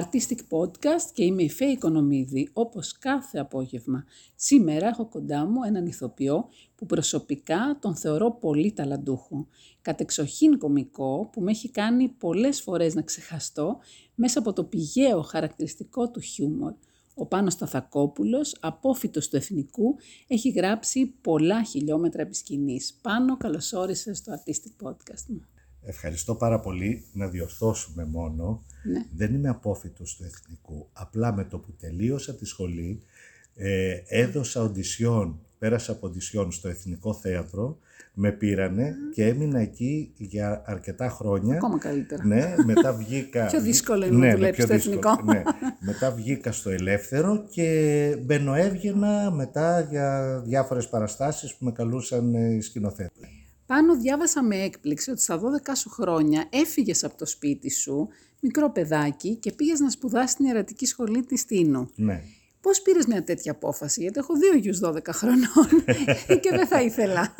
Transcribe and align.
Artistic 0.00 0.38
Podcast 0.48 1.10
και 1.12 1.24
είμαι 1.24 1.42
η 1.42 1.50
Φέη 1.50 1.70
Οικονομίδη, 1.70 2.48
όπως 2.52 2.98
κάθε 2.98 3.38
απόγευμα. 3.38 4.04
Σήμερα 4.34 4.86
έχω 4.86 5.06
κοντά 5.08 5.46
μου 5.46 5.62
έναν 5.62 5.86
ηθοποιό 5.86 6.48
που 6.74 6.86
προσωπικά 6.86 7.78
τον 7.80 7.96
θεωρώ 7.96 8.32
πολύ 8.32 8.72
ταλαντούχο. 8.72 9.46
Κατεξοχήν 9.82 10.58
κομικό 10.58 11.28
που 11.32 11.40
με 11.40 11.50
έχει 11.50 11.70
κάνει 11.70 12.08
πολλές 12.08 12.60
φορές 12.60 12.94
να 12.94 13.02
ξεχαστώ 13.02 13.78
μέσα 14.14 14.38
από 14.38 14.52
το 14.52 14.64
πηγαίο 14.64 15.22
χαρακτηριστικό 15.22 16.10
του 16.10 16.20
χιούμορ. 16.20 16.74
Ο 17.14 17.26
Πάνος 17.26 17.52
Σταθακόπουλος, 17.52 18.56
απόφυτος 18.60 19.28
του 19.28 19.36
Εθνικού, 19.36 19.96
έχει 20.26 20.50
γράψει 20.50 21.06
πολλά 21.20 21.62
χιλιόμετρα 21.62 22.22
επισκηνής. 22.22 22.98
Πάνο, 23.02 23.36
καλώς 23.36 23.72
όρισες 23.72 24.18
στο 24.18 24.32
Artistic 24.32 24.86
Podcast 24.86 25.24
μου. 25.28 25.55
Ευχαριστώ 25.88 26.34
πάρα 26.34 26.60
πολύ 26.60 27.04
να 27.12 27.28
διορθώσουμε 27.28 28.04
μόνο. 28.04 28.64
Ναι. 28.84 29.04
Δεν 29.16 29.34
είμαι 29.34 29.48
απόφυτος 29.48 30.16
του 30.16 30.24
εθνικού. 30.24 30.88
Απλά 30.92 31.32
με 31.32 31.44
το 31.44 31.58
που 31.58 31.72
τελείωσα 31.80 32.34
τη 32.34 32.44
σχολή 32.44 33.02
ε, 33.54 34.00
έδωσα 34.06 34.62
οντισιόν, 34.62 35.40
πέρασα 35.58 35.92
από 35.92 36.06
οντισιόν 36.06 36.52
στο 36.52 36.68
Εθνικό 36.68 37.14
Θέατρο, 37.14 37.78
με 38.14 38.32
πήρανε 38.32 38.94
και 39.12 39.26
έμεινα 39.26 39.58
εκεί 39.58 40.12
για 40.16 40.62
αρκετά 40.66 41.08
χρόνια. 41.08 41.56
Ακόμα 41.56 41.78
καλύτερα. 41.78 42.24
Ναι, 42.26 42.54
μετά 42.64 42.92
βγήκα... 42.92 43.46
Πιο 43.52 43.60
δύσκολο 43.60 44.06
είναι 44.06 44.16
ναι, 44.16 44.20
να 44.20 44.26
ναι, 44.26 44.34
δουλέψεις 44.34 44.64
πιο 44.64 44.78
στο 44.78 44.90
δύσκολο, 44.90 45.16
Εθνικό. 45.18 45.32
Ναι. 45.32 45.42
Μετά 45.80 46.10
βγήκα 46.10 46.52
στο 46.52 46.70
Ελεύθερο 46.70 47.46
και 47.50 48.18
μπαίνω 48.22 48.54
έβγαινα 48.54 49.30
μετά 49.30 49.80
για 49.80 50.40
διάφορες 50.44 50.88
παραστάσεις 50.88 51.54
που 51.54 51.64
με 51.64 51.72
καλούσαν 51.72 52.34
ε, 52.34 52.54
οι 52.54 52.60
σκηνοθέτες. 52.60 53.35
Πάνω 53.66 53.96
διάβασα 53.96 54.42
με 54.42 54.56
έκπληξη 54.56 55.10
ότι 55.10 55.20
στα 55.20 55.40
12 55.40 55.42
σου 55.76 55.90
χρόνια 55.90 56.46
έφυγες 56.50 57.04
από 57.04 57.16
το 57.16 57.26
σπίτι 57.26 57.70
σου, 57.70 58.08
μικρό 58.40 58.70
παιδάκι, 58.70 59.34
και 59.34 59.52
πήγες 59.52 59.80
να 59.80 59.90
σπουδάσεις 59.90 60.30
στην 60.30 60.46
ιερατική 60.46 60.86
σχολή 60.86 61.24
της 61.24 61.44
Τίνου. 61.44 61.90
Ναι. 61.94 62.22
Πώς 62.60 62.82
πήρες 62.82 63.06
μια 63.06 63.24
τέτοια 63.24 63.52
απόφαση, 63.52 64.00
γιατί 64.00 64.18
έχω 64.18 64.34
δύο 64.34 64.54
γιους 64.54 64.80
12 64.84 64.98
χρονών 65.12 65.84
και 66.42 66.50
δεν 66.50 66.66
θα 66.66 66.82
ήθελα. 66.82 67.34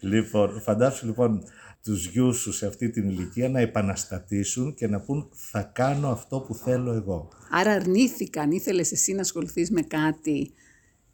Λοιπόν, 0.00 0.60
φαντάσου 0.60 1.06
λοιπόν 1.06 1.44
τους 1.84 2.06
γιους 2.06 2.36
σου 2.36 2.52
σε 2.52 2.66
αυτή 2.66 2.90
την 2.90 3.08
ηλικία 3.08 3.48
να 3.48 3.60
επαναστατήσουν 3.60 4.74
και 4.74 4.88
να 4.88 5.00
πούν 5.00 5.28
θα 5.32 5.62
κάνω 5.62 6.08
αυτό 6.08 6.40
που 6.40 6.54
θέλω 6.54 6.92
εγώ. 6.92 7.28
Άρα 7.50 7.72
αρνήθηκαν, 7.72 8.50
ήθελες 8.50 8.92
εσύ 8.92 9.12
να 9.12 9.20
ασχοληθείς 9.20 9.70
με 9.70 9.82
κάτι, 9.82 10.52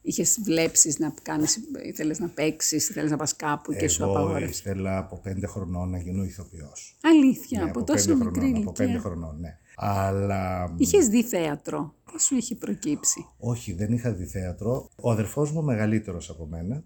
είχες 0.03 0.39
βλέψεις 0.45 0.99
να 0.99 1.15
κάνεις, 1.23 1.59
ήθελες 1.85 2.19
να 2.19 2.29
παίξεις, 2.29 2.89
ήθελες 2.89 3.11
να 3.11 3.17
πας 3.17 3.37
κάπου 3.37 3.73
και 3.73 3.89
σου 3.89 4.03
εγώ 4.03 4.11
απαγόρευσες; 4.11 4.59
ήθελα 4.59 4.99
από 4.99 5.19
πέντε 5.19 5.47
χρονών 5.47 5.91
να 5.91 5.99
γίνω 5.99 6.25
ηθοποιός. 6.25 6.99
Αλήθεια, 7.03 7.63
Ναι, 7.65 7.71
από 7.71 7.85
τόσο 7.85 8.09
πέντε 8.09 8.25
μικρή 8.25 8.41
χρονών, 8.41 8.63
από 8.63 8.73
πέντε 8.73 8.91
ηλικία. 8.91 9.09
χρονών, 9.11 9.41
ναι. 9.41 9.59
Αλλά 9.77 10.75
Είχες 10.77 11.09
δει 11.09 11.23
θέατρο, 11.23 11.95
πώς 12.13 12.23
σου 12.23 12.37
είχε 12.37 12.55
προκύψει; 12.55 13.27
όχι, 13.39 13.73
δεν 13.73 13.93
είχα 13.93 14.13
δει 14.13 14.25
θέατρο. 14.25 14.91
Ο 15.01 15.11
αδερφός 15.11 15.53
μου 15.53 15.63
μεγαλύτερος 15.63 16.31
από 16.31 16.47
μένα 16.47 16.85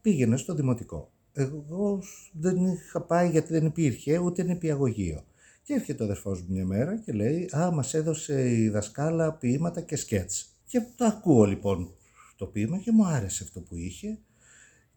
πήγαινε 0.00 0.36
στο 0.36 0.54
δημοτικό. 0.54 1.10
Εγώ 1.32 2.02
δεν 2.32 2.56
είχα 2.66 3.00
πάει 3.00 3.30
γιατί 3.30 3.52
δεν 3.52 3.66
υπήρχε 3.66 4.18
ούτε 4.18 4.42
νηπιαγωγείο. 4.42 5.24
Και 5.62 5.74
έρχεται 5.74 6.02
ο 6.02 6.06
αδερφός 6.06 6.40
μου 6.40 6.46
μια 6.50 6.64
μέρα 6.66 6.96
και 6.98 7.12
λέει 7.12 7.50
«Α, 7.56 7.70
μας 7.70 7.94
έδωσε 7.94 8.50
η 8.50 8.68
δασκάλα 8.68 9.32
ποίηματα 9.32 9.80
και 9.80 9.96
σκέτς». 9.96 10.56
Και 10.66 10.82
το 10.96 11.04
ακούω 11.04 11.44
λοιπόν 11.44 11.94
το 12.36 12.46
ποίημα 12.46 12.78
και 12.78 12.92
μου 12.92 13.06
άρεσε 13.06 13.42
αυτό 13.44 13.60
που 13.60 13.76
είχε 13.76 14.18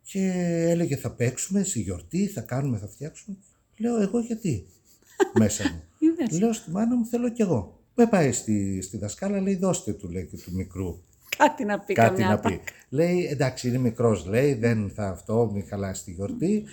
και 0.02 0.32
έλεγε 0.68 0.96
θα 0.96 1.12
παίξουμε 1.12 1.64
στη 1.64 1.80
γιορτή, 1.82 2.28
θα 2.28 2.42
κάνουμε, 2.42 2.78
θα 2.78 2.88
φτιάξουμε. 2.88 3.38
Λέω 3.78 4.02
εγώ 4.02 4.20
γιατί 4.20 4.66
μέσα 5.40 5.64
μου. 5.72 5.84
Είδες, 6.00 6.40
Λέω 6.40 6.54
στη 6.54 6.72
μάνα 6.72 6.96
μου 6.96 7.06
θέλω 7.06 7.30
κι 7.30 7.42
εγώ. 7.42 7.80
Με 7.96 8.08
πάει 8.08 8.32
στη, 8.32 8.82
στη 8.82 8.98
δασκάλα, 8.98 9.40
λέει 9.42 9.56
δώστε 9.56 9.94
του 9.94 10.10
λέει 10.10 10.26
και 10.26 10.38
του 10.38 10.52
μικρού 10.56 11.00
κάτι 11.38 11.66
να 11.66 11.80
πει 11.80 11.94
κάτι 11.94 12.10
καμιά 12.10 12.28
να 12.28 12.34
ατάκα. 12.34 12.56
πει. 12.56 12.62
Λέει 12.90 13.26
εντάξει 13.26 13.68
είναι 13.68 13.78
μικρός 13.78 14.26
λέει 14.26 14.54
δεν 14.54 14.90
θα 14.90 15.08
αυτό 15.10 15.50
μην 15.54 15.68
χαλάσει 15.68 16.04
τη 16.04 16.12
γιορτή 16.12 16.64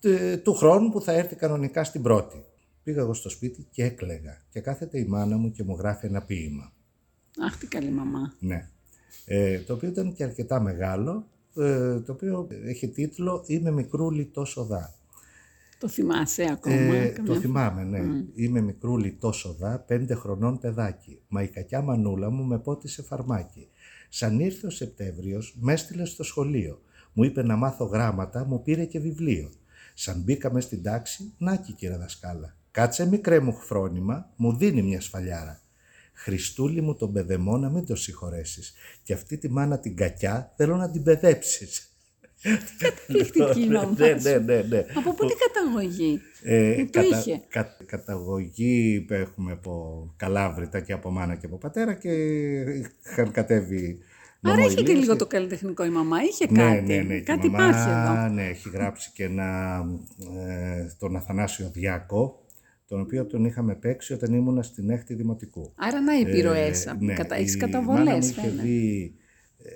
Τε- 0.00 0.42
του 0.42 0.54
χρόνου 0.54 0.90
που 0.90 1.00
θα 1.00 1.12
έρθει 1.12 1.34
κανονικά 1.36 1.84
στην 1.84 2.02
πρώτη. 2.02 2.44
Πήγα 2.82 3.00
εγώ 3.00 3.14
στο 3.14 3.28
σπίτι 3.28 3.66
και 3.70 3.84
έκλαιγα 3.84 4.42
και 4.50 4.60
κάθεται 4.60 4.98
η 4.98 5.04
μάνα 5.04 5.36
μου 5.36 5.50
και 5.50 5.62
μου 5.62 5.76
γράφει 5.76 6.06
ένα 6.06 6.22
ποίημα. 6.22 6.72
Αχ, 7.38 7.58
τι 7.58 7.66
καλή 7.66 7.90
μαμά. 7.90 8.34
Ναι. 8.38 8.68
Ε, 9.24 9.58
το 9.58 9.72
οποίο 9.72 9.88
ήταν 9.88 10.12
και 10.12 10.24
αρκετά 10.24 10.60
μεγάλο, 10.60 11.26
ε, 11.56 12.00
το 12.00 12.12
οποίο 12.12 12.48
έχει 12.64 12.88
τίτλο 12.88 13.44
«Είμαι 13.46 13.70
μικρούλι 13.70 14.24
τόσο 14.24 14.64
δά». 14.64 14.92
Το 15.78 15.88
θυμάσαι 15.88 16.48
ακόμα. 16.50 16.74
Ε, 16.74 17.08
καμιά 17.08 17.32
το 17.32 17.40
θυμάμαι, 17.40 17.84
ναι. 17.84 18.00
Είμαι 18.34 18.60
μικρούλι 18.60 19.12
τόσο 19.12 19.56
δά, 19.58 19.78
πέντε 19.78 20.14
χρονών 20.14 20.58
παιδάκι. 20.58 21.20
Μα 21.28 21.42
η 21.42 21.48
κακιά 21.48 21.82
μανούλα 21.82 22.30
μου 22.30 22.44
με 22.44 22.58
πότισε 22.58 23.02
φαρμάκι. 23.02 23.68
Σαν 24.08 24.40
ήρθε 24.40 24.66
ο 24.66 24.70
Σεπτέμβριος, 24.70 25.56
με 25.60 25.72
έστειλε 25.72 26.04
στο 26.04 26.22
σχολείο. 26.22 26.80
Μου 27.12 27.24
είπε 27.24 27.42
να 27.42 27.56
μάθω 27.56 27.84
γράμματα, 27.84 28.44
μου 28.44 28.62
πήρε 28.62 28.84
και 28.84 28.98
βιβλίο. 28.98 29.50
Σαν 29.94 30.22
μπήκαμε 30.22 30.60
στην 30.60 30.82
τάξη, 30.82 31.32
νάκι 31.38 31.72
κύριε 31.72 31.96
δασκάλα. 31.96 32.56
Κάτσε 32.70 33.08
μικρέ 33.08 33.40
μου 33.40 33.52
φρόνημα, 33.52 34.30
μου 34.36 34.56
δίνει 34.56 34.82
μια 34.82 35.00
σφαλιάρα. 35.00 35.60
Χριστούλη 36.20 36.80
μου 36.80 36.94
τον 36.96 37.12
παιδεμό 37.12 37.56
να 37.56 37.70
μην 37.70 37.86
το 37.86 37.96
συγχωρέσεις. 37.96 38.72
Και 39.02 39.12
αυτή 39.12 39.38
τη 39.38 39.48
μάνα 39.50 39.78
την 39.78 39.96
κακιά 39.96 40.52
θέλω 40.56 40.76
να 40.76 40.90
την 40.90 41.02
παιδέψεις. 41.02 41.92
Καταπληκτική 42.78 43.68
μαμά 43.68 43.94
ναι, 43.98 44.18
σου. 44.20 44.28
ναι, 44.28 44.38
ναι, 44.38 44.62
ναι. 44.68 44.84
Από 44.94 45.14
πού 45.14 45.26
την 45.26 45.36
καταγωγή; 45.46 46.20
Ε, 46.42 46.74
Πού 46.84 46.90
το 46.90 47.00
είχε; 47.00 47.40
κα- 47.48 47.76
καταγωγή 47.86 49.00
που 49.06 49.14
έχουμε 49.14 49.52
από 49.52 50.04
Καλάβρητα 50.16 50.80
και 50.80 50.92
από 50.92 51.10
μάνα 51.10 51.34
και 51.34 51.46
από 51.46 51.56
πατέρα 51.58 51.94
και 51.94 52.10
είχαν 53.10 53.30
κατέβει 53.32 53.98
Άρα 54.42 54.56
είχε 54.60 54.68
και 54.68 54.74
νομοηλίες 54.74 55.00
λίγο 55.00 55.16
το 55.16 55.26
καλλιτεχνικό 55.26 55.84
η 55.84 55.90
μαμά, 55.90 56.16
είχε 56.22 56.46
Ναι, 56.50 56.58
κάτι. 56.62 56.80
ναι, 56.86 56.96
ναι. 56.96 57.14
και 57.14 57.14
η 57.14 57.22
κάτι 57.22 57.48
μαμά, 57.48 57.68
υπάρχει 57.68 57.88
εδώ. 57.90 58.28
Ναι, 58.34 58.46
έχει 58.46 58.68
γράψει 58.70 59.10
και 59.14 59.24
ένα, 59.24 59.80
ε, 60.48 60.94
τον 60.98 61.16
Αθανάσιο 61.16 61.70
Διάκο, 61.72 62.46
τον 62.88 63.00
οποίο 63.00 63.26
τον 63.26 63.44
είχαμε 63.44 63.74
παίξει 63.74 64.12
όταν 64.12 64.32
ήμουνα 64.34 64.62
στην 64.62 64.90
έκτη 64.90 65.14
δημοτικού. 65.14 65.72
Άρα 65.74 66.00
να 66.00 66.18
οι 66.18 66.20
επιρροές. 66.20 66.86
Ε, 66.86 66.90
από- 66.90 67.04
ναι, 67.04 67.14
κατα... 67.14 67.34
Έχεις 67.34 67.54
η 67.54 67.58
μάνα 67.58 67.80
μου 67.80 67.86
καταβολές, 67.88 68.30
είχε 68.30 68.40
φαίνεται. 68.40 68.62
δει, 68.62 69.14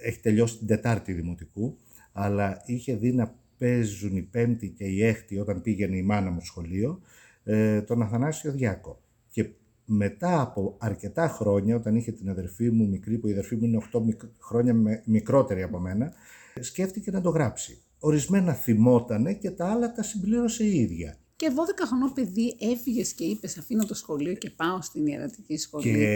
έχει 0.02 0.20
τελειώσει 0.20 0.58
την 0.58 0.66
Τετάρτη 0.66 1.12
Δημοτικού, 1.12 1.76
αλλά 2.12 2.62
είχε 2.66 2.96
δει 2.96 3.12
να 3.12 3.34
παίζουν 3.58 4.16
η 4.16 4.22
Πέμπτη 4.22 4.68
και 4.68 4.84
η 4.84 5.04
Έκτη 5.04 5.38
όταν 5.38 5.62
πήγαινε 5.62 5.96
η 5.96 6.02
μάνα 6.02 6.30
μου 6.30 6.40
σχολείο, 6.44 7.00
ε, 7.44 7.80
τον 7.82 8.02
Αθανάσιο 8.02 8.52
Διάκο. 8.52 9.00
Και 9.30 9.48
μετά 9.84 10.40
από 10.40 10.76
αρκετά 10.78 11.28
χρόνια, 11.28 11.76
όταν 11.76 11.94
είχε 11.96 12.12
την 12.12 12.28
αδερφή 12.30 12.70
μου 12.70 12.88
μικρή, 12.88 13.18
που 13.18 13.28
η 13.28 13.32
αδερφή 13.32 13.56
μου 13.56 13.64
είναι 13.64 13.76
8 13.92 14.00
μικ- 14.04 14.22
χρόνια 14.40 14.74
με- 14.74 15.02
μικρότερη 15.06 15.62
από 15.62 15.78
μένα, 15.78 16.12
σκέφτηκε 16.60 17.10
να 17.10 17.20
το 17.20 17.28
γράψει. 17.30 17.78
Ορισμένα 17.98 18.52
θυμότανε 18.52 19.32
και 19.34 19.50
τα 19.50 19.66
άλλα 19.70 19.92
τα 19.92 20.02
συμπλήρωσε 20.02 20.64
η 20.64 20.74
ίδια. 20.78 21.16
Και 21.42 21.52
12 21.54 21.86
χρονών 21.86 22.12
παιδί 22.12 22.56
έφυγες 22.60 23.12
και 23.12 23.24
είπες: 23.24 23.58
Αφήνω 23.58 23.84
το 23.84 23.94
σχολείο 23.94 24.34
και 24.34 24.50
πάω 24.50 24.82
στην 24.82 25.06
ιερατική 25.06 25.56
σχολή. 25.56 25.84
Και 25.84 26.08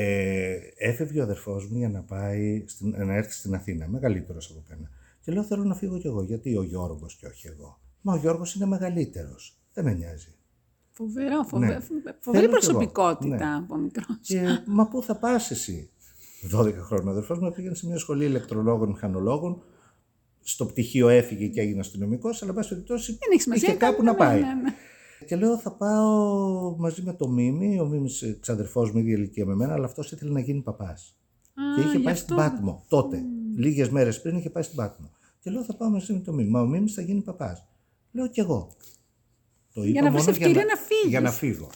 έφευγε 0.77 1.21
ο 1.21 1.23
αδερφός 1.23 1.69
μου 1.71 1.79
για 1.79 1.89
να, 1.89 2.01
πάει 2.01 2.65
στην, 2.67 2.95
να 3.07 3.15
έρθει 3.15 3.33
στην 3.33 3.55
Αθήνα, 3.55 3.89
μεγαλύτερος 3.89 4.51
από 4.51 4.63
μένα. 4.69 4.91
Και 5.21 5.33
λέω 5.33 5.43
θέλω 5.43 5.65
να 5.65 5.75
φύγω 5.75 5.99
κι 5.99 6.07
εγώ, 6.07 6.23
γιατί 6.23 6.57
ο 6.57 6.63
Γιώργος 6.63 7.17
και 7.17 7.27
όχι 7.27 7.47
εγώ. 7.47 7.81
Μα 8.01 8.13
ο 8.13 8.17
Γιώργος 8.17 8.55
είναι 8.55 8.67
μεγαλύτερος, 8.67 9.59
δεν 9.73 9.85
με 9.85 9.93
νοιάζει. 9.93 10.35
Φοβερό, 10.91 11.43
φοβε... 11.43 11.67
Ναι. 11.67 11.79
φοβερή 11.81 12.13
Θέλω 12.21 12.39
κι 12.41 12.45
εγώ. 12.45 12.51
προσωπικότητα 12.51 13.49
Ναι. 13.51 13.57
από 13.57 13.77
μικρός. 13.77 14.19
Και 14.21 14.43
μα 14.67 14.89
πού 14.89 15.03
θα 15.03 15.17
πας 15.17 15.51
εσύ; 15.51 15.91
12 16.57 16.75
χρόνια 16.75 17.09
ο 17.09 17.11
αδερφός 17.11 17.39
μου 17.39 17.53
πήγαινε 17.53 17.75
σε 17.75 17.87
μια 17.87 17.99
σχολή 17.99 18.25
ηλεκτρολόγων, 18.25 18.89
μηχανολόγων. 18.89 19.63
Στο 20.43 20.67
πτυχίο 20.67 21.09
έφυγε 21.09 21.47
και 21.47 21.61
έγινε 21.61 21.81
αστυνομικός, 21.81 22.43
αλλά 22.43 22.51
εν 22.51 22.57
πάση 22.57 22.69
περιπτώσει 22.69 23.13
Δεν 23.13 23.31
έχει 23.33 23.41
σημασία. 23.41 23.69
είχε 23.69 23.77
κάπου 23.77 24.03
να 24.03 24.13
ναι, 24.13 24.19
πάει. 24.19 24.41
ναι, 24.41 24.55
ναι. 24.55 24.75
Και 25.27 25.37
λέω 25.37 25.59
θα 25.59 25.73
πάω 25.73 26.77
μαζί 26.79 27.03
με 27.03 27.13
το 27.13 27.29
Μίμη, 27.29 27.81
ο 27.81 27.87
Μίμης 27.87 28.37
ξαδερφός 28.41 28.93
μου, 28.93 28.99
ίδια 28.99 29.15
ηλικία 29.15 29.47
με 29.47 29.55
μένα, 29.55 29.73
αλλά 29.73 29.85
αυτός 29.85 30.13
ήθελε 30.13 30.33
να 30.33 30.41
γίνει 30.41 30.61
παπάς. 30.63 31.17
Α, 31.55 31.63
Και 31.75 31.81
είχε 31.81 31.97
γι' 31.97 32.03
πάει 32.03 32.13
αυτό. 32.13 32.25
στην 32.25 32.37
Πάτμο 32.37 32.85
τότε. 32.89 33.23
Λίγες 33.57 33.89
μέρες 33.89 34.21
πριν 34.23 34.37
είχε 34.37 34.51
πάει 34.51 34.63
στην 34.63 34.77
Πάτμο. 34.77 35.11
Και 35.41 35.51
λέω 35.51 35.63
θα 35.65 35.75
πάω 35.77 35.89
μαζί 35.91 36.13
με 36.13 36.19
το 36.21 36.33
Μίμη. 36.33 36.51
Μα 36.51 36.61
ο 36.61 36.67
Μίμης 36.67 36.95
θα 36.95 37.03
γίνει 37.03 37.23
παπάς. 37.23 37.67
Λέω 38.13 38.29
κι 38.29 38.41
εγώ. 38.41 38.73
Το 39.73 39.83
είπα 39.83 40.03
να 40.03 40.11
βρεις 40.11 40.21
μόνο 40.25 40.37
ευκαιρία 40.37 40.65
να 40.65 40.77
φύγεις. 40.77 41.09
Για 41.09 41.21
να 41.21 41.31
φύγω. 41.31 41.71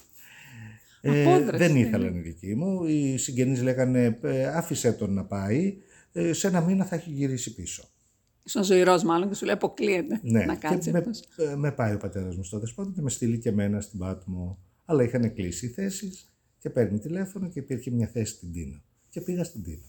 Απόδραση 1.02 1.56
δεν 1.56 1.76
είναι. 1.76 1.86
ήθελαν 1.86 2.14
οι 2.16 2.20
δικοί 2.20 2.54
μου. 2.54 2.84
Οι 2.84 3.16
συγγενείς 3.16 3.62
λέγανε 3.62 4.18
«Ε, 4.22 4.46
άφησε 4.46 4.92
τον 4.92 5.12
να 5.12 5.24
πάει. 5.24 5.76
Ε, 6.12 6.32
σε 6.32 6.46
ένα 6.46 6.60
μήνα 6.60 6.84
θα 6.84 6.94
έχει 6.94 7.10
γυρίσει 7.10 7.54
πίσω. 7.54 7.84
Ήσουν 8.44 8.64
ζωηρός, 8.64 9.02
μάλλον 9.02 9.28
και 9.28 9.34
σου 9.34 9.44
λέει: 9.44 9.54
Αποκλείεται 9.54 10.20
Ναι, 10.22 10.44
να 10.44 10.54
κάτσει 10.54 10.78
και 10.78 10.90
με, 10.90 10.98
αυτός. 10.98 11.20
ε, 11.36 11.56
με 11.56 11.72
πάει 11.72 11.94
ο 11.94 11.98
πατέρας 11.98 12.36
μου 12.36 12.44
στο 12.44 12.58
δεσπότη 12.58 12.92
και 12.94 13.00
με 13.02 13.10
στείλει 13.10 13.38
και 13.38 13.48
εμένα 13.48 13.80
στην 13.80 13.98
Πάτμο. 13.98 14.58
Αλλά 14.84 15.02
είχαν 15.02 15.34
κλείσει 15.34 15.66
οι 15.66 15.68
θέσεις 15.68 16.32
και 16.58 16.70
παίρνει 16.70 16.98
τηλέφωνο 16.98 17.48
και 17.48 17.58
υπήρχε 17.58 17.90
μια 17.90 18.06
θέση 18.06 18.32
στην 18.34 18.52
Τίνο. 18.52 18.80
Και 19.08 19.20
πήγα 19.20 19.44
στην 19.44 19.62
Τίνο. 19.62 19.82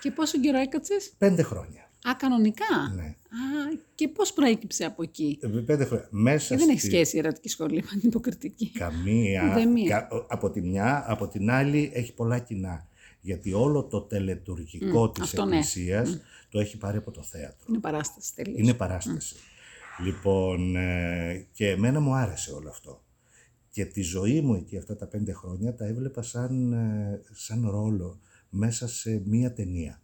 Και 0.00 0.10
πόσο 0.10 0.40
καιρό 0.40 0.58
έκατσες; 0.58 1.12
Πέντε 1.18 1.42
χρόνια. 1.42 1.80
Α, 2.08 2.14
κανονικά; 2.18 2.92
Ναι. 2.94 3.02
Α, 3.02 3.78
και 3.94 4.08
πώς 4.08 4.32
προέκυψε 4.32 4.84
από 4.84 5.02
εκεί; 5.02 5.38
Ε, 5.42 5.46
Πέντε 5.48 5.84
χρόνια. 5.84 6.08
Μέσα 6.10 6.54
Και 6.54 6.60
δεν 6.60 6.68
έχει 6.68 6.78
στη- 6.78 6.88
σχέση 6.90 7.16
η 7.16 7.18
ερωτική 7.18 7.48
σχολή 7.48 7.74
με 7.76 7.88
την 8.00 8.08
υποκριτική. 8.08 8.70
Καμία. 8.70 9.42
Ουδέμια. 9.50 9.88
Κα- 10.08 10.26
από 10.28 10.50
τη 10.50 10.60
μια, 10.60 11.04
από 11.06 11.28
την 11.28 11.50
άλλη 11.50 11.90
έχει 11.94 12.12
πολλά 12.14 12.38
κοινά. 12.38 12.86
Γιατί 13.20 13.52
όλο 13.52 13.84
το 13.84 14.00
τελετουργικό 14.00 15.10
της 15.10 15.22
αυτό 15.22 15.44
ναι. 15.44 15.56
Εκκλησίας 16.60 16.60
το 16.60 16.60
έχει 16.60 16.76
πάρει 16.76 16.96
από 16.96 17.10
το 17.10 17.22
θέατρο. 17.22 17.66
Είναι 17.68 17.80
παράσταση 17.80 18.34
τελείως. 18.34 18.58
Είναι 18.58 18.74
παράσταση. 18.74 19.36
Λοιπόν, 20.04 20.76
ε, 20.76 21.46
και 21.52 21.70
εμένα 21.70 22.00
μου 22.00 22.14
άρεσε 22.14 22.52
όλο 22.52 22.68
αυτό. 22.68 23.04
Και 23.70 23.84
τη 23.84 24.02
ζωή 24.02 24.40
μου 24.40 24.54
εκεί 24.54 24.76
αυτά 24.76 24.96
τα 24.96 25.06
πέντε 25.06 25.32
χρόνια 25.32 25.74
τα 25.74 25.84
έβλεπα 25.86 26.22
σαν, 26.22 26.72
ε, 26.72 27.20
σαν 27.32 27.70
ρόλο 27.70 28.20
μέσα 28.50 28.88
σε 28.88 29.22
μία 29.24 29.52
ταινία. 29.52 30.00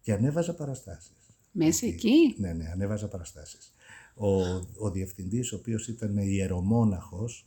Και 0.00 0.12
ανέβαζα 0.12 0.54
παραστάσεις. 0.54 1.12
Μέσα 1.50 1.86
εκεί. 1.86 2.34
Ναι, 2.38 2.52
ναι, 2.52 2.70
ανέβαζα 2.72 3.08
παραστάσεις. 3.08 3.74
Ο, 4.14 4.42
ο 4.76 4.90
διευθυντής, 4.92 5.52
ο 5.52 5.56
οποίος 5.56 5.88
ήταν 5.88 6.16
ιερομόναχος, 6.16 7.46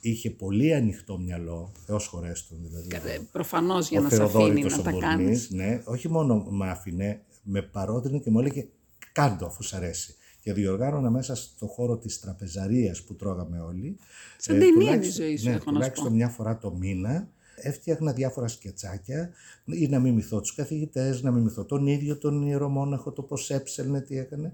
είχε 0.00 0.30
πολύ 0.30 0.74
ανοιχτό 0.74 1.18
μυαλό, 1.18 1.72
Θεός 1.86 2.06
χωρέστον 2.06 2.58
δηλαδή. 2.62 3.10
Ε, 3.10 3.18
Προφανώς 3.32 3.88
για 3.88 4.00
ο 4.00 4.02
να 4.02 4.08
σε 4.08 4.22
αφήνει 4.22 4.30
Θεοδόρητος 4.32 4.72
να 4.72 4.78
ο 4.78 4.82
τα 4.82 4.90
Μπορνής, 4.90 5.08
κάνεις. 5.08 5.50
ναι, 5.50 5.82
όχι 5.84 6.08
μόνο 6.08 6.36
με 6.50 6.70
άφηνε, 6.70 7.22
με 7.44 7.62
παρότρινε 7.62 8.18
και 8.18 8.30
μου 8.30 8.38
έλεγε 8.38 8.66
κάντο 9.12 9.46
αφού 9.46 9.62
σ' 9.62 9.72
αρέσει. 9.74 10.14
Και 10.40 10.52
διοργάνωνα 10.52 11.10
μέσα 11.10 11.34
στο 11.34 11.66
χώρο 11.66 11.96
της 11.98 12.20
τραπεζαρίας 12.20 13.02
που 13.02 13.14
τρώγαμε 13.14 13.60
όλοι. 13.60 13.96
Σαν 14.38 14.58
ταινία 14.58 14.68
είναι 14.74 14.80
η 14.82 14.84
τουλάχιστον- 14.86 15.24
ζωή 15.26 15.36
σου, 15.36 15.44
ναι, 15.44 15.50
έχω 15.50 15.58
να 15.58 15.64
σου 15.70 15.72
τουλάχιστον 15.72 16.08
πω. 16.08 16.14
μια 16.14 16.28
φορά 16.28 16.58
το 16.58 16.72
μήνα 16.74 17.28
έφτιαχνα 17.56 18.12
διάφορα 18.12 18.48
σκετσάκια 18.48 19.30
ή 19.64 19.86
να 19.86 20.00
μιμηθώ 20.00 20.40
τους 20.40 20.54
καθηγητές, 20.54 21.22
να 21.22 21.30
μιμηθώ 21.30 21.64
τον 21.64 21.86
ίδιο 21.86 22.18
τον 22.18 22.42
ιερομόναχο, 22.42 23.12
το 23.12 23.22
πώς 23.22 23.50
έψελνε, 23.50 24.00
τι 24.00 24.18
έκανε. 24.18 24.52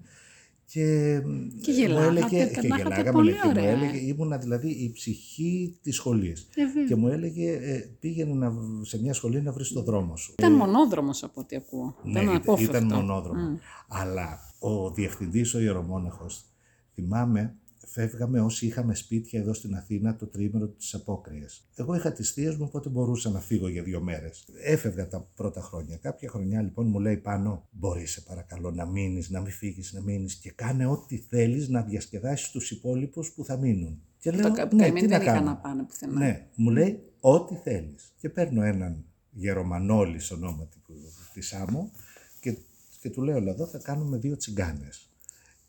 Και, 0.73 1.21
Και 1.61 1.73
μου 1.73 1.79
γελάγατε, 1.79 2.07
έλεγε, 2.07 2.45
και 2.47 2.61
περνάγατε 2.61 2.89
γελάγαμε, 2.89 3.11
πολύ 3.11 3.31
λέει, 3.31 3.41
και 3.41 3.47
μου 3.47 3.53
ωραία. 3.57 3.71
έλεγε, 3.71 3.99
ήμουνα 4.07 4.39
δηλαδή 4.39 4.69
η 4.71 4.91
ψυχή 4.93 5.79
της 5.83 5.95
σχολής. 5.95 6.49
Ε, 6.55 6.67
βέβαια. 6.67 6.85
Και 6.85 6.97
μου 6.97 7.09
έλεγε, 7.09 7.53
ε, 7.53 7.79
πήγαινε 8.01 8.35
να, 8.35 8.51
β- 8.51 8.85
σε 8.87 9.01
μια 9.01 9.13
σχολή 9.15 9.43
να 9.43 9.53
βρεις 9.53 9.73
το 9.73 9.83
δρόμο 9.83 10.17
σου. 10.17 10.35
Ήταν 10.39 10.53
μονόδρομος 10.53 11.23
από 11.23 11.41
ό,τι 11.41 11.57
ακούω. 11.57 11.95
Ναι, 12.03 12.11
ήταν 12.11 12.23
ήταν, 12.25 12.37
απόφευκτο. 12.37 12.77
ήταν 12.77 12.95
μονόδρομος. 12.99 13.61
Αλλά 13.89 14.39
ο 14.59 14.91
διευθυντής, 14.91 15.55
ο 15.55 15.59
ιερομόναχος, 15.61 16.45
θυμάμαι, 16.95 17.55
φεύγαμε 17.91 18.41
όσοι 18.41 18.67
είχαμε 18.67 18.95
σπίτια 18.95 19.41
εδώ 19.41 19.53
στην 19.55 19.75
Αθήνα 19.75 20.17
το 20.17 20.27
τρίμηνο 20.27 20.67
της 20.67 20.95
απόκριας. 20.95 21.69
Εγώ 21.75 21.95
είχα 21.95 22.13
τις 22.13 22.31
θείες 22.31 22.57
μου, 22.57 22.65
οπότε 22.69 22.89
μπορούσα 22.89 23.31
να 23.31 23.41
φύγω 23.41 23.69
για 23.69 23.83
δύο 23.83 24.01
μέρες. 24.01 24.45
Έφευγα 24.63 25.09
τα 25.09 25.29
πρώτα 25.35 25.61
χρόνια. 25.61 25.97
Κάποια 25.97 26.29
χρονιά 26.29 26.63
λοιπόν 26.63 26.87
μου 26.87 27.01
λέει 27.01 27.17
πάνω, 27.17 27.69
μπορείς 27.71 28.11
σε 28.11 28.21
παρακαλώ 28.21 28.71
να 28.71 28.87
μείνεις, 28.87 29.31
να 29.31 29.41
μην 29.41 29.53
φύγεις, 29.53 29.93
να 29.93 30.01
μείνεις 30.01 30.35
και 30.35 30.51
κάνε 30.51 30.87
ό,τι 30.87 31.17
θέλεις 31.17 31.69
να 31.69 31.83
διασκεδάσεις 31.83 32.51
τους 32.51 32.71
υπόλοιπους 32.71 33.33
που 33.33 33.45
θα 33.45 33.57
μείνουν. 33.57 34.03
Και 34.19 34.31
λέω, 34.31 34.49
Το 34.49 34.53
κα- 34.53 34.65
ναι, 34.75 34.83
καημένοι 34.83 35.01
τι 35.01 35.07
να 35.13 35.19
δεν 35.19 35.27
είχαν 35.27 35.35
κάνω; 35.39 35.51
να 35.51 35.57
πάνε 35.57 35.83
πουθενά. 35.83 36.19
Ναι, 36.19 36.47
μου 36.55 36.71
λέει 36.71 37.03
ό,τι 37.21 37.55
θέλεις. 37.55 38.13
Και 38.19 38.29
παίρνω 38.29 38.63
έναν 38.63 39.05
γερομανόλης 39.31 40.31
ονόματι 40.31 40.79
που- 40.87 40.95
της 41.35 41.53
άμμο 41.53 41.91
και, 42.41 42.57
και 43.01 43.11
του 43.11 43.23
λέω, 43.23 43.37
«Έλα 43.37 43.51
εδώ 43.51 43.67
θα 43.67 43.79
κάνουμε 43.79 44.17
δύο 44.19 44.37
τσιγκάνες. 44.37 45.09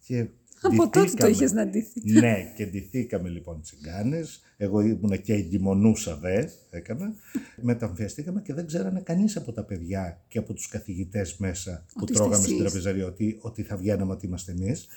Και 0.05 0.27
Από 0.61 0.89
τότε 0.89 0.99
το 0.99 1.01
ντυθήκαμε. 1.03 1.31
είχες 1.31 1.51
να 1.51 1.67
ντυθείς. 1.67 2.03
Ναι, 2.03 2.51
και 2.55 2.65
ντυθήκαμε 2.65 3.29
λοιπόν 3.29 3.61
τσιγκάνες. 3.61 4.41
Εγώ 4.57 4.81
ήμουνα 4.81 5.15
και 5.15 5.33
εγκυμονούσα 5.33 6.15
δε, 6.17 6.43
έκανα. 6.69 7.13
Μεταμφιαστήκαμε 7.61 8.41
και 8.41 8.53
δεν 8.53 8.67
ξέρανε 8.67 8.99
κανείς 9.01 9.37
από 9.37 9.51
τα 9.51 9.63
παιδιά 9.63 10.21
και 10.27 10.37
από 10.37 10.53
τους 10.53 10.67
καθηγητές 10.67 11.37
μέσα 11.37 11.85
που 11.87 11.99
Ότι 12.01 12.11
είστε 12.11 12.23
τρώγαμε 12.23 12.43
στην 12.43 12.55
εσείς. 12.55 12.71
τραπεζαρία 12.71 13.05
ότι, 13.05 13.37
ότι 13.41 13.63
θα 13.63 13.77
βγαίναμε 13.77 14.11
ότι 14.11 14.25
είμαστε 14.25 14.51
εμείς. 14.51 14.87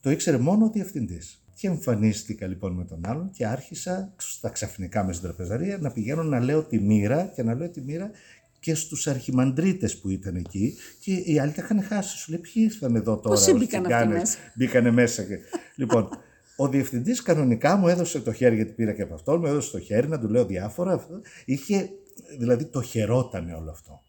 Το 0.00 0.10
ήξερε 0.10 0.38
μόνο 0.38 0.64
ο 0.64 0.70
διευθυντής. 0.70 1.38
Και 1.54 1.66
εμφανίστηκα 1.66 2.46
λοιπόν 2.46 2.72
με 2.72 2.84
τον 2.84 3.00
άλλον 3.04 3.30
και 3.30 3.46
άρχισα 3.46 4.12
στα 4.16 4.48
ξαφνικά 4.48 5.04
με 5.04 5.12
στην 5.12 5.24
τραπεζαρία 5.24 5.78
να 5.78 5.90
πηγαίνω 5.92 6.22
να 6.22 6.40
λέω 6.40 6.62
τη 6.62 6.80
μοίρα 6.80 7.32
και 7.34 7.42
να 7.42 7.54
λέω 7.54 7.68
τη 7.68 7.80
μοίρα 7.80 8.10
και 8.64 8.74
στους 8.74 9.06
αρχιμαντρίτες 9.06 9.96
που 9.98 10.08
ήταν 10.08 10.36
εκεί 10.36 10.76
και 11.00 11.12
οι 11.12 11.38
άλλοι 11.38 11.52
τα 11.52 11.62
είχαν 11.62 11.82
χάσει. 11.82 12.16
Σου 12.16 12.30
λέει 12.30 12.40
ποιοι 12.40 12.52
ήρθαν 12.54 12.94
εδώ 12.96 13.16
τώρα. 13.16 13.34
Πώς 13.34 13.46
ως 13.46 13.58
μπήκαν 13.58 13.80
αυτοί 13.80 13.94
τσιγκάνες;» 13.94 14.18
μέσα; 14.20 14.38
Μπήκανε 14.54 14.90
μέσα. 14.90 15.22
Και... 15.22 15.38
λοιπόν, 15.76 16.08
ο 16.56 16.68
διευθυντής 16.68 17.22
κανονικά 17.22 17.76
μου 17.76 17.88
έδωσε 17.88 18.20
το 18.20 18.32
χέρι, 18.32 18.54
γιατί 18.54 18.72
πήρα 18.72 18.92
και 18.92 19.02
από 19.02 19.14
αυτόν, 19.14 19.40
μου 19.40 19.46
έδωσε 19.46 19.70
το 19.70 19.78
χέρι 19.80 20.08
να 20.08 20.18
του 20.20 20.28
λέω 20.28 20.44
διάφορα. 20.46 20.92
Αυτό. 20.92 21.20
Είχε, 21.44 21.90
δηλαδή 22.38 22.64
το 22.64 22.82
χαιρότανε 22.82 23.54
όλο 23.54 23.70
αυτό. 23.70 24.02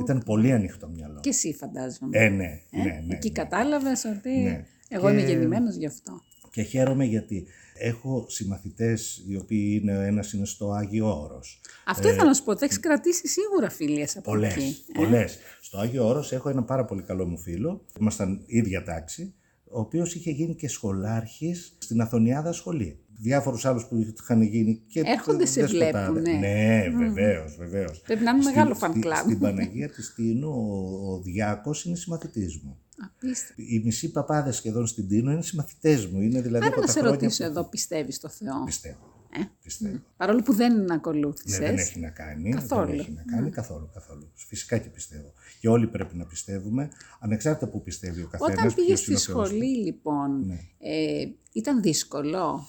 Ήταν 0.00 0.22
πολύ 0.24 0.52
ανοιχτό 0.52 0.88
μυαλό. 0.88 1.20
Και 1.20 1.28
εσύ 1.28 1.54
φαντάζομαι. 1.54 2.18
Ε, 2.18 2.28
ναι, 2.28 2.60
ναι, 2.70 2.82
ναι. 3.06 3.14
Εκεί 3.14 3.28
ναι. 3.28 3.34
κατάλαβες 3.34 4.04
ότι 4.04 4.30
Ναι. 4.30 4.64
εγώ 4.88 5.06
Και- 5.06 5.12
είμαι 5.12 5.28
γεννημένος 5.28 5.74
γι' 5.74 5.86
αυτό. 5.86 6.22
Και 6.52 6.62
χαίρομαι 6.62 7.04
γιατί 7.04 7.46
έχω 7.78 8.24
συμμαθητές 8.28 9.24
οι 9.28 9.36
οποίοι 9.36 9.78
είναι, 9.82 9.96
ο 9.96 10.00
ένας 10.00 10.32
είναι 10.32 10.44
στο 10.46 10.70
Άγιο 10.72 11.20
Όρος. 11.22 11.60
Αυτό 11.86 12.08
ήθελα 12.08 12.24
να 12.24 12.34
σου 12.34 12.44
πω, 12.44 12.50
ότι 12.50 12.64
έχεις 12.64 12.80
κρατήσει 12.80 13.28
σίγουρα 13.28 13.70
φίλες 13.70 14.16
από 14.16 14.30
Πολλές, 14.30 14.54
εκεί. 14.56 14.76
ε; 14.92 14.98
πολλές. 14.98 15.38
Στο 15.60 15.78
Άγιο 15.78 16.08
Όρος 16.08 16.32
έχω 16.32 16.48
ένα 16.48 16.62
πάρα 16.62 16.84
πολύ 16.84 17.02
καλό 17.02 17.26
μου 17.26 17.38
φίλο, 17.38 17.84
ήμασταν 18.00 18.42
ίδια 18.46 18.84
τάξη, 18.84 19.34
ο 19.64 19.80
οποίος 19.80 20.14
είχε 20.14 20.30
γίνει 20.30 20.54
και 20.54 20.68
σχολάρχης 20.68 21.76
στην 21.78 22.00
Αθωνιάδα 22.00 22.52
σχολή. 22.52 22.96
Διάφορους 23.18 23.64
άλλους 23.64 23.84
που 23.86 23.96
είχαν 24.22 24.42
γίνει 24.42 24.82
και 24.88 25.02
Έρχονται, 25.04 25.46
σε 25.46 25.60
δεσποτάδες. 25.60 26.10
βλέπουν, 26.10 26.22
ναι. 26.22 26.48
Ναι, 26.48 26.88
βεβαίως, 27.06 27.56
βεβαίως. 27.56 28.00
Πρέπει 28.00 28.24
να 28.24 28.30
είναι 28.30 28.42
Στην- 28.42 28.54
μεγάλο 28.54 28.76
fan 28.80 28.88
στη- 28.90 29.00
club. 29.04 29.16
Στην 29.24 29.38
Παναγία 29.44 29.88
της 29.88 30.12
Τίνου 30.14 30.48
ο, 30.50 31.12
ο 31.12 31.20
Διάκος 31.22 31.84
είναι 31.84 31.96
συμμαθητής 31.96 32.60
μου. 32.64 32.78
Απίστευτο. 33.04 33.62
Οι 33.62 33.82
μισοί 33.84 34.10
παπάδες 34.10 34.56
σχεδόν 34.56 34.86
στην 34.86 35.08
Τίνο 35.08 35.30
είναι 35.32 35.42
συμμαθητές 35.42 36.06
μου. 36.06 36.20
Είναι 36.20 36.40
δηλαδή 36.40 36.64
Άρα 36.64 36.72
από 36.72 36.80
να 36.80 36.86
τα 36.86 36.92
σε 36.92 36.98
χρόνια 36.98 37.18
ρωτήσω 37.20 37.44
που- 37.44 37.50
εδώ, 37.50 37.64
πιστεύεις 37.64 38.14
στο 38.16 38.28
Θεό; 38.28 38.64
Πιστεύω. 38.64 39.11
Ε; 39.34 39.40
Πιστεύω. 39.64 39.96
Παρόλο 40.16 40.42
που 40.42 40.52
δεν 40.52 40.84
Ναι, 40.84 40.94
ακολούθησες. 40.94 41.58
δεν 41.58 41.76
έχει 41.76 41.98
να 42.00 42.10
κάνει. 42.10 42.50
Καθόλου. 42.50 42.86
Δεν 42.86 42.98
έχει 42.98 43.12
να 43.12 43.22
κάνει 43.36 43.50
καθόλου, 43.50 43.90
καθόλου. 43.92 44.30
Φυσικά 44.34 44.78
και 44.78 44.88
πιστεύω. 44.88 45.32
Και 45.60 45.68
όλοι 45.68 45.86
πρέπει 45.86 46.16
να 46.16 46.24
πιστεύουμε, 46.26 46.90
ανεξάρτητα 47.20 47.70
που 47.70 47.82
πιστεύει 47.82 48.22
ο 48.22 48.28
καθένας. 48.30 48.58
Όταν 48.58 48.74
πήγες 48.74 49.00
στη 49.00 49.16
σχολή, 49.16 49.76
λοιπόν, 49.84 50.46
Ναι. 50.46 50.58
ε, 50.78 51.24
ήταν 51.52 51.82
δύσκολο. 51.82 52.60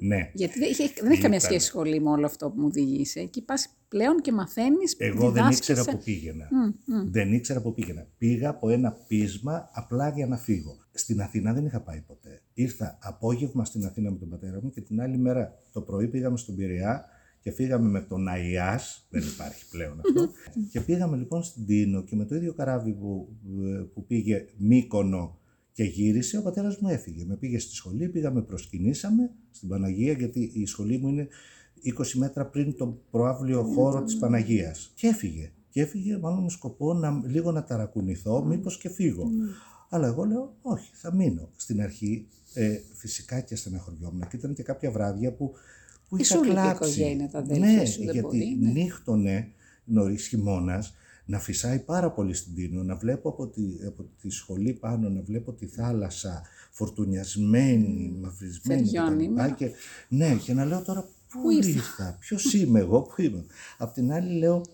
Ναι. 0.00 0.30
Γιατί 0.34 0.58
δεν, 0.58 0.68
είχε, 0.70 0.90
δεν 1.00 1.10
έχει 1.10 1.20
καμία 1.20 1.36
Ήταν. 1.38 1.50
σχέση 1.50 1.64
η 1.64 1.68
σχολή 1.68 2.00
με 2.00 2.10
όλο 2.10 2.26
αυτό 2.26 2.50
που 2.50 2.60
μου 2.60 2.70
διηγείσαι. 2.70 3.20
Εκεί 3.20 3.42
πας 3.42 3.68
πλέον 3.88 4.20
και 4.20 4.32
μαθαίνεις, 4.32 4.94
Εγώ 4.98 5.30
δεν 5.30 5.48
ήξερα 5.50 5.80
διδάσκεσαι. 5.80 5.90
που 5.96 6.02
πήγαινα. 6.04 6.48
Δεν 7.10 7.32
ήξερα 7.32 7.60
που 7.60 7.74
πήγαινα. 7.74 8.06
Πήγα 8.18 8.48
από 8.48 8.68
ένα 8.68 8.96
πείσμα 9.08 9.70
απλά 9.72 10.08
για 10.10 10.26
να 10.26 10.36
φύγω. 10.36 10.76
Στην 11.00 11.20
Αθήνα 11.22 11.52
δεν 11.52 11.66
είχα 11.66 11.80
πάει 11.80 12.00
ποτέ. 12.00 12.42
Ήρθα 12.54 12.98
απόγευμα 13.02 13.64
στην 13.64 13.84
Αθήνα 13.84 14.10
με 14.10 14.18
τον 14.18 14.28
πατέρα 14.28 14.60
μου 14.62 14.70
και 14.70 14.80
την 14.80 15.00
άλλη 15.00 15.18
μέρα 15.18 15.54
το 15.72 15.80
πρωί 15.80 16.08
πήγαμε 16.08 16.36
στον 16.36 16.56
Πειραιά 16.56 17.04
και 17.40 17.50
φύγαμε 17.50 17.88
με 17.88 18.00
τον 18.00 18.28
Αϊάς, 18.28 19.06
δεν 19.10 19.22
υπάρχει 19.22 19.68
πλέον 19.70 20.00
αυτό, 20.00 20.32
και 20.72 20.80
πήγαμε 20.80 21.16
λοιπόν 21.16 21.42
στην 21.42 21.66
Τίνο 21.66 22.02
και 22.02 22.16
με 22.16 22.24
το 22.24 22.34
ίδιο 22.34 22.52
καράβι 22.54 22.92
που, 22.92 23.28
που 23.94 24.06
πήγε 24.06 24.44
Μύκονο 24.56 25.38
και 25.72 25.84
γύρισε, 25.84 26.38
ο 26.38 26.42
πατέρας 26.42 26.78
μου 26.78 26.88
έφυγε. 26.88 27.24
Με 27.24 27.36
πήγε 27.36 27.58
στη 27.58 27.74
σχολή, 27.74 28.08
πήγαμε, 28.08 28.42
προσκυνήσαμε 28.42 29.30
στην 29.50 29.68
Παναγία, 29.68 30.12
γιατί 30.12 30.50
η 30.54 30.66
σχολή 30.66 30.98
μου 30.98 31.08
είναι 31.08 31.28
20 31.98 32.12
μέτρα 32.14 32.46
πριν 32.46 32.76
τον 32.76 32.98
προάβλιο 33.10 33.62
χώρο 33.62 34.02
της 34.02 34.16
Παναγίας. 34.16 34.92
Και 34.94 35.06
έφυγε. 35.06 35.52
Και 35.70 35.80
έφυγε 35.80 36.18
μάλλον 36.18 36.42
με 36.42 36.50
σκοπό 36.50 36.94
να, 36.94 37.22
λίγο 37.26 37.52
να 37.52 37.64
ταρακουνηθώ, 37.64 38.44
μήπως 38.44 38.78
και 38.78 38.88
φύγω. 38.88 39.30
Αλλά 39.92 40.06
εγώ 40.06 40.24
λέω, 40.24 40.54
όχι, 40.62 40.90
θα 40.94 41.14
μείνω. 41.14 41.48
Στην 41.56 41.82
αρχή 41.82 42.26
ε, 42.54 42.80
φυσικά 42.94 43.40
και 43.40 43.56
στεναχωριόμουν. 43.56 44.28
Και 44.28 44.36
ήταν 44.36 44.54
και 44.54 44.62
κάποια 44.62 44.90
βράδια 44.90 45.32
που, 45.32 45.52
που 46.08 46.16
Και 46.16 46.22
είχα 46.22 46.34
σου 46.34 46.42
λείπει 46.42 46.56
η 46.56 46.60
κλάψει. 46.60 46.90
οικογένεια, 47.00 47.28
τα 47.28 47.38
αδέλφια 47.38 47.66
ναι, 47.72 47.84
σου, 47.84 47.98
δεν 48.04 48.12
γιατί 48.12 48.20
μπορεί, 48.20 48.56
ναι. 48.60 48.70
νύχτωνε 48.70 49.48
νωρίς 49.84 50.26
χειμώνας, 50.26 50.94
να 51.24 51.38
φυσάει 51.38 51.78
πάρα 51.78 52.10
πολύ 52.10 52.34
στην 52.34 52.54
Τίνο, 52.54 52.82
να 52.82 52.96
βλέπω 52.96 53.28
από 53.28 53.46
τη, 53.46 53.62
από 53.86 54.04
τη 54.20 54.30
σχολή 54.30 54.72
πάνω, 54.72 55.08
να 55.08 55.20
βλέπω 55.22 55.52
τη 55.52 55.66
θάλασσα 55.66 56.42
φορτουνιασμένη, 56.70 58.16
μαυρισμένη 58.20 58.84
Φεριώνυμα. 58.84 59.44
κτλ. 59.48 59.54
Και, 59.64 59.70
ναι, 60.08 60.34
και 60.34 60.52
να 60.54 60.64
λέω 60.64 60.82
τώρα 60.82 61.08
πού, 61.28 61.40
Πού 61.42 61.50
ήρθα; 61.50 61.68
ήρθα, 61.70 62.16
ποιος 62.20 62.54
είμαι 62.54 62.80
εγώ, 62.80 63.02
πού 63.02 63.22
είμαι. 63.22 63.44
Απ' 63.78 63.92
την 63.92 64.12
άλλη 64.12 64.38
λέω, 64.38 64.64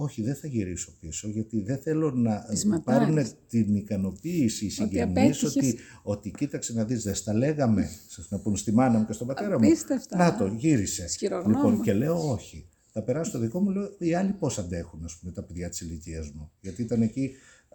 όχι 0.00 0.22
δεν 0.22 0.34
θα 0.34 0.46
γυρίσω 0.46 0.92
πίσω 1.00 1.28
γιατί 1.28 1.60
δεν 1.62 1.78
θέλω 1.78 2.10
να 2.10 2.44
Τις 2.50 2.66
πάρουν 2.84 3.08
ματάρεις. 3.08 3.34
την 3.48 3.74
ικανοποίηση 3.74 4.66
οι 4.66 4.70
συγγενείς 4.70 5.02
απέτυχες. 5.44 5.56
ότι, 5.56 5.78
ότι 6.02 6.30
κοίταξε 6.30 6.72
να 6.72 6.84
δεις 6.84 7.02
δεν 7.02 7.14
στα 7.14 7.34
λέγαμε 7.34 7.88
σας 8.08 8.28
να 8.30 8.38
πούν 8.38 8.56
στη 8.56 8.72
μάνα 8.72 8.98
μου 8.98 9.06
και 9.06 9.12
στον 9.12 9.26
πατέρα 9.26 9.58
μου 9.58 9.66
Απίστευτα. 9.66 10.16
να 10.16 10.36
το 10.36 10.46
γύρισε 10.46 11.08
Σχηρογνώμων. 11.08 11.52
λοιπόν 11.70 11.82
και 11.84 11.92
λέω 11.92 12.30
όχι 12.30 12.68
θα 12.92 13.02
περάσω 13.02 13.30
το 13.32 13.38
δικό 13.38 13.60
μου 13.60 13.70
λέω 13.70 13.94
οι 13.98 14.14
άλλοι 14.14 14.32
πώς 14.32 14.58
αντέχουν 14.58 15.04
ας 15.04 15.16
πούμε 15.18 15.32
τα 15.32 15.42
παιδιά 15.42 15.68
της 15.68 15.80
ηλικίας 15.80 16.30
μου 16.30 16.50
γιατί 16.60 16.82
ήταν 16.82 17.02
εκεί 17.02 17.30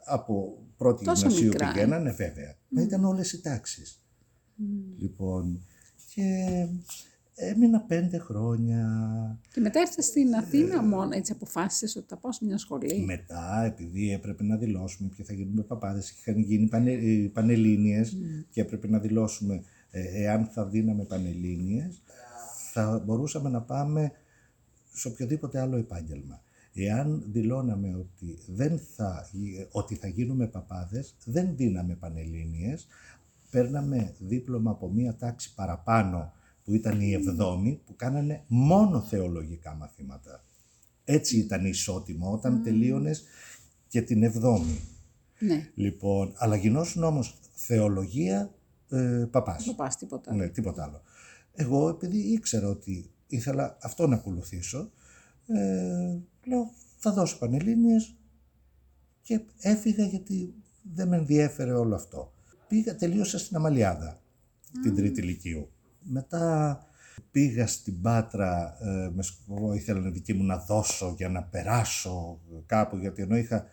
από 0.06 0.63
πρώτη 0.77 1.06
Τόσο 1.06 1.20
γυμνασίου 1.22 1.48
μικρά, 1.48 1.70
ε. 1.70 1.72
πηγαίνανε 1.72 2.12
βέβαια 2.12 2.58
μα 2.70 2.82
ήταν 2.82 3.03
όλες 3.06 3.32
οι 3.34 3.42
τάξεις 3.42 4.03
λοιπόν 4.98 5.65
και 6.13 6.24
Έμεινα 7.36 7.80
πέντε 7.80 8.18
χρόνια. 8.18 8.88
Και 9.54 9.60
μετά 9.60 9.80
ήρθες 9.80 10.06
στην 10.06 10.36
Αθήνα 10.36 10.84
μόνο, 10.84 11.10
έτσι 11.13 11.32
αποφάσισες 11.32 11.96
ότι 11.96 12.06
θα 12.10 12.18
πάω 12.18 12.32
σε 12.32 12.46
μια 12.46 12.58
σχολή. 12.58 13.04
Μετά, 13.06 13.63
επειδή 13.66 14.12
έπρεπε 14.12 14.44
να 14.44 14.56
δηλώσουμε 14.58 15.10
ποιοι 15.16 15.25
θα 15.25 15.34
γίνουμε 15.34 15.62
παπάδες, 15.62 16.10
είχαν 16.10 16.40
γίνει 16.40 16.68
πανε, 16.68 16.92
ε, 16.92 17.30
πανελλήνιες 17.34 18.18
και 18.50 18.62
έπρεπε 18.62 18.88
να 18.88 19.00
δηλώσουμε 19.00 19.63
ε, 19.92 20.24
εάν 20.24 20.46
θα 20.46 20.66
δίναμε 20.66 21.04
πανελλήνιες, 21.04 22.02
θα 22.72 23.02
μπορούσαμε 23.06 23.50
να 23.50 23.62
πάμε 23.62 24.12
σε 24.92 25.08
οποιοδήποτε 25.08 25.60
άλλο 25.60 25.78
επάγγελμα. 25.78 26.42
Εάν 26.74 27.24
δηλώναμε 27.32 27.96
ότι, 27.96 28.38
δεν 28.48 28.80
θα, 28.96 29.30
ότι 29.72 29.96
θα 29.96 30.08
γίνουμε 30.08 30.48
παπάδες, 30.48 31.16
δεν 31.25 31.56
δίναμε 31.56 31.96
πανελλήνιες, 31.96 32.88
παίρναμε 33.52 34.13
δίπλωμα 34.20 34.72
από 34.72 34.90
μία 34.90 35.16
τάξη 35.16 35.54
παραπάνω 35.56 36.34
που 36.63 36.74
ήταν 36.74 37.01
η 37.01 37.13
εβδόμη, 37.13 37.82
που 37.86 37.96
κάνανε 37.96 38.43
μόνο 38.48 39.01
θεολογικά 39.01 39.75
μαθήματα. 39.75 40.43
Έτσι 41.03 41.38
ήταν 41.38 41.65
ισότιμο 41.65 42.32
όταν 42.32 42.60
mm. 42.60 42.63
τελείωνες 42.63 43.24
και 43.88 44.01
την 44.01 44.24
εβδόμη. 44.24 44.79
Ναι. 45.39 45.70
Λοιπόν, 45.75 46.34
αλλά 46.36 46.55
γινώσουν 46.55 47.03
όμως 47.03 47.39
θεολογία 47.53 48.53
ε, 48.89 49.27
παπάς. 49.32 49.65
Παπάς, 49.65 49.98
τίποτα. 49.98 50.34
Ναι, 50.34 50.48
τίποτα 50.48 50.84
άλλο. 50.84 51.01
Εγώ 51.53 51.89
επειδή 51.89 52.17
ήξερα 52.17 52.67
ότι 52.67 53.12
ήθελα 53.27 53.77
αυτό 53.82 54.08
να 54.08 54.15
ακολουθήσω, 54.15 54.91
ε, 55.48 56.17
λέω 56.46 56.72
θα 56.98 57.12
δώσω 57.12 57.38
πανελλήνιες 57.38 58.15
και 59.22 59.41
έφυγα 59.60 60.05
γιατί 60.05 60.53
δεν 60.93 61.08
με 61.08 61.17
ενδιέφερε 61.17 61.74
όλο 61.74 61.96
αυτό. 61.96 62.34
Πήγα, 62.67 62.96
τελείωσα 62.96 63.39
στην 63.39 63.55
Αμαλιάδα, 63.55 64.22
την 64.84 64.96
τρίτη 64.96 65.22
ηλικίου. 65.22 65.70
Μετά 66.03 66.88
πήγα 67.31 67.67
στην 67.67 68.01
Πάτρα, 68.01 68.77
ε, 68.81 69.10
με 69.15 69.24
σκοπό 69.24 69.74
ήθελα 69.74 70.00
να 70.00 70.10
δική 70.10 70.33
μου 70.33 70.43
να 70.43 70.57
δώσω 70.57 71.13
για 71.17 71.29
να 71.29 71.43
περάσω 71.43 72.39
κάπου, 72.65 72.98
γιατί 72.98 73.22
ενώ 73.22 73.38
είχα, 73.38 73.65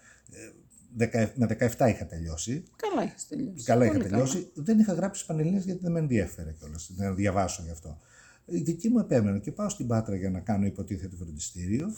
ε, 0.99 1.26
με 1.34 1.46
17 1.46 1.88
είχα 1.88 2.06
τελειώσει. 2.06 2.64
Καλά 2.76 3.02
είχα 3.02 3.14
τελειώσει. 3.28 3.64
Καλά 3.64 3.84
είχα 3.84 3.99
τελειώσει. 3.99 4.50
Δεν 4.54 4.78
είχα 4.78 4.92
γράψει 4.92 5.26
Πανελλήνιες 5.26 5.64
γιατί 5.64 5.80
δεν 5.82 5.92
με 5.92 5.99
ενδιέφερε 5.99 6.52
κιόλας, 6.52 6.90
να 6.96 7.12
διαβάσω 7.12 7.62
γι' 7.62 7.70
αυτό. 7.70 7.99
Η 8.44 8.60
δική 8.60 8.88
μου 8.88 8.99
επέμενε 8.99 9.38
και 9.38 9.52
πάω 9.52 9.68
στην 9.68 9.87
Πάτρα 9.87 10.16
για 10.16 10.30
να 10.30 10.40
κάνω 10.40 10.66
υποτίθεται 10.66 11.16
φροντιστήριο 11.16 11.94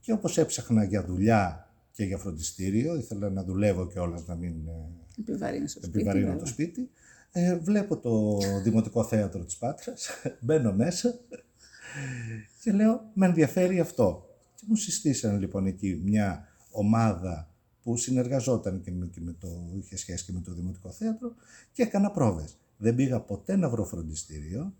και 0.00 0.12
όπως 0.12 0.38
έψαχνα 0.38 0.84
για 0.84 1.04
δουλειά 1.04 1.68
και 1.92 2.04
για 2.04 2.18
φροντιστήριο, 2.18 2.96
ήθελα 2.96 3.30
να 3.30 3.44
δουλεύω 3.44 3.86
κιόλας 3.86 4.26
να 4.26 4.34
μην 4.34 4.54
επιβαρύνω 5.82 6.36
το 6.36 6.46
σπίτι, 6.46 6.90
ε, 7.36 7.58
βλέπω 7.58 7.96
το 7.96 8.38
Δημοτικό 8.62 9.04
Θέατρο 9.04 9.44
της 9.44 9.56
Πάτρας, 9.56 10.08
μπαίνω 10.44 10.72
μέσα 10.72 11.14
και 12.60 12.72
λέω 12.72 13.10
με 13.14 13.26
ενδιαφέρει 13.26 13.80
αυτό. 13.80 14.28
Και 14.54 14.64
μου 14.66 14.76
συστήσανε 14.76 15.38
λοιπόν 15.38 15.66
εκεί 15.66 16.00
μια 16.04 16.48
ομάδα 16.70 17.48
που 17.82 17.96
συνεργαζόταν 17.96 18.80
και 18.80 18.90
με, 18.90 19.06
και 19.06 19.20
με 19.20 19.36
το, 19.40 19.48
είχε 19.78 19.96
σχέση 19.96 20.24
και 20.24 20.32
με 20.32 20.40
το 20.40 20.52
Δημοτικό 20.52 20.90
Θέατρο 20.90 21.34
και 21.72 21.82
έκανα 21.82 22.10
πρόβες. 22.10 22.56
Δεν 22.76 22.94
πήγα 22.94 23.20
ποτέ 23.20 23.56
να 23.56 23.68
βρω 23.68 23.84
φροντιστήριο, 23.84 24.74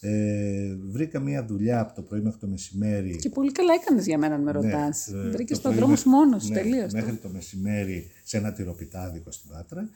ε, 0.00 0.74
βρήκα 0.74 1.20
μια 1.20 1.44
δουλειά 1.44 1.80
από 1.80 1.94
το 1.94 2.02
πρωί 2.02 2.20
μέχρι 2.20 2.38
το 2.38 2.46
μεσημέρι. 2.46 3.16
Και 3.16 3.30
πολύ 3.30 3.52
καλά 3.52 3.72
έκανες 3.74 4.06
για 4.06 4.18
μένα 4.18 4.36
να 4.36 4.42
με 4.42 4.50
ρωτάς. 4.50 5.06
Ναι, 5.06 5.30
Βρήκες 5.30 5.60
τον 5.60 5.74
δρόμος 5.74 6.04
μόνος 6.04 6.48
ναι, 6.48 6.54
τελείως. 6.54 6.92
Μέχρι 6.92 7.16
το 7.16 7.28
μεσημέρι 7.28 8.10
σε 8.24 8.36
ένα 8.36 8.52
τυροπιτάδικο 8.52 9.30
στην 9.30 9.50
Πάτρα 9.50 9.88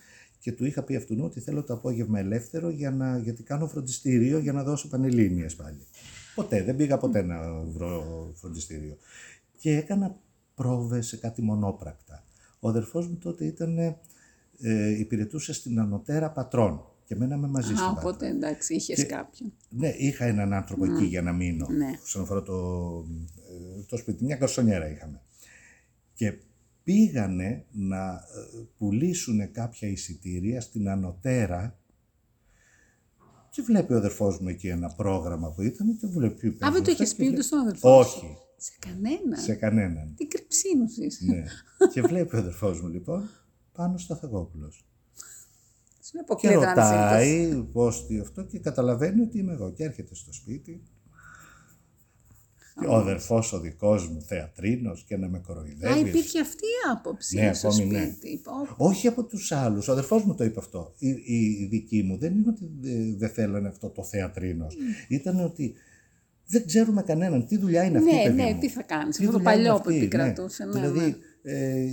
και 0.42 0.52
του 0.52 0.64
είχα 0.64 0.82
πει 0.82 0.96
αυτού 0.96 1.18
ότι 1.20 1.40
θέλω 1.40 1.62
το 1.62 1.72
απόγευμα 1.72 2.18
ελεύθερο 2.18 2.70
για 2.70 2.90
να, 2.90 3.18
γιατί 3.18 3.42
κάνω 3.42 3.66
φροντιστήριο 3.66 4.38
για 4.38 4.52
να 4.52 4.62
δώσω 4.62 4.88
πανελλήνιες 4.88 5.54
πάλι. 5.56 5.86
Ποτέ, 6.34 6.62
δεν 6.62 6.76
πήγα 6.76 6.98
ποτέ 6.98 7.22
να 7.22 7.62
βρω 7.62 8.30
φροντιστήριο. 8.34 8.96
Και 9.58 9.76
έκανα 9.76 10.16
πρόβες 10.54 11.06
σε 11.06 11.16
κάτι 11.16 11.42
μονόπρακτα. 11.42 12.24
Ο 12.60 12.68
αδερφός 12.68 13.08
μου 13.08 13.16
τότε 13.16 13.44
ήταν, 13.44 13.78
ε, 14.58 14.98
υπηρετούσε 14.98 15.52
στην 15.52 15.80
Ανωτέρα 15.80 16.30
Πατρών 16.30 16.84
και 17.04 17.16
μέναμε 17.16 17.48
μαζί 17.48 17.74
στην 17.74 17.88
Οπότε 17.98 18.28
εντάξει, 18.28 18.74
είχες 18.74 19.06
κάποιον. 19.06 19.52
Ναι, 19.68 19.88
είχα 19.88 20.24
έναν 20.24 20.52
άνθρωπο 20.52 20.84
εκεί 20.84 21.04
για 21.04 21.22
να 21.22 21.32
μείνω. 21.32 21.66
Ναι. 21.68 21.98
Όσον 22.02 22.22
αφορά 22.22 22.42
το, 22.42 22.54
ε, 23.78 23.82
το 23.88 23.96
σπίτι, 23.96 24.24
μια 24.24 24.36
καρσονιέρα 24.36 24.90
είχαμε. 24.90 25.20
Και 26.14 26.34
πήγανε 26.82 27.66
να 27.70 28.06
ε, 28.06 28.66
πουλήσουν 28.78 29.52
κάποια 29.52 29.88
εισιτήρια 29.88 30.60
στην 30.60 30.88
Ανωτέρα 30.88 31.76
και 33.50 33.62
βλέπει 33.62 33.92
ο 33.92 33.96
αδερφός 33.96 34.40
μου 34.40 34.48
εκεί 34.48 34.68
ένα 34.68 34.94
πρόγραμμα 34.96 35.52
που 35.52 35.62
ήταν 35.62 35.96
και 35.96 36.06
βλέπει. 36.06 36.46
Α, 36.46 36.70
δεν 36.72 36.82
το 36.82 36.90
είχες 36.90 37.14
πει 37.14 37.28
ούτε 37.28 37.42
στον 37.42 37.58
αδερφό 37.58 37.98
Όχι. 37.98 38.36
Σε 38.56 38.72
κανέναν; 38.78 39.40
Σε 39.40 39.54
κανέναν. 39.54 40.14
Τι 40.16 40.26
κρυψίνους 40.26 40.96
είσαι. 40.96 41.24
Ναι. 41.24 41.44
και 41.92 42.00
βλέπει 42.00 42.36
ο 42.36 42.38
αδερφός 42.38 42.80
μου 42.80 42.88
λοιπόν 42.88 43.28
πάνω 43.72 43.98
στο 43.98 44.16
Θαγόπουλος. 44.16 44.86
Και 46.40 46.54
ρωτάει 46.54 47.64
πώς 47.72 48.06
τι 48.06 48.18
αυτό 48.18 48.42
και 48.42 48.58
καταλαβαίνει 48.58 49.20
ότι 49.20 49.38
είμαι 49.38 49.52
εγώ. 49.52 49.72
Και 49.72 49.84
έρχεται 49.84 50.14
στο 50.14 50.32
σπίτι 50.32 50.82
ο 52.88 52.94
αδερφός 52.94 53.52
ο 53.52 53.60
δικός 53.60 54.08
μου 54.08 54.22
θεατρίνος 54.22 55.04
και 55.08 55.16
να 55.16 55.28
με 55.28 55.38
κοροϊδεύεις. 55.38 55.96
Α, 55.96 56.08
υπήρχε 56.08 56.40
αυτή 56.40 56.64
η 56.64 56.90
άποψη 56.92 57.38
ναι, 57.38 57.52
στο 57.52 57.68
ναι. 57.68 57.74
σπίτι. 57.74 58.40
Ναι. 58.44 58.68
Όχι 58.76 59.06
από 59.06 59.24
τους 59.24 59.52
άλλους. 59.52 59.88
Ο 59.88 59.92
αδερφός 59.92 60.24
μου 60.24 60.34
το 60.34 60.44
είπε 60.44 60.58
αυτό. 60.58 60.94
Η, 60.98 61.08
η, 61.08 61.66
δική 61.70 62.02
μου 62.02 62.18
δεν 62.18 62.32
είναι 62.32 62.48
ότι 62.48 62.70
δεν 63.16 63.28
θέλανε 63.28 63.68
αυτό 63.68 63.88
το 63.88 64.04
θεατρίνος. 64.04 64.74
Mm. 64.74 65.10
Ήταν 65.10 65.44
ότι 65.44 65.74
δεν 66.46 66.66
ξέρουμε 66.66 67.02
κανέναν 67.02 67.46
τι 67.46 67.58
δουλειά 67.58 67.84
είναι 67.84 67.98
αυτή. 67.98 68.14
Ναι, 68.14 68.44
ναι, 68.44 68.58
τι 68.60 68.68
θα 68.68 68.82
κάνεις; 68.82 69.20
Αυτό 69.20 69.32
το 69.32 69.40
παλιό 69.40 69.80
που 69.82 69.90
την 69.90 70.10
κρατούσε. 70.10 70.64
Ναι, 70.64 70.72
δηλαδή, 70.72 70.98
ναι. 70.98 71.14
Ε, 71.44 71.84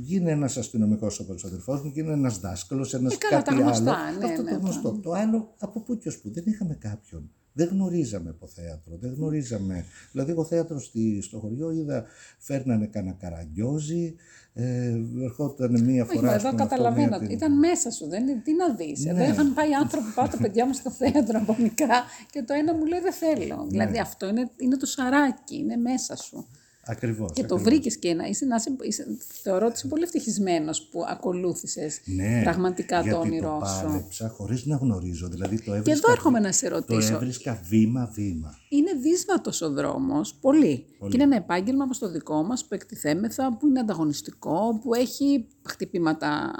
γίνει 0.00 0.30
ένας 0.30 0.56
αστυνομικός 0.56 1.20
όπως 1.20 1.44
ο 1.44 1.46
αδερφός 1.46 1.82
μου, 1.82 1.90
γίνει 1.94 2.10
ένας 2.12 2.38
δάσκαλος, 2.38 2.94
ένας 2.94 3.14
ε, 3.14 3.16
κάτι 3.30 3.50
άλλο. 3.50 3.62
Ναι, 3.62 3.90
αυτό 3.90 4.42
ναι, 4.42 4.50
το 4.50 4.58
γνωστό. 4.58 5.00
Το 5.02 5.12
άλλο 5.12 5.54
από 5.58 5.80
πού 5.80 5.98
και 5.98 6.08
ως 6.08 6.18
πού. 6.18 6.32
Δεν 6.32 6.44
είχαμε 6.46 6.74
κάποιον. 6.74 7.30
Δεν 7.58 7.68
γνωρίζαμε 7.68 8.30
από 8.30 8.46
θέατρο, 8.46 8.96
δεν 9.00 9.12
γνωρίζαμε. 9.16 9.84
Δηλαδή, 10.12 10.30
εγώ 10.30 10.44
θέατρο 10.44 10.80
στη, 10.80 11.22
στο 11.22 11.38
χωριό 11.38 11.70
είδα, 11.70 12.04
φέρνανε 12.38 12.86
κανένα 12.86 13.16
καραγκιόζι, 13.20 14.14
ε, 14.52 14.94
ερχόταν 15.22 15.84
μία 15.84 16.04
φορά. 16.04 16.28
Όχι, 16.28 16.46
εδώ 16.46 16.56
καταλαβαίνω. 16.56 17.18
Την... 17.18 17.30
Ήταν 17.30 17.58
μέσα 17.58 17.90
σου, 17.90 18.08
δεν 18.08 18.28
είναι. 18.28 18.40
Τι 18.44 18.54
να 18.54 18.74
δεις. 18.74 19.04
Ναι. 19.04 19.10
Εδώ 19.10 19.32
είχαν 19.32 19.54
πάει 19.54 19.74
άνθρωποι, 19.74 20.10
πάω 20.14 20.28
τα 20.28 20.36
παιδιά 20.36 20.66
μου 20.66 20.72
στο 20.72 20.90
θέατρο 20.90 21.38
από 21.42 21.56
μικρά 21.58 22.04
και 22.30 22.42
το 22.42 22.54
ένα 22.54 22.74
μου 22.74 22.84
λέει 22.84 23.00
δεν 23.00 23.12
θέλω. 23.12 23.56
Ναι. 23.56 23.68
Δηλαδή, 23.68 23.98
αυτό 23.98 24.28
είναι, 24.28 24.50
είναι 24.56 24.76
το 24.76 24.86
σαράκι, 24.86 25.56
είναι 25.56 25.76
μέσα 25.76 26.16
σου. 26.16 26.46
Ακριβώς. 26.88 27.32
Και 27.32 27.44
το 27.44 27.58
βρήκες 27.58 27.96
και 27.96 28.14
να 28.14 28.26
είσαι, 28.26 28.44
να 28.44 28.56
είσαι, 28.82 29.06
θεωρώ 29.42 29.66
ότι 29.66 29.74
είσαι 29.76 29.86
πολύ 29.86 30.02
ευτυχισμένος 30.02 30.82
που 30.82 31.04
ακολούθησες 31.08 32.00
ναι, 32.04 32.40
πραγματικά 32.42 33.02
το 33.02 33.18
όνειρό 33.18 33.62
σου. 33.64 33.82
Το 33.82 33.86
πάλεψα 33.86 34.28
χωρίς 34.28 34.66
να 34.66 34.76
γνωρίζω. 34.76 35.28
Δηλαδή 35.28 35.62
το 35.62 35.74
έβρισκα, 35.74 35.92
και 35.92 35.98
εδώ 35.98 36.12
έρχομαι 36.12 36.40
να 36.40 36.52
σε 36.52 36.68
ρωτήσω. 36.68 37.10
Το 37.10 37.14
έβρισκα 37.14 37.60
βήμα-βήμα. 37.68 38.58
Είναι 38.68 38.92
δύσβατος 38.92 39.60
ο 39.60 39.70
δρόμος, 39.70 40.34
πολύ. 40.34 40.86
πολύ. 40.98 41.10
Και 41.10 41.16
είναι 41.16 41.24
ένα 41.24 41.36
επάγγελμα 41.36 41.84
όπως 41.84 41.98
το 41.98 42.10
δικό 42.10 42.42
μας 42.42 42.64
που 42.64 42.74
εκτιθέμεθα, 42.74 43.56
που 43.56 43.66
είναι 43.66 43.80
ανταγωνιστικό, 43.80 44.80
που 44.82 44.94
έχει 44.94 45.46
χτυπήματα. 45.62 46.52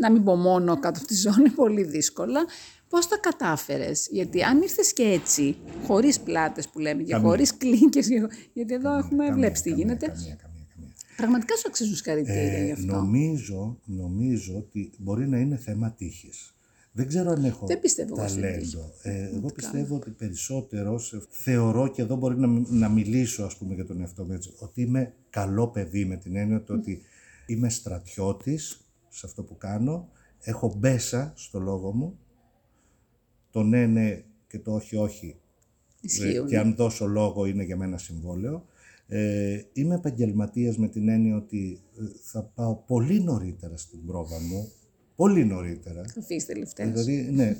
Να 0.00 0.10
μην 0.10 0.24
πω 0.24 0.36
μόνο 0.36 0.78
κάτω 0.78 0.98
από 0.98 1.08
τη 1.08 1.14
ζώνη, 1.14 1.50
πολύ 1.62 1.82
δύσκολα. 1.82 2.44
Πώς 2.90 3.08
τα 3.08 3.18
κατάφερες, 3.18 4.08
γιατί 4.10 4.42
αν 4.42 4.62
ήρθες 4.62 4.92
και 4.92 5.02
έτσι, 5.02 5.56
χωρίς 5.86 6.20
πλάτες 6.20 6.68
που 6.68 6.78
λέμε 6.78 7.02
και 7.02 7.14
χωρίς 7.14 7.56
κλίνκες, 7.56 8.08
γιατί 8.52 8.74
εδώ 8.74 8.96
έχουμε 8.96 9.32
βλέπεις 9.32 9.60
τι 9.62 9.70
γίνεται. 9.72 10.06
Καμία, 10.06 10.34
καμία, 10.34 10.66
καμία. 10.74 10.92
Πραγματικά 11.16 11.56
σου 11.56 11.64
αξίζουν 11.66 11.94
συγχαρητήρια 11.94 12.58
ε, 12.58 12.64
γι' 12.64 12.72
αυτό. 12.72 12.92
Νομίζω, 12.92 13.78
νομίζω 13.84 14.56
ότι 14.56 14.90
μπορεί 14.98 15.28
να 15.28 15.38
είναι 15.38 15.56
θέμα 15.56 15.92
τύχης. 15.92 16.54
Δεν 16.92 17.08
ξέρω 17.08 17.30
αν 17.30 17.44
έχω 17.44 17.66
Δεν 17.66 17.80
πιστεύω 17.80 18.14
ταλέντο. 18.14 18.92
Ε, 19.02 19.30
εγώ 19.34 19.52
πιστεύω 19.54 19.96
ότι 19.96 20.10
περισσότερος 20.10 21.26
θεωρώ 21.30 21.88
και 21.88 22.02
εδώ 22.02 22.16
μπορεί 22.16 22.38
να, 22.38 22.46
να 22.68 22.88
μιλήσω 22.88 23.42
ας 23.44 23.56
πούμε 23.56 23.74
για 23.74 23.86
τον 23.86 24.00
εαυτό 24.00 24.24
μου 24.24 24.32
έτσι, 24.32 24.52
ότι 24.58 24.82
είμαι 24.82 25.14
καλό 25.30 25.68
παιδί 25.68 26.04
με 26.04 26.16
την 26.16 26.36
έννοια 26.36 26.64
ότι 26.68 27.02
είμαι 27.46 27.68
στρατιώτης 27.68 28.80
σε 29.08 29.26
αυτό 29.26 29.42
που 29.42 29.56
κάνω, 29.56 30.08
έχω 30.40 30.74
μπέσα 30.78 31.32
στο 31.36 31.58
λόγο 31.58 31.92
μου, 31.92 32.18
το 33.50 33.62
ναι 33.62 33.86
ναι 33.86 34.22
και 34.48 34.58
το 34.58 34.74
όχι 34.74 34.96
όχι 34.96 35.36
Ισχύουν. 36.00 36.46
και 36.46 36.58
αν 36.58 36.74
δώσω 36.74 37.06
λόγο 37.06 37.46
είναι 37.46 37.64
για 37.64 37.76
μένα 37.76 37.98
συμβόλαιο. 37.98 38.64
Ε, 39.06 39.62
είμαι 39.72 39.94
επαγγελματίας 39.94 40.78
με 40.78 40.88
την 40.88 41.08
έννοια 41.08 41.36
ότι 41.36 41.80
ε, 41.98 42.02
θα 42.22 42.42
πάω 42.42 42.74
πολύ 42.76 43.20
νωρίτερα 43.20 43.76
στην 43.76 44.06
πρόβα 44.06 44.40
μου. 44.40 44.72
Πολύ 45.16 45.44
νωρίτερα. 45.44 46.04
Θα 46.14 46.20
αφήσει 46.20 46.46
τελευταία. 46.46 46.86
Δηλαδή, 46.86 47.30
ναι, 47.32 47.56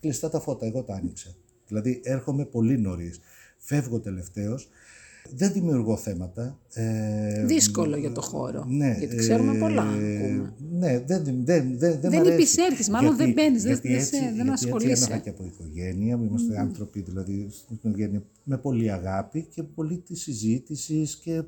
κλειστά 0.00 0.30
τα 0.30 0.40
φώτα, 0.40 0.66
εγώ 0.66 0.82
τα 0.82 0.94
άνοιξα. 0.94 1.34
Δηλαδή, 1.66 2.00
έρχομαι 2.04 2.44
πολύ 2.44 2.78
νωρίς. 2.78 3.20
Φεύγω 3.58 4.00
τελευταίος. 4.00 4.68
Δεν 5.30 5.52
δημιουργώ 5.52 5.96
θέματα. 5.96 6.58
Ε, 6.72 7.44
Δύσκολο 7.46 7.96
για 7.96 8.12
το 8.12 8.20
χώρο. 8.20 8.64
Ναι, 8.68 8.96
γιατί 8.98 9.16
ξέρουμε 9.16 9.58
πολλά. 9.58 9.82
ε, 9.82 10.16
ακούμε. 10.16 10.52
Ναι, 10.72 10.98
δεν, 11.00 11.24
δεν, 11.24 11.44
δεν, 11.44 11.78
δεν, 11.78 12.00
Δεν 12.00 12.12
μ' 12.12 12.16
αρέσει. 12.18 12.32
υπησέρχεις, 12.34 12.88
μάλλον 12.88 13.16
δεν 13.16 13.32
μπαίνεις, 13.32 13.62
δεν- 13.62 13.72
γιατί 13.72 13.88
δεν 13.88 13.96
έτσι- 13.96 14.14
σε- 14.14 14.20
δεν 14.24 14.34
γιατί 14.34 14.50
ασχολείσαι. 14.50 14.90
Έτσι 14.92 15.04
έμαθα 15.04 15.22
και 15.22 15.30
από 15.30 15.44
οικογένεια, 15.44 16.18
είμαστε 16.22 16.58
άνθρωποι 16.60 17.00
δηλαδή 17.00 17.48
στην 17.50 17.76
οικογένεια 17.76 18.22
με 18.44 18.58
πολύ 18.58 18.90
αγάπη 18.92 19.46
και 19.54 19.62
πολύ 19.62 19.98
της 19.98 20.20
συζήτησης 20.22 21.16
και 21.16 21.42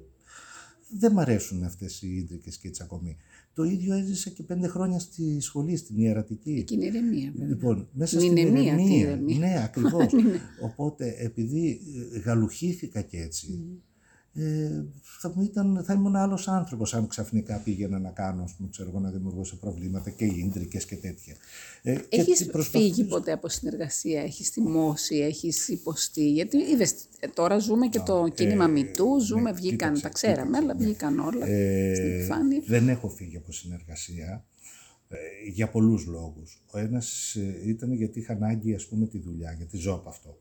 δεν 0.98 1.12
μ' 1.12 1.18
αρέσουν 1.18 1.64
αυτές 1.64 2.02
οι 2.02 2.16
ίντρικες 2.16 2.56
και 2.56 2.68
οι 2.68 2.70
τσακωμοί. 2.70 3.16
Το 3.54 3.64
ίδιο 3.64 3.94
έζησα 3.94 4.30
και 4.30 4.42
πέντε 4.42 4.66
χρόνια 4.68 4.98
στη 4.98 5.40
σχολή, 5.40 5.76
στην 5.76 5.98
ιερατική. 5.98 6.64
Και 6.64 6.74
είναι 6.74 6.84
ηρεμία, 6.84 7.32
βέβαια. 7.32 7.48
Λοιπόν, 7.48 7.88
μέσα 7.92 8.18
Την 8.18 8.26
στην 8.30 8.36
ηρεμία, 8.46 8.76
τι 8.76 8.82
ηρεμία. 8.82 8.98
ηρεμία. 8.98 9.38
Ναι, 9.38 9.62
ακριβώς. 9.64 10.06
Οπότε, 10.62 11.14
επειδή 11.18 11.80
ε, 12.14 12.18
γαλουχήθηκα 12.18 13.00
και 13.02 13.18
έτσι, 13.20 13.64
ε, 14.36 14.84
θα, 15.20 15.32
μου 15.34 15.42
ήταν, 15.42 15.82
θα 15.84 15.92
ήμουν 15.92 16.16
άλλος 16.16 16.48
άνθρωπος 16.48 16.94
αν 16.94 17.06
ξαφνικά 17.06 17.58
πήγαινα 17.58 17.98
να 17.98 18.10
κάνω, 18.10 18.42
ας 18.42 18.54
πούμε, 18.54 18.68
ξέρω 18.70 18.88
εγώ, 18.88 18.98
να 19.00 19.10
δημιουργήσω 19.10 19.56
προβλήματα 19.56 20.10
και 20.10 20.24
ίντρικες 20.24 20.84
και 20.84 20.96
τέτοια. 20.96 21.34
Ε, 21.82 21.94
και 21.94 22.06
Έχεις 22.20 22.46
προσπαθήσω- 22.46 22.94
φύγει 22.94 23.04
ποτέ 23.08 23.32
από 23.32 23.48
συνεργασία, 23.48 24.22
έχεις 24.22 24.48
θυμώσει, 24.48 25.16
έχεις 25.16 25.68
υποστεί, 25.68 26.30
γιατί 26.32 26.56
είδες, 26.56 26.94
ε, 27.20 27.28
τώρα 27.28 27.58
ζούμε 27.58 27.86
και 27.88 28.00
το 28.00 28.28
κίνημα 28.34 28.66
μητού, 28.66 29.20
ζούμε, 29.20 29.42
ναι, 29.42 29.52
βγήκαν, 29.52 29.76
κοίταξε, 29.94 30.02
τα 30.02 30.08
ξέραμε, 30.08 30.58
κοίταξε, 30.58 30.64
αλλά 30.64 30.74
ναι. 30.74 30.84
βγήκαν 30.84 31.18
όλα 31.18 31.46
Ε, 31.46 31.94
στην 31.94 32.06
επιφάνεια. 32.12 32.62
δεν 32.66 32.88
έχω 32.88 33.08
φύγει 33.08 33.36
από 33.36 33.52
συνεργασία 33.52 34.44
ε, 35.08 35.16
για 35.52 35.68
πολλούς 35.70 36.06
λόγους. 36.06 36.62
Ο 36.72 36.78
ένας 36.78 37.34
ε, 37.34 37.68
ήταν 37.68 37.92
γιατί 37.92 38.18
είχα 38.18 38.32
ανάγκη 38.32 38.74
ας 38.74 38.86
πούμε 38.86 39.06
τη 39.06 39.18
δουλειά, 39.18 39.52
γιατί 39.56 39.76
ζω 39.76 39.92
από 39.94 40.08
αυτό. 40.08 40.38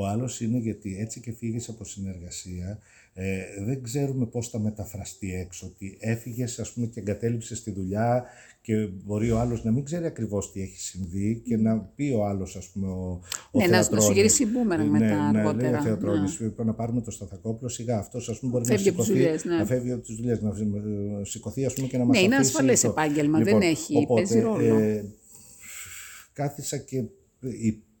Ο 0.00 0.06
άλλος 0.06 0.40
είναι 0.40 0.58
γιατί 0.58 0.96
έτσι 1.00 1.20
και 1.20 1.32
φύγεις 1.32 1.68
από 1.68 1.84
συνεργασία 1.84 2.78
ε, 3.14 3.38
δεν 3.64 3.82
ξέρουμε 3.82 4.26
πώς 4.26 4.48
θα 4.48 4.58
μεταφραστεί 4.58 5.34
έξω. 5.34 5.66
Ότι 5.66 5.96
έφυγες 6.00 6.58
ας 6.58 6.72
πούμε 6.72 6.86
και 6.86 7.00
εγκατέλειψες 7.00 7.62
τη 7.62 7.70
δουλειά 7.70 8.24
και 8.60 8.74
μπορεί 9.04 9.30
ο 9.30 9.38
άλλος 9.38 9.64
να 9.64 9.70
μην 9.70 9.84
ξέρει 9.84 10.06
ακριβώς 10.06 10.52
τι 10.52 10.60
έχει 10.62 10.80
συμβεί 10.80 11.42
και 11.44 11.56
να 11.56 11.78
πει 11.78 12.12
ο 12.16 12.24
άλλος 12.26 12.56
ας 12.56 12.68
πούμε 12.68 12.86
ο, 12.86 13.20
ο 13.50 13.58
Ναι, 13.58 13.66
να- 13.66 13.70
να 13.76 13.82
σου 13.82 13.88
Θεατρώνης. 13.90 14.16
γυρίσει 14.16 14.46
μπούμερανγκ 14.46 14.90
Ναι, 14.92 14.98
μετά 14.98 15.30
ναι, 15.32 15.38
αργότερα. 15.38 15.70
λέει 15.70 15.80
ο 15.80 15.82
Θεατρώνης, 15.82 16.40
Ναι. 16.40 16.46
είπε 16.46 16.64
να 16.64 16.74
πάρουμε 16.74 17.00
το 17.00 17.10
Σταθακόπουλο 17.10 17.68
σιγά. 17.68 17.98
Αυτός 17.98 18.28
ας 18.28 18.38
πούμε 18.38 18.52
μπορεί 18.52 18.64
Φεύγει 18.64 18.84
να 18.84 18.90
από 18.90 18.98
τις 18.98 19.06
σηκωθεί, 19.06 19.22
δουλειές, 19.24 19.44
ναι. 19.44 19.56
να 19.56 19.64
φεύγει 19.64 19.92
από 19.92 20.02
τις 20.02 20.16
δουλειές, 20.16 20.40
να 20.40 20.48
ε, 20.48 21.24
σηκωθεί 21.24 21.64
ας 21.64 21.72
πούμε 21.74 21.86
και 21.86 21.98
να 21.98 22.04
μας 22.04 22.16
Ναι, 22.16 22.22
είναι 22.22 22.34
αφήσει 22.34 22.50
ασφαλές 22.50 22.84
αυτό. 22.84 23.00
επάγγελμα, 23.00 23.38
δεν 23.40 23.60
έχει, 23.60 24.06
παίζει 24.14 24.40
ρόλο. 24.40 24.74
ε, 24.78 25.04
κάθισα 26.32 26.76
και 26.76 26.96
ε, 26.96 27.06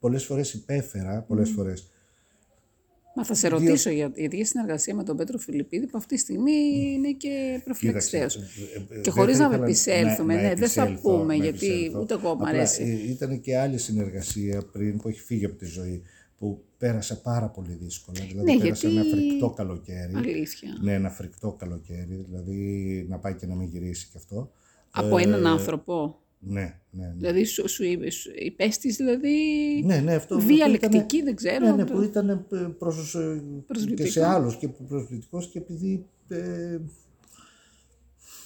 πολλές 0.00 0.24
φορές 0.24 0.52
υπέφερα, 0.54 1.22
πολλές 1.22 1.50
φορές. 1.50 1.90
Μα 3.14 3.24
θα 3.24 3.34
σε 3.34 3.48
ρωτήσω, 3.48 3.90
για- 3.90 4.12
γιατί 4.16 4.36
για 4.36 4.44
συνεργασία 4.44 4.94
με 4.94 5.04
τον 5.04 5.16
Πέτρο 5.16 5.38
Φιλιππίδη, 5.38 5.86
που 5.86 5.98
αυτή 5.98 6.14
τη 6.14 6.20
στιγμή 6.20 6.52
είναι 6.94 7.12
και 7.12 7.60
προφυλαξιστέος. 7.64 8.34
Κοίταξε, 8.34 8.62
ε, 8.74 8.78
ε, 8.78 9.00
Και 9.00 9.00
δεν 9.02 9.12
χωρίς 9.12 9.36
θα 9.36 9.42
να 9.42 9.48
ήθελα 9.48 9.64
επισέλθουμε, 9.64 10.34
ναι, 10.34 10.40
δεν 10.40 10.48
θα 10.68 10.82
επισέλθω, 10.82 11.00
πούμε, 11.18 11.36
να 11.36 11.44
γιατί 11.44 11.66
επισέλθω. 11.66 12.00
ούτε 12.00 12.14
εγώ 12.14 12.28
μ' 12.34 12.38
Απλά, 12.42 12.48
αρέσει. 12.48 12.82
ε, 13.06 13.10
ήταν 13.10 13.40
και 13.40 13.58
άλλη 13.58 13.78
συνεργασία 13.78 14.62
πριν 14.72 14.98
που 14.98 15.08
έχει 15.08 15.20
φύγει 15.20 15.44
από 15.44 15.56
τη 15.56 15.64
ζωή, 15.66 16.02
που 16.38 16.64
πέρασε 16.78 17.14
πάρα 17.14 17.48
πολύ 17.48 17.72
δύσκολα. 17.80 18.24
Δηλαδή 18.28 18.52
Ναι, 18.52 18.58
πέρασε 18.62 18.88
γιατί- 18.88 19.08
ένα 19.08 19.16
φρικτό 19.16 19.50
καλοκαίρι. 19.50 20.12
Αλήθεια. 20.14 20.78
Ναι, 20.82 20.92
ένα 20.94 21.10
φρικτό 21.10 21.52
καλοκαίρι, 21.58 22.24
δηλαδή 22.28 23.06
να 23.08 23.18
πάει 23.18 23.34
και 23.34 23.46
να 23.46 23.54
μην 23.54 23.68
γυρίσει 23.68 24.06
κι 24.10 24.16
αυτό. 24.16 24.50
Από 24.90 25.18
Ε, 25.18 25.22
έναν 25.22 25.46
άνθρωπο. 25.46 26.20
Ναι, 26.40 26.60
ναι, 26.90 27.06
ναι. 27.06 27.14
Δηλαδή 27.16 27.44
σου, 27.44 27.68
σου, 27.68 27.84
είπε- 27.84 28.10
σου 28.10 28.30
υπέστης 28.34 28.96
δηλαδή 28.96 29.32
Ναι, 29.84 29.96
ναι, 30.00 30.14
αυτό 30.14 30.38
βία 30.40 30.64
που 30.64 30.70
λεκτική, 30.70 30.96
ήτανε- 31.16 31.24
δεν 31.24 31.34
ξέρω. 31.34 31.66
Ναι, 31.66 31.72
ναι, 31.72 31.84
το- 31.84 31.92
που 31.94 32.02
ήταν 32.02 32.28
ε, 32.28 32.44
προς, 32.78 33.14
ε, 33.14 33.40
και 33.44 33.62
Προσβλητικό. 33.66 34.08
σε 34.08 34.24
άλλους 34.24 34.56
και 34.56 34.68
προσβλητικός 34.68 35.46
και 35.48 35.58
επειδή 35.58 36.04
ε, 36.28 36.78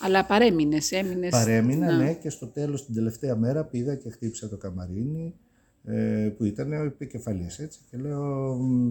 Αλλά 0.01 0.27
παρέμεινες, 0.27 0.93
έμεινες. 0.93 1.31
παρέμεινα, 1.31 1.97
ναι, 1.97 2.15
και 2.15 2.31
στο 2.31 2.47
τέλος 2.47 2.85
την 2.85 2.95
τελευταία 2.95 3.37
μέρα 3.37 3.65
πήγα 3.65 3.95
και 3.95 4.11
χτύπησα 4.11 4.49
το 4.49 4.57
καμαρίνι 4.57 5.35
ε, 5.85 6.31
που 6.37 6.45
ήταν 6.45 6.73
ο 6.73 6.83
επικεφαλής, 6.85 7.59
έτσι, 7.59 7.79
και 7.91 7.97
λέω 7.97 8.55
μ, 8.55 8.89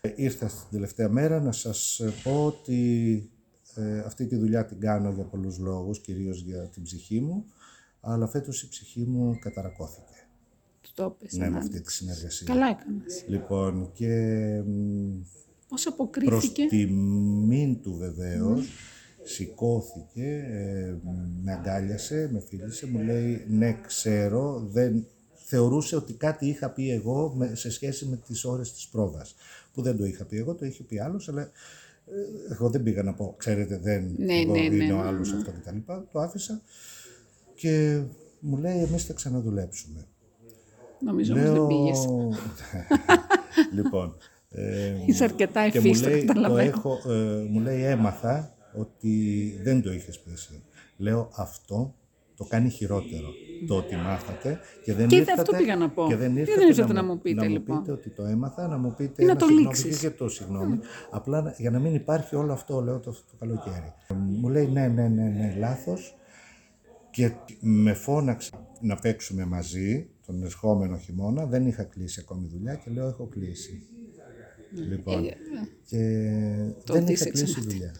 ε, 0.00 0.12
ήρθα 0.16 0.48
στην 0.48 0.66
τελευταία 0.70 1.08
μέρα 1.08 1.40
να 1.40 1.52
σας 1.52 2.00
ε, 2.00 2.12
πω 2.22 2.44
ότι 2.46 3.30
ε, 3.74 3.98
αυτή 3.98 4.26
τη 4.26 4.36
δουλειά 4.36 4.66
την 4.66 4.80
κάνω 4.80 5.10
για 5.10 5.24
πολλούς 5.24 5.58
λόγους, 5.58 6.00
κυρίως 6.00 6.42
για 6.42 6.58
την 6.68 6.82
ψυχή 6.82 7.20
μου, 7.20 7.44
αλλά 8.06 8.26
φέτος 8.26 8.62
η 8.62 8.68
ψυχή 8.68 9.04
μου 9.06 9.38
καταρακώθηκε. 9.40 10.26
Του 10.80 10.90
το 10.94 11.16
έπες, 11.20 11.32
Ναι, 11.36 11.44
με 11.44 11.50
ναι. 11.50 11.58
αυτή 11.58 11.80
τη 11.80 11.92
συνεργασία. 11.92 12.46
Καλά 12.46 12.66
έκανες. 12.68 13.24
Λοιπόν, 13.28 13.90
και 13.92 14.08
μ, 14.66 15.10
Πώς 15.68 15.82
προς 15.82 15.86
αποκρίθηκε. 15.86 16.66
τιμήν 16.66 17.82
του 17.82 17.94
βεβαίως, 17.94 18.68
σηκώθηκε, 19.22 20.44
ε, 20.50 20.94
με 21.42 21.52
αγκάλιασε, 21.52 22.28
με 22.32 22.40
φίλησε, 22.40 22.86
μου 22.86 22.98
λέει 23.02 23.44
ναι 23.48 23.80
ξέρω, 23.86 24.68
δεν... 24.70 25.06
θεωρούσε 25.34 25.96
ότι 25.96 26.12
κάτι 26.12 26.46
είχα 26.46 26.70
πει 26.70 26.90
εγώ 26.90 27.32
με- 27.36 27.54
σε 27.54 27.70
σχέση 27.70 28.06
με 28.06 28.16
τις 28.26 28.44
ώρες 28.44 28.72
της 28.72 28.86
πρόβας. 28.88 29.34
Που 29.72 29.82
δεν 29.82 29.96
το 29.96 30.04
είχα 30.04 30.24
πει 30.24 30.36
εγώ, 30.36 30.54
το 30.54 30.64
είχε 30.64 30.82
πει 30.82 30.98
άλλος, 30.98 31.28
αλλά 31.28 31.42
ε, 31.42 31.50
εγώ 32.52 32.70
δεν 32.70 32.82
πήγα 32.82 33.02
να 33.02 33.14
πω, 33.14 33.34
ξέρετε 33.38 33.78
δεν, 33.78 34.14
Ναι, 34.18 34.34
εγώ 34.40 34.52
ναι, 34.52 34.58
είναι 34.64 34.84
ναι, 34.84 34.92
ο 34.92 34.96
ναι, 34.96 35.02
άλλος 35.08 35.30
ναι. 35.32 35.36
αυτό 35.38 35.50
και 35.50 35.58
τα 35.64 35.72
λοιπά. 35.72 36.06
Το 36.12 36.20
άφησα 36.20 36.60
και 37.56 38.02
μου 38.40 38.56
λέει 38.56 38.78
εμείς 38.82 39.04
θα 39.04 39.12
ξαναδουλέψουμε. 39.12 40.06
Νομίζω 41.00 41.34
όμως 41.34 41.50
δεν 41.50 41.66
πήγες. 41.66 42.06
λοιπόν. 43.76 44.16
Ε, 44.50 44.94
Είσαι 45.06 45.24
αρκετά 45.24 45.68
και 45.68 45.80
μου 45.80 45.86
ευφύστο, 45.86 46.08
λέει, 46.08 46.20
το 46.20 46.26
καταλαβαίνω. 46.26 46.68
έχω, 46.68 46.98
ε, 47.08 47.46
μου 47.50 47.60
λέει 47.60 47.82
έμαθα 47.82 48.54
ότι 48.74 49.10
δεν 49.62 49.82
το 49.82 49.92
είχες 49.92 50.20
πει 50.20 50.30
εσύ. 50.32 50.62
Λέω 50.96 51.30
αυτό 51.36 51.94
το 52.36 52.44
κάνει 52.44 52.68
χειρότερο. 52.68 53.28
Το 53.66 53.76
ότι 53.76 53.96
μάθατε 53.96 54.58
και 54.84 54.92
δεν 54.94 55.08
Και 55.08 55.16
ήρθατε, 55.16 55.40
αυτό 55.40 55.56
πήγα 55.56 55.76
να 55.76 55.90
πω. 55.90 56.06
Και 56.08 56.16
δεν 56.16 56.32
Γιατί 56.32 56.40
ήρθατε 56.50 56.58
δεν 56.60 56.68
ήρθατε 56.68 56.92
να 56.92 57.04
μου 57.04 57.20
πείτε, 57.20 57.40
να 57.42 57.48
λοιπόν. 57.48 57.78
πείτε 57.80 57.92
ότι 57.92 58.10
το 58.10 58.22
έμαθα, 58.24 58.66
να 58.68 58.78
μου 58.78 58.94
πείτε 58.96 59.22
Ή 59.22 59.26
να 59.26 59.30
ένα 59.30 59.40
το 59.40 59.46
συγγνώμη 59.46 59.66
λήξεις. 59.76 59.98
και 59.98 60.10
το 60.10 60.28
συγγνώμη. 60.28 60.78
Απλά 61.10 61.42
να- 61.42 61.54
για 61.58 61.70
να 61.70 61.78
μην 61.78 61.94
υπάρχει 61.94 62.36
όλο 62.36 62.52
αυτό, 62.52 62.80
λέω 62.80 62.98
το, 63.00 63.10
το 63.10 63.36
καλοκαίρι. 63.38 63.92
Μου 64.14 64.48
λέει 64.48 64.66
ναι, 64.66 64.86
ναι, 64.88 65.08
ναι, 65.08 65.22
ναι, 65.28 65.54
λάθος. 65.58 66.14
Και 67.16 67.32
με 67.60 67.94
φώναξε 67.94 68.50
να 68.80 68.96
παίξουμε 68.96 69.44
μαζί 69.44 70.08
τον 70.26 70.42
ερχόμενο 70.42 70.98
χειμώνα. 70.98 71.46
Δεν 71.46 71.66
είχα 71.66 71.84
κλείσει 71.84 72.20
ακόμη 72.20 72.46
δουλειά 72.46 72.74
και 72.74 72.90
λέω 72.90 73.08
έχω 73.08 73.26
κλείσει. 73.26 73.82
Λοιπόν, 74.88 75.24
Ε, 75.24 75.36
και 75.88 75.98
Το 76.84 76.92
δεν 76.92 77.02
είχα 77.02 77.10
ντύσεξε 77.12 77.44
κλείσει 77.44 77.60
δουλειά. 77.60 77.94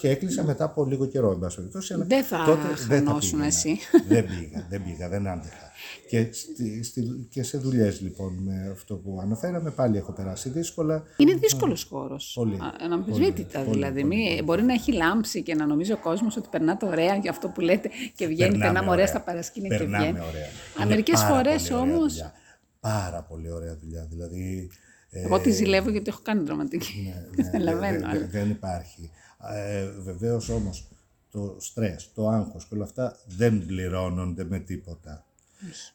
Και 0.00 0.08
έκλεισα 0.08 0.44
μετά 0.44 0.64
από 0.64 0.84
λίγο 0.84 1.06
καιρό, 1.06 1.30
εν 1.30 1.38
πάση 1.38 1.56
περιπτώσει. 1.56 1.92
αλλά 1.94 2.04
Δεν 2.04 2.24
θα 2.24 2.44
τότε 2.46 2.68
δεν 2.88 3.06
χανόσουν 3.06 3.30
πήγαινα. 3.30 3.46
εσύ. 3.46 3.78
Δεν 4.08 4.24
πήγα, 4.26 4.66
δεν 4.70 4.84
πήγα, 4.84 5.08
δεν 5.08 5.28
άντεχα. 5.28 5.70
Και, 6.08 6.28
στη, 6.32 6.82
στη, 6.82 7.26
και 7.30 7.42
σε 7.42 7.58
δουλειές 7.58 8.00
λοιπόν 8.00 8.32
με 8.44 8.68
αυτό 8.72 8.94
που 8.94 9.18
αναφέραμε, 9.22 9.70
πάλι 9.70 9.96
έχω 9.96 10.12
περάσει 10.12 10.48
δύσκολα. 10.48 11.02
Είναι 11.16 11.34
δύσκολος 11.34 11.84
χώρος. 11.84 12.32
Πολύ. 12.34 12.58
Αναμφισβήτητα 12.80 13.58
Πολύ, 13.60 13.70
δηλαδή. 13.76 14.00
πολύ, 14.00 14.14
Μη- 14.16 14.42
μπορεί 14.44 14.62
να 14.62 14.72
έχει 14.72 14.92
λάμψει 14.92 15.42
και 15.42 15.54
να 15.54 15.66
νομίζει 15.66 15.92
ο 15.92 15.98
κόσμος 15.98 16.36
ότι 16.36 16.48
περνάτε 16.50 16.86
ωραία 16.86 17.16
για 17.16 17.30
αυτό 17.30 17.48
που 17.48 17.60
λέτε 17.60 17.88
και 18.16 18.26
βγαίνετε 18.26 18.58
Περνάμε 18.58 18.72
να 18.78 18.80
ωραία 18.80 18.92
ωραία. 18.92 19.06
στα 19.06 19.20
παρασκήνια 19.20 19.68
και 19.68 19.76
Περνάμε 19.76 20.04
βγαίνει. 20.04 20.18
ωραία. 20.28 20.46
Α, 20.46 20.50
Είναι 20.80 20.88
μερικές 20.88 21.20
πάρα 21.20 21.34
φορές 21.34 21.62
πολύ 21.68 21.74
ωραία 21.80 21.94
όμως- 21.96 22.12
δουλειά. 22.12 22.32
Πάρα 22.80 23.22
πολύ 23.28 23.50
ωραία 23.50 23.76
δουλειά. 23.82 24.06
Δηλαδή. 24.10 24.70
Ε, 25.14 25.22
Εγώ 25.22 25.40
τη 25.40 25.50
ζηλεύω 25.50 25.90
γιατί 25.90 26.08
έχω 26.10 26.20
κάνει 26.22 26.44
δραματική. 26.44 27.12
Ναι, 27.14 27.26
ναι, 27.36 27.50
Καταλαβαίνω. 27.50 27.98
δεν- 27.98 28.08
αλλά- 28.08 28.18
δεν- 28.20 28.30
δεν 28.30 28.50
υπάρχει. 28.50 29.10
Ε, 29.54 29.86
Βεβαίως 30.02 30.48
όμως 30.48 30.88
το 31.30 31.56
στρες, 31.60 32.10
το 32.14 32.28
άγχος 32.28 32.66
και 32.66 32.74
όλα 32.74 32.84
αυτά 32.84 33.16
δεν 33.26 33.66
πληρώνονται 33.66 34.44
με 34.44 34.58
τίποτα. 34.58 35.26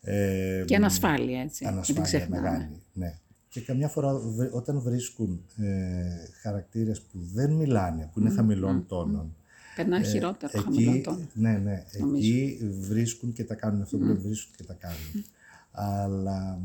Ε, 0.01 0.63
Και 0.67 0.75
ανασφάλεια, 0.75 1.41
έτσι. 1.41 1.63
μην 1.63 1.73
την 1.73 1.77
ανασφάλεια 1.77 2.01
ξεχνάμε. 2.03 2.41
μεγάλη. 2.41 2.81
Ναι. 2.93 3.17
Και 3.49 3.61
καμιά 3.61 3.87
φορά 3.87 4.13
βρε- 4.19 4.53
όταν 4.53 4.79
βρίσκουν 4.81 5.45
ε, 5.57 6.03
χαρακτήρες 6.41 7.01
που 7.01 7.19
δεν 7.33 7.51
μιλάνε, 7.51 8.09
που 8.13 8.19
είναι 8.19 8.29
χαμηλών 8.29 8.85
τόνων, 8.87 9.35
Περνάει 9.75 10.03
χειρότερο 10.03 10.61
χαμηλό 10.61 10.91
Ε, 10.91 10.93
εκεί, 10.93 11.01
τόνο. 11.03 11.19
ναι, 11.33 11.51
ναι, 11.57 11.83
εκεί 12.15 12.59
βρίσκουν 12.79 13.33
και 13.33 13.43
τα 13.43 13.55
κάνουν 13.55 13.81
αυτό 13.81 13.97
που 13.97 14.03
λένε, 14.03 14.19
βρίσκουν 14.19 14.55
και 14.57 14.63
τα 14.63 14.73
κάνουν. 14.73 15.25
Αλλά 15.71 16.59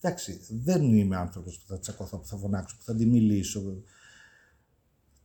εντάξει, 0.00 0.40
δεν 0.50 0.92
είμαι 0.94 1.16
άνθρωπος 1.16 1.58
που 1.58 1.66
θα 1.66 1.78
τσακωθώ, 1.78 2.18
που 2.18 2.26
θα 2.26 2.36
φωνάξω, 2.36 2.76
που 2.76 2.82
θα 2.84 2.94
τη 2.94 3.06
μιλήσω. 3.06 3.82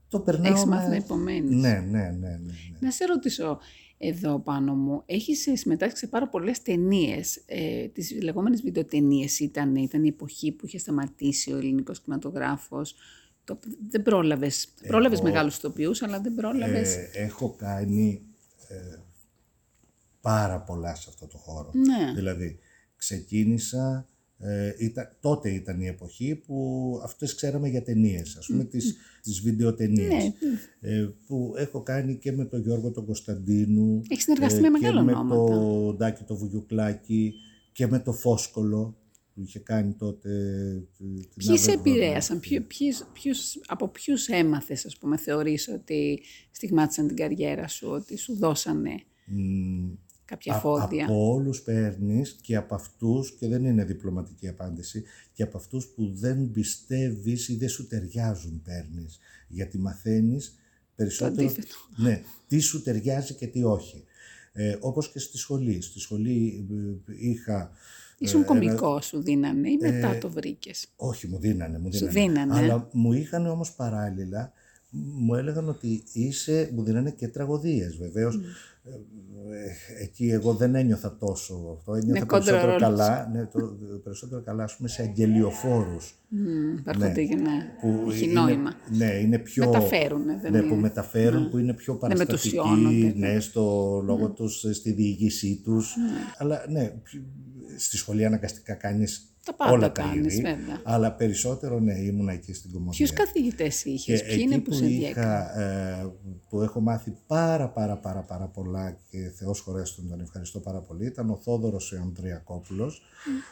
Το 0.07 0.19
περνάω 0.19 0.51
Έχεις 0.51 0.65
με- 0.65 0.75
μάθει 0.75 0.89
να 0.89 0.95
υπομένεις. 0.95 1.55
Ναι, 1.55 1.69
ναι, 1.69 1.79
ναι, 1.79 2.09
ναι, 2.09 2.37
ναι. 2.37 2.53
Να 2.79 2.91
σε 2.91 3.05
ρωτήσω 3.05 3.59
εδώ 3.97 4.39
πάνω 4.39 4.75
μου, 4.75 5.03
έχεις 5.05 5.47
ε, 5.47 5.55
συμμετάσχει 5.55 5.97
σε 5.97 6.07
πάρα 6.07 6.29
πολλές 6.29 6.61
ταινίες. 6.61 7.43
Ε, 7.45 7.87
τις 7.87 8.21
λεγόμενες 8.21 8.61
βιντεοτενίες 8.61 9.39
ήταν, 9.39 9.75
ήταν 9.75 10.03
η 10.03 10.07
εποχή 10.07 10.51
που 10.51 10.65
είχε 10.65 10.77
σταματήσει 10.77 11.53
ο 11.53 11.57
ελληνικός 11.57 12.01
κινηματογράφος. 12.01 12.95
Το, 13.43 13.59
δεν 13.89 14.01
πρόλαβες, 14.01 14.67
πρόλαβες 14.87 15.21
μεγάλους 15.21 15.57
ηθοποιούς, 15.57 16.01
αλλά 16.01 16.19
δεν 16.21 16.35
πρόλαβες. 16.35 16.95
Ε, 16.95 17.09
έχω 17.13 17.53
κάνει 17.57 18.21
ε, 18.67 18.97
πάρα 20.21 20.61
πολλά 20.61 20.95
σε 20.95 21.05
αυτό 21.09 21.27
το 21.27 21.37
χώρο. 21.37 21.71
Ναι. 21.73 22.13
Δηλαδή, 22.13 22.59
ξεκίνησα 22.95 24.07
Ε, 24.37 24.73
ήταν, 24.79 25.17
τότε 25.21 25.49
ήταν 25.49 25.81
η 25.81 25.87
εποχή 25.87 26.35
που 26.35 26.99
αυτές 27.03 27.35
ξέραμε 27.35 27.69
για 27.69 27.83
ταινίες, 27.83 28.35
ας 28.35 28.45
πούμε 28.45 28.63
τις, 28.63 28.95
τις 29.21 29.41
βιντεοτενίες. 29.41 30.23
Ναι. 30.23 30.31
Ε, 30.79 31.09
που 31.27 31.53
έχω 31.57 31.81
κάνει 31.81 32.17
και 32.17 32.31
με 32.31 32.45
τον 32.45 32.61
Γιώργο 32.61 32.91
τον 32.91 33.05
Κωνσταντίνου. 33.05 34.01
Έχεις 34.07 34.23
συνεργαστεί 34.23 34.61
με 34.61 34.69
μεγάλα 34.69 34.99
και 34.99 35.05
με 35.05 35.11
ονόματα. 35.11 35.51
τον 35.51 35.95
Ντάκη 35.97 36.23
το 36.23 36.35
Βουγιουκλάκη 36.35 37.33
και 37.71 37.87
με 37.87 37.99
το 37.99 38.13
Φόσκολο 38.13 38.97
που 39.33 39.41
είχε 39.41 39.59
κάνει 39.59 39.93
τότε 39.93 40.29
την 40.97 41.29
Ποιοι 41.35 41.57
σε 41.57 41.71
Αβέβροδο. 41.71 41.79
επηρέασαν, 41.79 42.39
ποιοι, 42.39 42.61
ποιους, 42.61 43.03
ποιους, 43.13 43.59
από 43.65 43.87
ποιους 43.87 44.27
έμαθες, 44.27 44.85
ας 44.85 44.97
πούμε, 44.97 45.17
θεωρείς 45.17 45.67
ότι 45.67 46.19
στιγμάτισαν 46.51 47.07
την 47.07 47.15
καριέρα 47.15 47.67
σου, 47.67 47.87
ότι 47.89 48.17
σου 48.17 48.35
δώσανε 48.35 49.03
Μ, 49.25 49.91
κάποια 50.25 50.53
Α- 50.55 50.59
φόδια. 50.59 51.05
Από 51.05 51.31
όλους 51.33 51.61
παίρνεις 51.61 52.37
και 52.41 52.55
από 52.55 52.75
αυτούς, 52.75 53.31
και 53.39 53.47
δεν 53.47 53.65
είναι 53.65 53.83
διπλωματική 53.85 54.47
απάντηση, 54.47 55.03
και 55.33 55.43
από 55.43 55.57
αυτούς 55.57 55.85
που 55.87 56.11
δεν 56.13 56.51
πιστεύεις 56.51 57.47
ή 57.47 57.55
δεν 57.55 57.69
σου 57.69 57.87
ταιριάζουν 57.87 58.61
παίρνεις. 58.61 59.19
Γιατί 59.47 59.77
μαθαίνεις 59.77 60.55
περισσότερο 60.95 61.47
αντίθετο. 61.47 61.75
ναι, 61.95 62.21
τι 62.47 62.59
σου 62.59 62.81
ταιριάζει 62.81 63.33
και 63.33 63.47
τι 63.47 63.63
όχι. 63.63 64.03
Ε, 64.53 64.77
όπως 64.79 65.11
και 65.11 65.19
στη 65.19 65.37
σχολή. 65.37 65.81
Στη 65.81 65.99
σχολή 65.99 66.67
ε, 67.07 67.13
είχα... 67.29 67.71
Ήσουν 68.17 68.41
ε, 68.41 68.45
κωμικό 68.45 69.01
σου 69.01 69.21
δίνανε 69.21 69.69
ή 69.69 69.77
μετά 69.81 70.17
το 70.17 70.29
βρήκες; 70.29 70.87
Όχι, 70.95 71.27
μου 71.27 71.39
δίνανε. 71.39 71.79
Μου 71.79 71.93
Σου 71.93 72.07
δίνανε. 72.07 72.19
δίνανε. 72.43 72.57
Αλλά 72.57 72.89
μου 72.91 73.13
είχαν 73.13 73.47
όμως 73.47 73.71
παράλληλα, 73.73 74.51
μου 74.89 75.35
έλεγαν 75.35 75.69
ότι 75.69 76.03
είσαι, 76.13 76.69
μου 76.73 76.83
δίνανε 76.83 77.11
και 77.11 77.27
τραγωδίες 77.27 77.97
βεβαίως. 77.97 78.35
Ε, 78.35 78.39
ε, 78.39 78.41
εκεί 80.01 80.29
εγώ 80.29 80.53
δεν 80.53 80.75
ένιωθα 80.75 81.17
τόσο 81.17 81.75
αυτό, 81.77 81.93
ένιωθα 81.93 82.19
Ναι, 82.19 82.25
κόντρα 82.25 82.51
περισσότερο 82.51 82.65
ρόλος. 82.71 82.81
καλά, 82.81 83.29
ναι, 83.33 83.45
το, 83.45 83.77
περισσότερο 84.03 84.41
καλά 84.41 84.63
ας 84.63 84.75
πούμε 84.75 84.89
σε 84.89 85.01
αγγελιοφόρους. 85.01 86.15
Μμμ, 86.27 86.77
Έρχονται 86.85 87.21
για 87.21 87.35
να 87.35 87.51
Που 87.81 88.09
έχει 88.09 88.23
είναι- 88.23 88.33
νόημα. 88.33 88.71
Ναι, 88.97 89.05
είναι 89.05 89.37
πιο... 89.39 89.65
Μεταφέρουνε, 89.65 90.39
δεν 90.41 90.51
ναι, 90.51 90.57
είναι. 90.57 90.67
που 90.67 90.75
μεταφέρουν, 90.75 91.49
που 91.49 91.57
είναι 91.57 91.73
πιο 91.73 91.99
μετουσιώνονται, 92.17 92.81
παραστατικοί, 92.81 93.19
ναι. 93.19 93.27
ναι, 93.33 93.39
στο 93.39 94.01
λόγο 94.05 94.29
τους, 94.29 94.65
στη 94.71 94.91
διήγησή 94.91 95.61
τους. 95.63 95.95
Αλλά 96.37 96.65
ναι, 96.69 96.87
πι- 97.03 97.21
στη 97.77 97.97
σχολή 97.97 98.25
αναγκαστικά 98.25 98.73
κάνεις 98.73 99.32
Τα 99.45 99.53
πάντα 99.53 99.71
όλα 99.71 99.91
τα 99.91 100.01
κάνεις, 100.01 100.33
είδη. 100.33 100.41
βέβαια. 100.41 100.81
Αλλά 100.83 101.11
περισσότερο, 101.13 101.79
ναι, 101.79 101.93
ήμουνα 101.93 102.31
εκεί 102.33 102.53
στην 102.53 102.71
Κομμωδία. 102.71 102.91
Ποιους 102.97 103.13
καθηγητές 103.13 103.85
είχες, 103.85 104.21
Και 104.21 104.27
ποιοι 104.27 104.37
είναι 104.41 104.55
εκεί 104.55 104.63
που 104.63 104.69
που 104.69 104.75
σε 104.75 104.85
είχα, 104.85 104.99
διέκαναν. 104.99 105.59
ε, 106.05 106.11
που 106.49 106.61
έχω 106.61 106.79
μάθει 106.81 107.13
πάρα 107.27 107.69
πάρα 107.69 107.97
πάρα 107.97 108.21
πάρα 108.21 108.45
πολλά 108.47 108.97
και 109.09 109.31
Θεός 109.35 109.59
χωρέστον 109.59 110.09
τον 110.09 110.19
ευχαριστώ 110.19 110.59
πάρα 110.59 110.79
πολύ, 110.81 111.05
ήταν 111.05 111.29
ο 111.29 111.35
Θόδωρος 111.43 111.91
ο 111.91 111.97
Ανδριακόπουλος, 112.01 113.01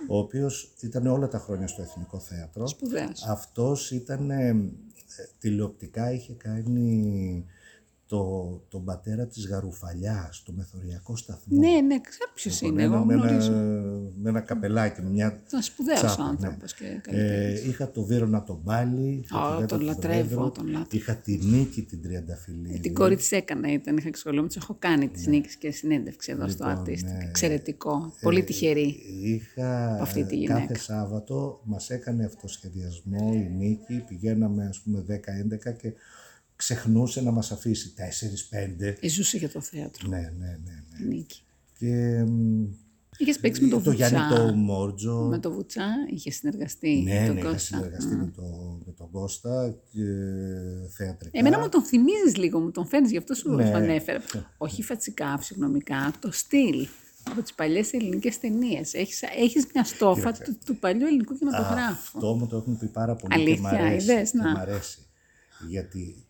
ο 0.08 0.18
οποίος 0.18 0.74
ήταν 0.82 1.08
όλα 1.08 1.28
τα 1.28 1.40
χρόνια 1.40 1.68
στο 1.68 1.82
Εθνικό 1.82 2.20
Θέατρο. 2.20 2.68
Σπουδαίος. 2.68 3.24
Αυτός 3.28 3.92
ήταν, 3.92 4.30
ε, 4.30 4.48
ε, 4.48 4.56
τηλεοπτικά 5.40 6.12
είχε 6.12 6.34
κάνει 6.34 7.46
το, 8.16 8.62
τον 8.70 8.84
πατέρα 8.84 9.26
της 9.28 9.48
Γαρουφαλιάς, 9.48 10.44
το 10.46 10.52
μεθοριακό 10.56 11.16
σταθμό. 11.18 11.60
Ναι, 11.60 11.68
ναι, 11.82 12.02
ξέρω 12.02 12.32
ποιος 12.34 12.62
Λοιπόν, 12.62 12.74
είναι, 12.78 12.84
ένα- 12.86 12.96
εγώ 12.96 13.06
με, 13.06 13.14
ένα, 13.14 13.26
γνωρίζω. 13.28 13.52
με 14.22 14.30
ένα 14.30 14.40
καπελάκι, 14.42 15.02
με 15.02 15.10
μια 15.10 15.42
Ήταν 15.48 15.62
σπουδαίος 15.62 16.00
τσάπα, 16.00 16.24
άνθρωπος 16.24 16.74
και 16.74 16.86
Ε, 16.86 17.00
καλλιτέχνης. 17.02 17.64
είχα 17.66 17.92
το 17.92 18.04
Βίρονα 18.04 18.44
τον 18.44 18.64
Πάλι, 18.64 19.22
είχα 19.24 19.38
Α, 19.40 19.50
τη 19.50 19.56
Βέτα 19.56 19.66
τον 19.66 19.80
του 19.80 19.86
λατρεύω, 19.86 20.28
Προέδρου, 20.36 20.52
τον 20.52 20.66
λάτρευα. 20.66 20.88
είχα 20.92 21.16
τη 21.16 21.38
Νίκη 21.38 21.82
την 21.82 22.02
Τριανταφυλλίδη. 22.02 22.80
Την 22.80 22.94
κόρη 22.94 23.16
της 23.16 23.32
έκανα, 23.32 23.72
ήταν, 23.74 23.98
είχα 23.98 24.08
εξολόμη, 24.08 24.48
της 24.48 24.56
έχω 24.56 24.76
κάνει 24.80 25.08
της 25.10 25.28
νίκης 25.28 25.56
και 25.56 25.72
συνέντευξη 25.72 26.32
εδώ 26.32 26.48
στο 26.48 26.66
Ναι. 26.66 26.72
Λοιπόν, 26.72 26.86
Artistic. 26.86 27.04
ναι. 27.04 27.26
Εξαιρετικό, 27.28 28.14
πολύ 28.22 28.44
τυχερή. 28.44 28.96
Είχα 29.24 29.94
από 29.94 30.04
αυτή 30.04 30.24
τη 30.26 30.36
ε, 30.36 30.38
γυναίκα. 30.38 30.60
κάθε 30.60 30.78
Σάββατο, 30.78 31.62
μας 31.64 31.90
έκανε 31.90 32.26
αυτοσχεδιασμό 32.26 33.32
η 33.34 33.54
Νίκη, 33.58 34.04
πηγαίναμε 34.08 34.66
ας 34.68 34.80
πούμε 34.80 35.06
10-11 35.08 35.72
και 35.72 35.94
ξεχνούσε 36.62 37.22
να 37.22 37.32
μας 37.32 37.52
αφήσει 37.52 37.94
4-5. 37.98 38.96
Ε, 39.00 39.08
ζούσε 39.10 39.38
για 39.38 39.50
το 39.50 39.62
θέατρο, 39.62 40.08
Ναι, 40.10 40.18
ναι, 40.18 40.26
ναι. 40.64 40.84
ναι. 41.00 41.06
η 41.06 41.08
Νίκη. 41.08 41.42
Και 41.80 42.24
μ, 42.28 42.64
Είχες 43.18 43.40
παίξει 43.40 43.62
με 43.64 43.70
το, 43.70 43.76
το 43.76 43.82
Βουτσά. 43.82 44.08
Γιάννη 44.08 44.36
το 44.36 44.54
Μόρτζο. 44.56 45.28
Με 45.30 45.40
το 45.40 45.52
Βουτσά 45.52 45.88
είχε 46.14 46.32
συνεργαστεί 46.32 47.02
Ναι, 47.06 47.14
με 47.14 47.20
ναι, 47.20 47.28
τον 47.28 47.38
είχα 47.38 47.52
Κώστα. 47.52 47.76
συνεργαστεί 47.78 48.16
με, 48.16 48.32
το, 48.36 48.42
με 48.86 48.92
τον 48.98 49.10
Κώστα 49.12 49.76
και 49.92 50.04
θεατρικά. 50.98 51.40
Εμένα 51.40 51.60
μου 51.60 51.70
τον 51.70 51.84
θυμίζεις 51.84 52.36
λίγο, 52.38 52.60
μου 52.60 52.72
τον 52.72 52.86
φέρνεις, 52.88 53.12
γι' 53.12 53.18
αυτό 53.18 53.34
σου 53.34 53.52
Ναι. 53.52 53.66
σου 53.66 53.74
ανέφερα. 53.74 54.22
Όχι 54.58 54.84
φατσικά, 54.84 55.38
φυσιογνωμικά, 55.38 56.14
το 56.20 56.32
στυλ 56.32 56.88
από 57.30 57.42
τις 57.42 57.54
παλιές 57.54 57.94
ελληνικές 57.94 58.40
ταινίες. 58.40 58.94
Έχεις, 58.94 59.22
έχεις 59.22 59.68
μια 59.74 59.84
στόφα 59.84 60.32
του, 60.32 60.58
του 60.66 60.76
παλιού 60.76 61.06
ελληνικού 61.06 61.38
κινηματογράφου. 61.38 62.18
Αυτό 62.18 62.34
μου 62.36 62.48
το 62.48 62.58
έχουν 62.58 62.78
πει 62.78 62.86
πάρα 62.88 63.16
πολύ 63.16 63.34
Αλήθεια, 63.34 63.56
και 63.56 63.62
μ' 63.62 63.66
αρέσει. 63.86 64.12
είδες, 64.12 64.32
και 64.32 64.38
να. 64.38 64.52
μ' 64.52 64.58
αρέσει. 64.58 65.00
Γιατί 65.68 66.26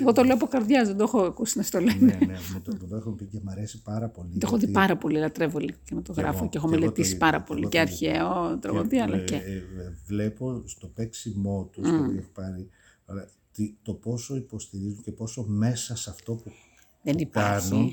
Εγώ 0.00 0.12
το 0.12 0.22
λέω 0.22 0.34
από 0.34 0.46
καρδιά, 0.46 0.84
δεν 0.84 0.96
το 0.96 1.02
έχω 1.02 1.20
ακούσει 1.20 1.58
να 1.58 1.64
στο 1.64 1.80
λένε. 1.80 1.98
ναι, 2.00 2.26
ναι, 2.26 2.36
μου 2.52 2.60
το, 2.64 2.76
μου 2.80 2.86
το 2.88 2.96
έχουν 2.96 3.16
πει 3.16 3.24
και 3.24 3.38
μ' 3.42 3.48
αρέσει 3.48 3.82
πάρα 3.82 4.08
πολύ. 4.08 4.30
Το 4.30 4.38
έχω 4.42 4.52
δει 4.54 4.58
γιατί- 4.58 4.72
πάρα 4.72 4.96
πολύ, 4.96 5.18
λατρεύω 5.18 5.58
λίγο 5.58 5.78
κινηματογράφο 5.84 6.38
εγώ, 6.38 6.48
και 6.48 6.56
έχω 6.58 6.68
και 6.68 6.74
εγώ 6.74 6.74
το 6.74 6.80
μελετήσει 6.80 7.08
ίδιο, 7.08 7.18
πάρα 7.18 7.38
και 7.38 7.44
πολύ 7.46 7.60
εγώ 7.60 7.70
και 7.70 7.76
το 7.84 7.92
ίδιο. 7.92 8.10
αρχαίο 8.26 8.58
τραγωδία, 8.58 9.02
αλλά 9.04 9.16
ε, 9.16 9.24
και. 9.24 9.34
ε, 9.34 9.54
ε, 9.56 9.62
βλέπω 10.06 10.62
στο 10.66 10.86
παίξιμό 10.86 11.68
τους, 11.72 11.88
mm. 11.88 12.16
έχω 12.18 12.28
πάρει, 12.32 12.68
αλλά 13.06 13.28
τι- 13.52 13.74
το 13.82 13.92
πόσο 13.94 14.36
υποστηρίζουν 14.36 15.02
και 15.02 15.12
πόσο 15.12 15.44
μέσα 15.48 15.96
σε 15.96 16.10
αυτό 16.10 16.32
που, 16.34 16.52
Δεν 17.02 17.14
που 17.14 17.20
υπάρχει. 17.20 17.70
κάνουν, 17.70 17.92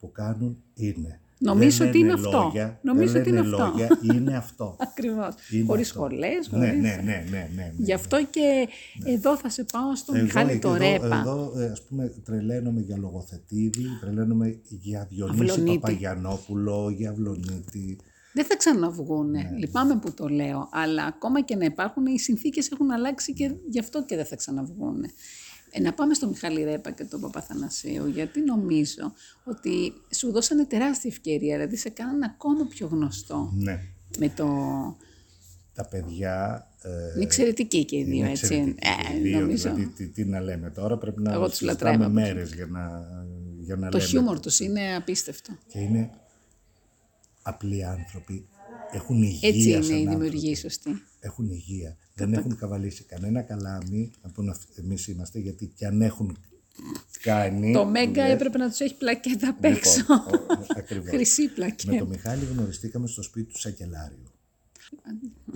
που 0.00 0.12
κάνουν 0.12 0.56
είναι. 0.74 1.20
Νομίζω 1.38 1.78
Δεν 1.78 1.88
ότι 1.88 1.98
είναι 1.98 2.08
λένε 2.08 2.20
αυτό. 2.26 2.40
Λόγια, 2.42 2.78
Νομίζω 2.82 3.12
δεν 3.12 3.20
ότι 3.20 3.30
είναι 3.30 3.40
λένε 3.40 3.54
αυτό. 3.54 3.66
λόγια, 3.66 3.98
είναι 4.14 4.36
αυτό. 4.36 4.76
Ακριβώς. 4.88 5.34
Είναι 5.50 5.64
Χωρίς 5.66 5.88
αυτό. 5.90 5.98
σχολές, 5.98 6.50
Ναι, 6.50 6.58
χωρίς... 6.58 6.72
ναι, 6.82 6.88
ναι, 6.88 7.02
ναι, 7.04 7.24
ναι, 7.30 7.48
ναι. 7.56 7.72
Γι' 7.76 7.92
αυτό 7.92 8.24
και 8.24 8.68
εδώ 9.04 9.36
θα 9.36 9.48
σε 9.50 9.64
πάω 9.72 9.96
στον 9.96 10.20
Μιχάλη 10.20 10.58
το 10.58 10.70
Ναι. 10.72 10.86
εδώ, 10.86 11.02
Ρέπα. 11.02 11.16
Εδώ, 11.20 11.52
ε, 11.56 11.66
ας 11.70 11.82
πούμε, 11.82 12.12
τρελαίνομαι 12.24 12.80
για 12.80 12.96
λογοθετήδη, 12.96 13.84
τρελαίνομαι 14.00 14.58
για 14.68 15.06
Διονύση 15.10 15.42
Αυλονίτη. 15.50 15.78
Παπαγιανόπουλο, 15.78 16.90
για 16.90 17.10
Αυλονίτη. 17.10 17.98
Δεν 18.32 18.44
θα 18.44 18.56
ξαναβγούν. 18.56 19.30
Ναι. 19.30 19.50
Λυπάμαι 19.58 19.96
που 19.98 20.14
το 20.14 20.28
λέω. 20.28 20.68
Αλλά 20.72 21.04
ακόμα 21.04 21.40
και 21.40 21.56
να 21.56 21.64
υπάρχουν, 21.64 22.06
οι 22.06 22.18
συνθήκες 22.18 22.68
έχουν 22.70 22.90
αλλάξει 22.90 23.32
και 23.32 23.50
γι' 23.68 23.78
αυτό 23.78 24.04
και 24.04 24.16
δεν 24.16 24.24
θα 24.24 24.36
ξαναβγούν. 24.36 25.04
Ε, 25.76 25.80
να 25.80 25.92
πάμε 25.92 26.14
στο 26.14 26.28
Μιχάλη 26.28 26.62
Ρέπα 26.64 26.90
και 26.90 27.04
τον 27.04 27.20
Παπαθανασίου, 27.20 28.06
γιατί 28.06 28.40
νομίζω 28.40 29.12
ότι 29.44 29.92
σου 30.14 30.32
δώσανε 30.32 30.64
τεράστια 30.64 31.10
ευκαιρία, 31.10 31.56
δηλαδή 31.56 31.76
σε 31.76 31.88
κάνανε 31.88 32.26
ακόμα 32.34 32.66
πιο 32.66 32.86
γνωστό 32.86 33.52
Ναι. 33.56 33.80
με 34.18 34.28
το... 34.28 34.46
Τα 35.74 35.84
παιδιά 35.88 36.66
ε, 36.82 36.88
Είναι 37.14 37.22
εξαιρετικοί 37.24 37.84
και 37.84 37.96
οι 37.96 38.04
δύο, 38.04 38.14
είναι 38.14 38.30
έτσι. 38.30 38.44
εξαιρετικοί. 38.44 38.78
Ε, 39.12 39.16
Οι 39.16 39.20
δύο, 39.20 39.40
νομίζω. 39.40 39.74
δηλαδή, 39.74 39.92
τι, 39.92 40.08
τι 40.08 40.24
να 40.24 40.40
λέμε 40.40 40.70
τώρα, 40.70 40.98
πρέπει 40.98 41.22
να 41.22 41.32
Εγώ 41.32 41.48
τους 41.48 41.56
συζητάμε 41.56 41.90
λατρεύω. 41.90 42.12
μέρες 42.12 42.54
για 42.54 42.66
να, 42.66 43.06
για 43.60 43.76
να 43.76 43.88
Το 43.88 43.96
λέμε. 43.98 44.08
χιούμορ 44.10 44.40
τους 44.40 44.60
είναι 44.60 44.94
απίστευτο. 44.96 45.52
Και 45.66 45.78
είναι 45.78 46.10
απλοί 47.42 47.84
άνθρωποι, 47.84 48.46
έχουν 48.92 49.22
υγεία 49.22 49.48
Έτσι 49.48 49.70
είναι 49.70 49.82
σαν 49.82 49.90
η 49.96 49.98
άνθρωποι. 49.98 50.14
δημιουργία 50.28 50.56
σωστή. 50.56 50.90
Έχουν 51.20 51.50
υγεία. 51.50 51.96
Δεν 52.14 52.32
έχουν 52.32 52.56
καβαλήσει 52.56 53.04
κανένα 53.04 53.42
καλάμι, 53.42 54.10
να 54.22 54.30
πούμε 54.30 54.56
εμείς 54.76 55.06
είμαστε, 55.08 55.38
γιατί 55.38 55.66
κι 55.66 55.84
αν 55.84 56.02
έχουν 56.02 56.36
κάνει... 57.22 57.72
Το 57.72 57.84
Μέγκα 57.86 58.22
λες, 58.24 58.32
έπρεπε 58.34 58.58
να 58.58 58.68
τους 58.68 58.80
έχει 58.80 58.94
πλακέτα 58.96 59.48
απ' 59.48 59.64
έξω. 59.64 59.98
Λοιπόν, 59.98 60.16
ο- 60.58 60.66
ακριβώς. 60.76 61.08
Χρυσή 61.08 61.42
Με 61.42 61.48
πλακέτα. 61.54 61.98
τον 61.98 62.08
Μιχάλη 62.08 62.44
γνωριστήκαμε 62.44 63.06
στο 63.06 63.22
σπίτι 63.22 63.52
του 63.52 63.58
Σακελάριου. 63.60 64.22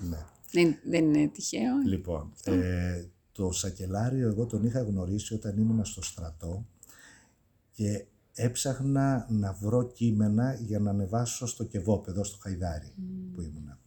ναι. 0.08 0.18
Δεν, 0.52 0.76
δεν 0.84 1.14
είναι 1.14 1.28
τυχαίο. 1.28 1.76
Λοιπόν, 1.86 2.32
ε, 2.44 3.04
το 3.32 3.52
Σακελάριο 3.52 4.28
εγώ 4.28 4.46
τον 4.46 4.64
είχα 4.64 4.82
γνωρίσει 4.82 5.34
όταν 5.34 5.58
ήμουν 5.58 5.84
στο 5.84 6.02
στρατό 6.02 6.66
και 7.72 8.04
έψαχνα 8.44 9.26
να 9.28 9.52
βρω 9.52 9.82
κείμενα 9.92 10.54
για 10.54 10.78
να 10.78 10.90
ανεβάσω 10.90 11.46
στο 11.46 11.64
Κεβόπεδο, 11.64 12.24
στο 12.24 12.38
Χαϊδάρι 12.42 12.92
που 13.34 13.40
ήμουνα. 13.40 13.78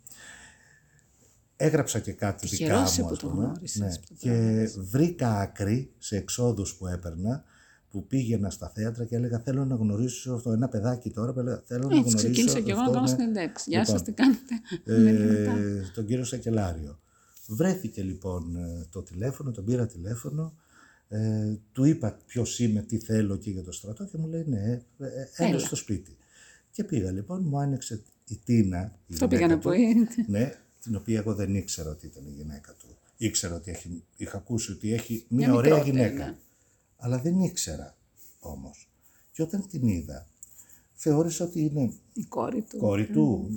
Έγραψα 1.56 2.00
και 2.00 2.12
κάτι 2.14 2.48
δικά 2.48 2.58
Τυχερός 2.66 2.80
μου, 2.82 2.88
είσαι 2.88 3.02
που 3.02 3.08
ας 3.12 3.18
το 3.18 3.28
πούμε. 3.30 3.44
γνώρισες, 3.44 3.80
Ναι. 3.80 3.90
που 3.90 4.06
το 4.08 4.16
Και 4.18 4.68
βρήκα 4.90 5.40
άκρη 5.40 5.94
σε 5.98 6.16
εξόδους 6.18 6.76
που 6.76 6.88
έπαιρνα, 6.88 7.44
που 7.90 8.08
πήγαινα 8.08 8.50
στα 8.50 8.70
θέατρα 8.70 9.06
και 9.06 9.16
έλεγα 9.16 9.40
θέλω 9.40 9.66
να 9.66 9.76
γνωρίσω 9.76 10.34
αυτό, 10.34 10.52
ένα 10.52 10.68
παιδάκι 10.70 11.10
τώρα 11.10 11.34
που 11.34 11.40
έλεγα 11.40 11.62
θέλω 11.66 11.88
να 11.88 11.96
Έτσι 11.96 12.00
γνωρίσω 12.10 12.18
ξεκίνησα 12.18 12.60
και 12.60 12.72
εγώ 12.72 12.80
να 12.80 12.86
αυτό, 12.86 12.94
κάνω 12.98 13.10
ναι. 13.10 13.16
συνεντεύξει. 13.18 13.70
Γεια 13.70 13.80
Λοιπόν, 13.80 13.96
σας, 13.96 14.04
τι 14.06 14.12
κάνετε. 14.12 14.54
Με 14.86 15.12
λεπτά. 15.12 15.58
ε, 15.58 15.92
τον 15.94 16.06
κύριο 16.06 16.24
Σακελάριο. 16.24 17.00
Βρέθηκε 17.48 18.02
λοιπόν 18.04 18.56
ε, 18.56 18.86
το 18.90 19.04
τηλέφωνο, 19.04 19.52
τον 19.52 19.66
πήρα 19.66 19.86
τηλέφωνο, 19.86 20.54
ε, 21.14 21.54
του 21.72 21.84
είπα 21.86 22.20
ποιος 22.28 22.60
είμαι, 22.60 22.82
τι 22.82 22.98
θέλω 22.98 23.38
και 23.38 23.50
για 23.52 23.64
το 23.64 23.72
στρατό 23.72 24.06
και 24.06 24.18
μου 24.18 24.28
λέει 24.28 24.44
ναι, 24.48 24.58
ε, 25.00 25.06
ε, 25.06 25.30
έλα 25.36 25.50
Έλα. 25.50 25.60
στο 25.60 25.76
σπίτι. 25.76 26.18
Και 26.72 26.84
πήγα 26.84 27.12
λοιπόν, 27.12 27.44
μου 27.46 27.60
άνοιξε 27.60 28.02
η 28.28 28.40
Τίνα, 28.46 28.92
η 29.08 29.14
Αυτό 29.14 29.26
γυναίκα 29.26 29.28
πήγα 29.28 29.48
να 29.48 29.54
του, 29.54 29.62
πω. 29.62 29.72
ε. 29.72 30.26
ναι, 30.28 30.54
την 30.82 30.96
οποία 30.96 31.18
εγώ 31.20 31.34
δεν 31.36 31.56
ήξερα 31.56 31.90
ότι 31.90 32.06
ήταν 32.06 32.24
η 32.28 32.32
γυναίκα 32.32 32.72
του. 32.80 32.88
Ήξερα 33.18 33.56
ότι 33.56 33.72
έχει, 33.72 34.04
είχα 34.18 34.38
ακούσει 34.38 34.72
ότι 34.72 34.94
έχει 34.94 35.26
μια, 35.28 35.48
Μια 35.48 35.56
ωραία 35.58 35.74
μικρότερη, 35.76 35.98
γυναίκα. 36.06 36.26
ναι. 36.26 36.36
Αλλά 36.98 37.18
δεν 37.20 37.40
ήξερα 37.40 37.96
όμως. 38.40 38.90
Και 39.32 39.42
όταν 39.42 39.68
την 39.70 39.88
είδα, 39.88 40.28
θεώρησα 40.94 41.46
ότι 41.46 41.62
είναι 41.62 41.94
Η 42.14 42.24
κόρη 42.24 42.62
του. 42.62 42.78
κόρη 42.78 43.06
του. 43.08 43.50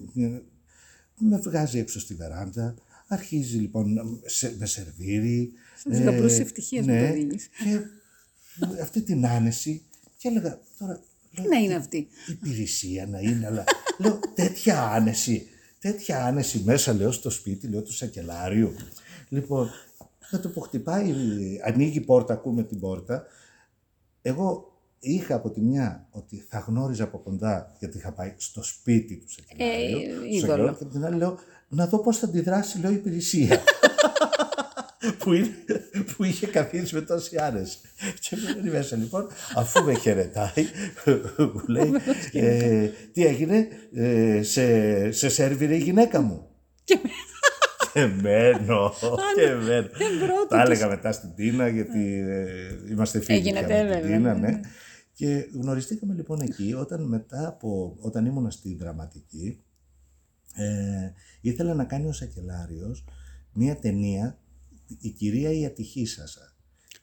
με 1.18 1.38
βγάζει 1.38 1.78
έξω 1.78 2.00
στη 2.00 2.14
βεράντα, 2.14 2.74
αρχίζει 3.06 3.56
λοιπόν 3.56 4.20
σε, 4.24 4.54
με 4.58 4.66
σερβίρει. 4.66 5.52
Σαν 5.82 5.92
τις 5.92 6.00
γαμπρούς 6.00 6.38
ευτυχίες 6.38 6.86
ναι, 6.86 7.00
μου 7.00 7.06
το 7.06 7.12
δίνεις. 7.12 7.48
Και 7.64 7.80
αυτή 8.82 9.02
την 9.02 9.26
άνεση 9.26 9.82
και 10.18 10.28
έλεγα 10.28 10.60
τώρα... 10.78 11.00
Τι 11.34 11.48
να 11.48 11.56
είναι 11.56 11.74
αυτή. 11.74 12.08
Υπηρεσία 12.28 13.06
να 13.06 13.20
είναι, 13.20 13.46
αλλά 13.46 13.64
λέω 13.98 14.20
τέτοια 14.34 14.82
άνεση, 14.82 15.46
τέτοια 15.78 16.24
άνεση 16.24 16.62
μέσα 16.64 16.92
λέω 16.92 17.12
στο 17.12 17.30
σπίτι, 17.30 17.66
λέω 17.66 17.82
του 17.82 17.92
σακελάριου. 17.92 18.74
Λοιπόν, 19.28 19.70
με 20.32 20.38
το 20.38 20.48
που 20.48 20.60
χτυπάει, 20.60 21.14
ανοίγει 21.64 21.98
η 21.98 22.00
πόρτα, 22.00 22.32
ακούμε 22.32 22.62
την 22.62 22.80
πόρτα. 22.80 23.26
Εγώ 24.22 24.78
είχα 24.98 25.34
από 25.34 25.50
τη 25.50 25.60
μια 25.60 26.08
ότι 26.10 26.44
θα 26.48 26.58
γνώριζα 26.58 27.04
από 27.04 27.18
κοντά, 27.18 27.76
γιατί 27.78 27.96
είχα 27.96 28.12
πάει 28.12 28.34
στο 28.36 28.62
σπίτι 28.62 29.16
του 29.16 29.30
σακελάριου. 29.30 29.98
Ε, 29.98 30.02
στο 30.02 30.24
είδωλο. 30.24 30.40
σακελάριο, 30.40 30.74
και 30.74 30.84
από 30.84 30.92
την 30.92 31.04
άλλη 31.04 31.16
λέω, 31.16 31.38
να 31.68 31.86
δω 31.86 31.98
πώς 31.98 32.18
θα 32.18 32.26
αντιδράσει, 32.26 32.80
λέω, 32.80 32.90
η 32.90 32.94
υπηρεσία. 32.94 33.62
που, 35.18 35.32
είναι, 35.32 35.54
που 36.16 36.24
είχε 36.24 36.46
καθίσει 36.46 36.94
με 36.94 37.00
τόση 37.00 37.36
άνεση. 37.36 37.78
Και 38.20 38.36
μπαίνει 38.36 38.70
μέσα 38.70 38.96
λοιπόν, 38.96 39.26
αφού 39.54 39.84
με 39.84 39.94
χαιρετάει, 39.94 40.66
μου 41.54 41.62
λέει, 41.66 41.92
ε, 42.32 42.86
τι 43.12 43.26
έγινε, 43.26 43.68
ε, 43.94 44.42
σε, 44.42 45.10
σε 45.10 45.28
σερβιρε 45.28 45.74
η 45.74 45.78
γυναίκα 45.78 46.20
μου. 46.20 46.46
Και 46.84 46.98
Και 47.96 48.06
μένω, 48.06 48.94
και 49.36 49.54
μένω. 49.54 49.64
δεν 49.66 50.18
πρώτο 50.18 50.46
Τα 50.48 50.60
έλεγα 50.60 50.88
μετά 50.88 51.12
στην 51.12 51.34
Τίνα, 51.34 51.68
γιατί 51.68 52.24
ε, 52.28 52.46
είμαστε 52.90 53.20
φίλοι 53.20 53.38
Έγινε 53.38 53.62
πια 53.62 53.76
με 53.76 53.82
την 53.82 54.00
βέβαια, 54.00 54.16
Τίνα, 54.16 54.34
ναι. 54.34 54.48
ναι. 54.48 54.60
Και 55.12 55.46
γνωριστήκαμε 55.52 56.14
λοιπόν 56.14 56.40
εκεί, 56.40 56.74
όταν 56.78 57.02
μετά 57.08 57.48
από, 57.48 57.96
όταν 58.00 58.26
ήμουνα 58.26 58.50
στη 58.50 58.76
δραματική, 58.80 59.64
ε, 60.56 61.12
ήθελα 61.40 61.74
να 61.74 61.84
κάνει 61.84 62.06
ο 62.06 62.12
Σακελάριος 62.12 63.04
μία 63.52 63.76
ταινία, 63.76 64.38
η 65.00 65.08
κυρία 65.10 65.52
η 65.52 65.64
ατυχήσασα. 65.66 66.50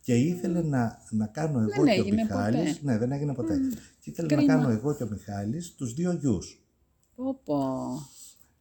Και 0.02 0.16
ήθελε 0.16 0.62
να, 0.62 0.98
να 1.10 1.28
κάνω 1.28 1.60
εγώ 1.60 1.68
Δεν 1.84 1.84
και 1.94 2.00
ο 2.00 2.04
έγινε 2.06 2.22
Μιχάλης, 2.22 2.60
ποτέ. 2.78 2.92
ναι 2.92 2.98
δεν 2.98 3.12
έγινε 3.12 3.34
ποτέ, 3.34 3.60
και 4.00 4.10
ήθελε 4.10 4.28
να 4.28 4.36
Κρίμα. 4.36 4.54
κάνω 4.54 4.70
εγώ 4.70 4.96
και 4.96 5.04
ο 5.04 5.08
Μιχάλης 5.12 5.74
τους 5.76 5.94
δύο 5.94 6.12
γιους. 6.12 6.64
Πω, 7.16 7.40
πω. 7.44 7.60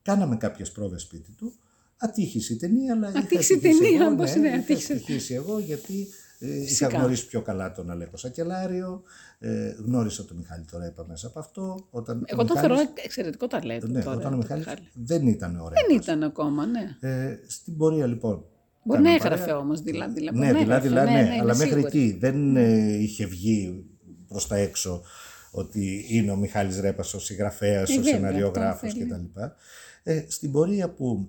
Κάναμε 0.02 0.36
κάποιες 0.36 0.72
πρόβες 0.72 1.02
σπίτι 1.02 1.32
του. 1.32 1.52
Ατύχησε 1.96 2.52
η 2.52 2.56
ταινία, 2.56 2.92
αλλά 2.94 3.08
είχα 3.08 3.18
Ατύχησε 3.18 3.52
η 3.52 3.56
ατυχήσει 3.56 3.80
ταινία, 3.82 4.06
εγώ, 4.06 4.16
πώς 4.16 4.30
ναι, 4.30 4.38
είναι, 4.38 4.48
είχα 4.48 4.56
ατύχησε. 4.56 4.92
ατυχήσει 4.92 5.34
εγώ 5.34 5.58
γιατί 5.58 6.06
ε, 6.42 6.54
είχα 6.56 6.66
Φυσικά. 6.66 6.88
γνωρίσει 6.98 7.26
πιο 7.26 7.42
καλά 7.42 7.72
τον 7.72 7.90
Αλέκο 7.90 8.16
Σακελάριο, 8.16 9.02
ε, 9.38 9.68
γνώρισα 9.84 10.24
τον 10.24 10.36
Μιχάλη 10.36 10.64
τώρα 10.70 10.86
είπα 10.86 11.04
μέσα 11.08 11.26
από 11.26 11.38
αυτό. 11.38 11.86
Όταν 11.90 12.18
ο 12.18 12.22
Εγώ 12.26 12.44
τον 12.44 12.56
Μιχάλης- 12.56 12.76
θεωρώ 12.78 12.92
εξαιρετικό 13.04 13.46
ταλέντο 13.46 13.86
ναι, 13.86 14.02
τώρα. 14.02 14.16
όταν 14.16 14.26
ο 14.26 14.30
το 14.30 14.36
Μιχάλης 14.36 14.64
Μιχάλη. 14.66 14.86
δεν 14.94 15.26
ήταν 15.26 15.56
ωραίο. 15.60 15.82
Δεν 15.88 15.96
ήταν 15.96 16.22
ακόμα, 16.22 16.66
ναι. 16.66 16.96
Ε, 17.00 17.38
στην 17.46 17.76
πορεία 17.76 18.06
λοιπόν. 18.06 18.44
Μπορεί 18.84 19.02
να 19.02 19.06
κάναμε 19.08 19.24
έγραφε 19.24 19.40
παρέα. 19.44 19.58
όμως 19.58 19.80
δειλά-δειλά. 19.82 20.32
Ναι, 20.32 20.52
δηλαδή, 20.52 20.88
ναι, 20.88 21.00
ναι, 21.04 21.10
αλλά 21.10 21.28
είμαι 21.40 21.44
μέχρι 21.44 21.66
σίγουρη. 21.68 21.86
εκεί 21.86 22.16
δεν 22.20 22.56
ε, 22.56 22.92
είχε 22.94 23.26
βγει 23.26 23.84
προς 24.28 24.46
τα 24.46 24.56
έξω 24.56 25.02
ότι 25.50 26.04
είναι 26.08 26.30
ο 26.30 26.36
Μιχάλης 26.36 26.80
Ρέπας 26.80 27.14
ο 27.14 27.20
συγγραφέας, 27.20 27.90
Ε, 27.90 27.92
ο 27.92 27.96
βέβαια, 27.96 28.12
σεναριογράφος 28.14 28.88
αυτό 28.88 28.98
θέλει. 28.98 29.10
κτλ. 29.32 29.40
Ε, 30.02 30.24
στην 30.28 30.52
πορεία 30.52 30.90
που 30.90 31.28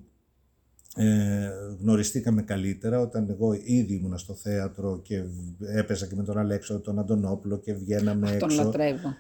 ε, 0.96 1.50
γνωριστήκαμε 1.80 2.42
καλύτερα 2.42 3.00
όταν 3.00 3.30
εγώ 3.30 3.54
ήδη 3.64 3.94
ήμουνα 3.94 4.18
στο 4.18 4.34
θέατρο 4.34 5.00
και 5.04 5.24
έπαιζα 5.60 6.08
και 6.08 6.16
με 6.16 6.24
τον 6.24 6.38
Αλέξο 6.38 6.80
τον 6.80 7.00
Αντωνόπουλο 7.00 7.58
και 7.60 7.74
βγαίναμε 7.74 8.38
Τον 8.38 8.50
έξω. 8.50 8.64
λατρεύω. 8.64 9.14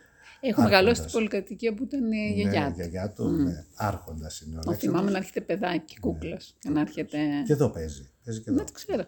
Έχω 0.45 0.61
Άρχοντας. 0.61 0.69
μεγαλώσει 0.71 1.01
στην 1.01 1.11
πολυκατοικία 1.13 1.73
που 1.73 1.83
ήταν 1.83 2.03
η 2.03 2.07
Ναι, 2.07 2.33
γιαγιά 2.41 2.67
του. 2.67 2.73
γιαγιά 2.75 3.09
του, 3.15 3.29
ναι, 3.29 3.65
άρχοντας 3.75 4.41
είναι 4.41 4.55
ο 4.57 4.59
Το 4.61 4.69
Αλέξανδρος. 4.69 4.79
θυμάμαι 4.79 5.11
να 5.11 5.17
έρχεται 5.17 5.41
παιδάκι, 5.41 5.99
κούκλας. 5.99 6.55
Και 6.59 6.69
να 6.69 6.79
έρχεται. 6.81 7.17
Και 7.45 7.53
εδώ 7.53 7.69
παίζει. 7.69 8.09
παίζει 8.25 8.41
και 8.41 8.49
εδώ. 8.49 8.59
Ναι, 8.59 8.65
το 8.65 8.71
ξέρω. 8.71 9.03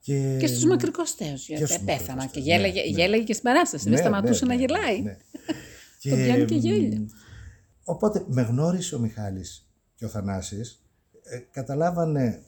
Και, 0.00 0.36
Και 0.40 0.46
στους 0.46 0.64
μακρικοστέου. 0.64 1.36
στους 1.36 1.46
Γιατί 1.46 1.64
πέθανα 1.84 2.14
μακρικοστέους, 2.22 2.30
και 2.32 2.40
ναι, 2.40 2.46
γέλαγε, 2.68 2.80
ναι. 2.80 2.86
γέλαγε 2.86 3.22
και 3.24 3.32
στην 3.32 3.44
παράσταση. 3.44 3.88
Δεν 3.88 3.98
σταματούσε 3.98 4.44
να 4.44 4.54
γελάει. 4.54 5.02
ναι. 5.02 5.16
Το 6.10 6.16
πιάνει 6.16 6.44
και 6.44 6.54
γέλιο. 6.54 6.98
μ, 7.00 7.06
Οπότε 7.84 8.24
με 8.28 8.42
γνώρισε 8.42 8.94
ο 8.94 8.98
Μιχάλης 8.98 9.68
και 9.94 10.04
ο 10.04 10.08
Θανάσης, 10.08 10.70
ε, 10.70 10.87
καταλάβανε 11.50 12.42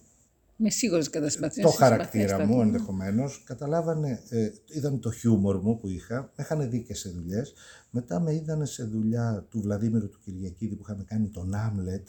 Με 0.56 0.70
σίγουρες 0.70 1.10
κατασπαθίε. 1.10 1.62
το 1.62 1.68
χαρακτήρα 1.68 2.46
μου 2.46 2.60
ενδεχομένως, 2.60 3.42
καταλάβανε, 3.46 4.22
ε, 4.28 4.50
είδαν 4.66 5.00
το 5.00 5.10
χιούμορ 5.10 5.62
μου 5.62 5.76
που 5.78 5.88
είχα, 5.88 6.32
με 6.36 6.44
είχαν 6.44 6.70
δει 6.70 6.82
και 6.82 6.94
σε 6.94 7.08
δουλειές. 7.08 7.52
Μετά 7.90 8.20
με 8.20 8.34
είδανε 8.34 8.64
σε 8.66 8.84
δουλειά 8.84 9.46
του 9.50 9.60
Βλαδίμηρου 9.60 10.08
του 10.08 10.20
Κυριακίδη 10.24 10.74
που 10.74 10.82
είχαμε 10.84 11.04
κάνει 11.04 11.28
τον 11.28 11.54
Άμλετ, 11.54 12.06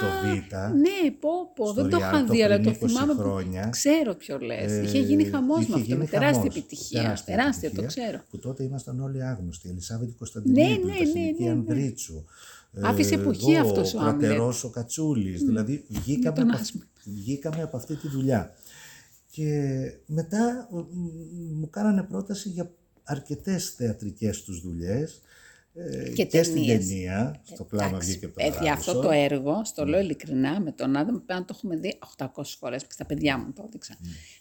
το 0.00 0.06
Β. 0.28 0.34
Ναι, 0.74 1.10
πω, 1.20 1.28
πω. 1.54 1.64
στο 1.66 1.74
Δεν 1.82 1.90
το 1.90 1.96
Ριάλτο 1.96 2.16
είχα 2.16 2.26
δει, 2.26 2.42
αλλά 2.42 2.54
πριν 2.60 2.72
το 2.72 2.86
20 2.86 2.88
θυμάμαι. 2.88 3.14
χρόνια. 3.14 3.62
Που... 3.62 3.70
Ξέρω 3.70 4.14
ποιο 4.14 4.38
λες. 4.38 4.72
Ε, 4.72 4.82
είχε 4.82 4.98
γίνει 4.98 5.24
χαμός 5.24 5.56
με 5.58 5.62
είχε 5.62 5.72
αυτό. 5.72 5.84
γίνει 5.84 5.98
Με 5.98 6.06
τεράστια 6.06 6.40
χαμός. 6.40 6.56
επιτυχία. 6.56 7.00
Τεράστια 7.02 7.34
Τεράστια, 7.36 7.70
το 7.70 7.80
επιτυχία, 7.80 8.04
ξέρω. 8.04 8.22
Που 8.30 8.38
τότε 8.38 8.62
ήμασταν 8.62 9.00
όλοι 9.00 9.24
άγνωστοι. 9.24 9.68
Ελισάβετ 9.68 10.10
Κωνσταντινίδου, 10.18 10.60
Ναι, 10.68 10.72
η 10.74 10.78
ναι, 10.78 10.92
Βασιλική 10.98 11.42
ναι, 11.42 11.48
ναι, 11.48 11.54
ναι. 11.54 12.22
Ανδρίτσου. 12.74 12.90
Άφησε 12.92 13.14
εποχή 13.14 13.52
εγώ, 13.52 13.68
αυτός 13.68 13.94
ο 13.94 13.98
Άμλετ. 14.00 14.20
κρατερός 14.20 14.64
ο 14.64 14.70
Κατσούλης. 14.70 15.42
Δηλαδή 15.42 15.84
βγήκαμε 15.88 16.36
τον 16.36 16.50
από, 16.50 16.58
Άσμη. 16.60 16.80
βγήκαμε 17.04 17.62
από 17.62 17.76
αυτή 17.76 17.94
τη 17.96 18.08
δουλειά. 18.08 18.54
Και 19.30 19.50
μετά 20.06 20.68
μ, 20.70 20.76
μου 21.60 21.70
κάνανε 21.70 22.02
πρόταση 22.02 22.48
για 22.48 22.70
αρκετές 23.02 23.70
θεατρικές 23.70 24.42
τους 24.42 24.60
δουλειές 24.60 25.20
ε, 25.74 26.10
Και 26.14 26.24
και 26.24 26.42
στην 26.42 26.54
ταινίες. 26.66 26.88
ταινία, 26.88 27.40
στο 27.42 27.64
κλάμα 27.64 27.88
Εντάξει, 27.88 28.10
βγήκε 28.10 28.24
από 28.24 28.34
το 28.34 28.40
Παιδιά, 28.44 28.58
Παράδεισο. 28.60 28.90
αυτό 28.90 29.02
το 29.02 29.10
έργο, 29.10 29.64
στο 29.64 29.86
λέω 29.86 30.00
ειλικρινά, 30.00 30.60
με 30.60 30.72
τον 30.72 30.96
Άδαμ 30.96 31.14
πρέπει 31.24 31.40
να 31.40 31.44
το 31.44 31.54
έχουμε 31.56 31.76
δει 31.76 31.98
800 32.16 32.26
φορές. 32.58 32.82
Και 32.82 32.92
στα 32.92 33.04
παιδιά 33.06 33.38
μου 33.38 33.52
το 33.52 33.62
έδειξα. 33.66 33.94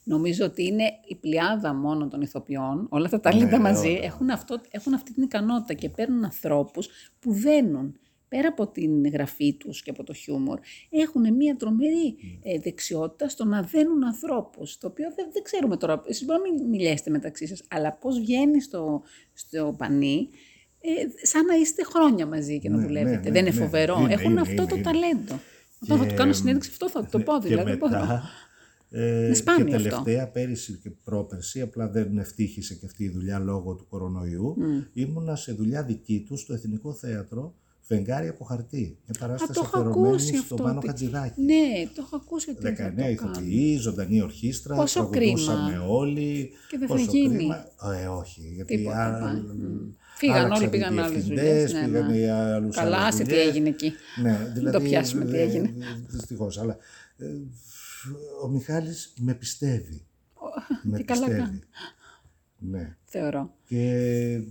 Νομίζω 0.04 0.46
ότι 0.46 0.66
είναι 0.66 0.84
η 1.08 1.16
πλειάδα 1.16 1.74
μόνο 1.74 2.08
των 2.08 2.22
ηθοποιών, 2.22 2.88
όλα 2.90 3.10
τα 3.10 3.20
ταλέντα 3.20 3.58
Ναι, 3.58 3.64
μαζί, 3.64 3.88
όλα. 3.88 4.00
έχουν, 4.04 4.30
αυτό, 4.30 4.62
έχουν 4.72 4.94
αυτή 4.94 5.14
την 5.14 5.24
ικανότητα 5.24 5.74
και 5.74 5.90
παίρνουν 5.90 6.24
ανθρώπους 6.24 6.88
που 7.20 7.34
δένουν. 7.34 7.96
Πέρα 8.36 8.48
από 8.48 8.68
την 8.68 9.08
γραφή 9.08 9.54
τους 9.54 9.82
και 9.82 9.90
από 9.90 10.04
το 10.04 10.14
χιούμορ, 10.14 10.60
έχουν 10.90 11.36
μια 11.36 11.56
τρομερή 11.56 12.16
ε, 12.44 12.60
δεξιότητα 12.60 13.30
στο 13.30 13.46
να 13.46 13.62
δένουν 13.62 14.04
ανθρώπους, 14.06 14.78
το 14.78 14.88
οποίο 14.88 15.08
δεν, 15.16 15.28
δεν 15.34 15.44
ξέρουμε 15.44 15.78
τώρα, 15.78 16.02
εσείς 16.08 16.26
μπορεί 16.26 16.42
να 16.42 16.54
μην 16.54 16.70
μιλήσετε 16.70 17.10
μεταξύ 17.10 17.48
σας, 17.48 17.64
αλλά 17.70 17.94
πώς 17.94 18.20
βγαίνει 18.20 18.62
στο, 18.62 19.02
στο 19.34 19.76
πανί, 19.78 20.30
ε, 20.82 21.26
σαν 21.26 21.46
να 21.46 21.56
είστε 21.56 21.84
χρόνια 21.84 22.26
μαζί 22.26 22.60
και 22.60 22.70
να 22.70 22.78
Ναι, 22.78 22.86
δουλεύετε. 22.86 23.16
ναι, 23.16 23.22
ναι, 23.22 23.32
δεν 23.32 23.46
είναι 23.46 23.56
ναι. 23.56 23.64
φοβερό. 23.66 24.00
Είναι, 24.00 24.14
Έχουν 24.14 24.32
είναι, 24.32 24.42
αυτό 24.42 24.54
είναι, 24.62 24.66
το 24.66 24.76
είναι. 24.76 24.84
ταλέντο. 24.84 25.40
Όταν 25.84 25.98
θα 25.98 26.04
Και, 26.04 26.10
του 26.10 26.16
κάνω 26.16 26.34
συνέντευξη 26.34 26.70
αυτό 26.72 26.90
θα 26.90 27.06
το 27.06 27.20
πω, 27.20 27.34
και 27.42 27.48
δηλαδή. 27.48 27.70
δεν 27.70 27.78
μπορώ. 27.78 28.00
μετά, 28.00 28.24
ε, 28.90 29.26
Είναι 29.26 29.34
σπάνιο 29.34 29.66
και 29.66 29.76
αυτό. 29.76 29.88
τελευταία 29.90 30.28
πέρυσι 30.30 30.80
και 30.84 30.90
πρόπερσι, 31.04 31.62
απλά 31.62 31.90
δεν 31.90 32.18
ευτύχησε 32.18 32.76
και 32.76 32.86
αυτή 32.86 33.04
η 33.04 33.10
δουλειά 33.10 33.40
λόγω 33.40 33.76
του 33.76 33.88
κορονοϊού, 33.90 34.56
ήμουνα 34.94 35.36
σε 35.36 35.52
δουλειά 35.54 35.84
δική 35.84 36.24
του 36.28 36.38
στο 36.38 36.54
Εθνικό 36.54 36.94
Θέατρο 36.94 37.56
Φεγγάρι 37.84 38.28
από 38.28 38.44
χαρτί. 38.44 38.98
Μια 39.06 39.16
Α, 39.16 39.20
παράσταση 39.20 39.54
το 39.54 39.62
έχω 39.66 39.78
αφιερωμένη 39.78 40.08
ακούσει 40.08 40.28
στον 40.28 40.40
αυτό. 40.40 40.56
Πάνο 40.56 40.78
ότι- 40.78 40.88
Χατζηδάκη. 40.88 41.42
Ναι, 41.42 41.88
το 41.96 42.02
έχω 42.06 42.16
ακούσει 42.16 42.50
ότι 42.50 42.60
19 42.62 42.76
θα 42.76 42.90
το 42.90 42.96
κάνω. 42.96 43.10
ηθοποιοί, 43.10 43.78
ζωντανή 43.78 44.22
ορχήστρα, 44.22 44.76
Πόσο 44.76 45.06
τραγουδούσαμε 45.12 45.70
κρίμα. 45.70 45.86
όλοι. 45.88 46.52
Και 46.70 46.78
δεν 46.78 46.88
θα 46.88 46.94
Πόσο 46.96 47.06
γίνει. 47.12 47.36
κρίμα. 47.36 47.66
Ε, 48.02 48.06
όχι, 48.08 48.42
γιατί 48.56 48.78
Τίποτα 48.78 49.06
α- 49.16 49.20
πάει. 49.20 49.36
Μμ. 49.36 49.90
Φύγαν 50.16 50.36
άλλαξαν 50.38 50.58
όλοι, 50.58 50.66
οι 50.66 50.70
πήγαν 50.70 51.00
άλλες 51.00 51.12
διευθυντές, 51.12 51.46
δουλειές, 51.46 51.74
ναι, 51.74 51.86
πήγαν 51.88 52.08
ναι. 52.12 52.18
οι 52.18 52.28
άλλους 52.28 52.76
Καλά, 52.76 52.96
άλλες 52.98 53.08
άσε 53.08 53.24
τι 53.24 53.30
δουλειές. 53.30 53.48
έγινε 53.48 53.70
εκεί. 53.70 53.92
Ναι, 54.22 54.52
δηλαδή, 54.54 54.84
πιάσουμε 54.90 55.26
τι 55.26 55.38
ε, 55.38 55.42
έγινε. 55.42 55.74
Δυστυχώς, 56.08 56.58
αλλά 56.60 56.78
ε, 57.18 57.26
ο 58.44 58.48
Μιχάλης 58.48 59.14
με 59.20 59.34
πιστεύει. 59.34 60.06
με 60.84 60.98
και 60.98 61.04
καλά 61.04 61.26
πιστεύει. 61.26 61.44
κάνει. 61.46 61.60
Ναι. 62.58 62.96
Θεωρώ. 63.14 63.54
Και, 63.66 63.76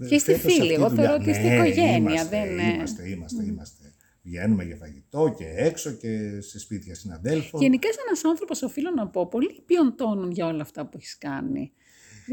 Και 0.09 0.15
είστε 0.15 0.35
φέτος 0.37 0.55
φίλοι, 0.55 0.63
αυτή 0.63 0.75
εγώ 0.75 0.87
η 0.87 0.89
δουλειά- 0.89 1.05
θεωρώ 1.05 1.21
ότι 1.23 1.31
είστε 1.31 1.43
Ναι, 1.49 1.55
οικογένεια, 1.55 1.97
Είμαστε, 1.97 2.37
δεν 2.39 2.53
είναι- 2.53 2.63
είμαστε, 2.75 3.09
είμαστε, 3.09 3.45
είμαστε. 3.45 3.93
Βγαίνουμε 4.23 4.65
για 4.65 4.77
φαγητό 4.77 5.35
και 5.39 5.45
έξω 5.57 5.91
και 5.91 6.41
σε 6.41 6.59
σπίτια 6.59 6.95
συναδέλφων. 6.95 7.61
Γενικά 7.61 7.89
είσαι 7.89 7.99
ένας 8.07 8.25
άνθρωπος, 8.25 8.63
οφείλω 8.63 8.91
να 8.91 9.09
πω, 9.09 9.27
πολύ 9.29 9.63
ποιον 9.67 9.95
τόνων 9.97 10.31
για 10.31 10.47
όλα 10.47 10.63
αυτά 10.63 10.87
που 10.87 10.97
έχεις 10.97 11.19
κάνει. 11.19 11.73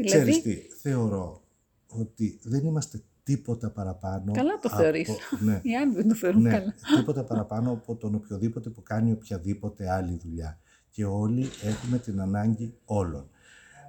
Ξέρεις 0.06 0.24
Δηλαδή, 0.40 0.42
τι, 0.42 0.74
θεωρώ 0.80 1.42
ότι 1.86 2.38
δεν 2.42 2.64
είμαστε 2.64 3.02
τίποτα 3.22 3.70
παραπάνω. 3.70 4.32
καλά 4.32 4.58
το 4.58 4.68
από- 4.72 4.76
θεωρείς. 4.82 5.10
Ναι, 5.40 5.60
Οι 5.62 5.76
άλλοι 5.76 5.94
δεν 5.94 6.08
το 6.08 6.14
θεωρούν 6.14 6.42
ναι, 6.42 6.50
καλά. 6.50 6.74
τίποτα 6.96 7.24
παραπάνω 7.24 7.70
από 7.72 7.96
τον 7.96 8.14
οποιοδήποτε 8.14 8.70
που 8.70 8.82
κάνει 8.82 9.12
οποιαδήποτε 9.12 9.90
άλλη 9.90 10.18
δουλειά. 10.22 10.58
Και 10.90 11.04
όλοι 11.04 11.48
έχουμε 11.62 11.98
την 11.98 12.20
ανάγκη 12.20 12.74
όλων. 12.84 13.30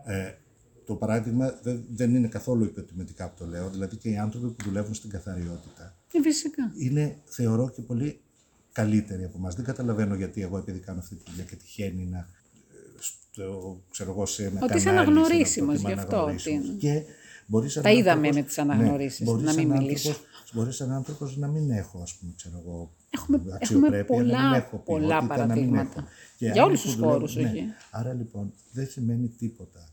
Ε, 0.05 0.31
το 0.89 0.95
παράδειγμα 0.95 1.59
δεν, 1.61 1.83
δεν 1.91 2.15
είναι 2.15 2.27
καθόλου 2.27 2.63
υποτιμητικά 2.63 3.29
που 3.29 3.35
το 3.37 3.45
λέω, 3.45 3.69
δηλαδή 3.69 3.95
και 3.95 4.09
οι 4.09 4.17
άνθρωποι 4.17 4.47
που 4.47 4.63
δουλεύουν 4.63 4.93
στην 4.93 5.09
καθαριότητα 5.09 5.95
Ε, 6.13 6.21
φυσικά. 6.21 6.71
είναι, 6.77 7.15
θεωρώ, 7.25 7.69
και 7.69 7.81
πολύ 7.81 8.19
καλύτεροι 8.71 9.23
από 9.23 9.37
μας. 9.37 9.55
Δεν 9.55 9.65
καταλαβαίνω 9.65 10.15
γιατί 10.15 10.41
εγώ 10.41 10.57
επειδή 10.57 10.79
κάνω 10.79 10.99
αυτή 10.99 11.15
τη 11.15 11.23
δουλειά 11.29 11.43
και 11.43 11.55
τυχαίνει 11.55 12.05
να, 12.05 12.17
ε, 12.17 12.23
στο, 12.99 13.81
ξέρω 13.91 14.11
εγώ, 14.11 14.25
σε 14.25 14.45
ένα 14.45 14.59
Ότι 14.63 14.75
είσαι 14.77 14.85
κανάλι, 14.85 15.09
αναγνωρίσιμος 15.09 15.79
σε 15.79 15.85
ένα 15.85 15.93
γι' 15.93 15.99
αυτό, 15.99 16.15
αναγνωρίσιμος. 16.15 16.59
ότι 16.67 16.69
είναι. 16.69 16.77
Και 16.77 17.03
μπορείς 17.47 17.73
Τα 17.73 17.81
σαν 17.81 17.91
είδαμε 17.91 18.09
άνθρωπος- 18.11 18.35
με 18.35 18.43
τις 18.43 18.57
αναγνωρίσεις, 18.57 19.23
μπορείς 19.25 19.43
να 19.43 19.51
σαν 19.51 19.61
μην 19.65 19.71
άνθρωπος 19.71 20.03
μιλήσω. 20.03 20.19
Μπορείς 20.53 20.75
σαν 20.75 20.91
άνθρωπος 20.91 21.37
να 21.37 21.47
μην 21.47 21.69
έχω, 21.71 21.99
ας 22.01 22.13
πούμε, 22.15 22.33
ξέρω 22.35 22.57
εγώ, 22.65 22.91
Έχουμε, 23.09 23.37
έχουμε 23.37 23.55
αξιοπρέπεια, 23.55 24.15
να 24.15 24.23
μην 24.23 24.31
πολλά, 24.31 24.55
έχω 24.55 24.77
πολλά 24.77 25.17
ποιότητα, 25.17 25.17
να 25.17 25.21
μην 25.21 25.47
παραδείγματα. 25.47 25.99
έχω. 25.99 26.07
Και 26.37 26.45
Για 26.45 26.51
άλλοι 26.51 26.61
όλους 26.61 26.81
που 26.81 26.87
τους 26.87 26.95
δουλεύουν- 26.95 27.17
χώρους, 27.19 27.35
ναι. 27.35 27.43
όχι. 27.49 27.63
Άρα 27.91 28.13
λοιπόν 28.13 28.53
δεν 28.71 28.87
σημαίνει 28.87 29.27
τίποτα. 29.27 29.88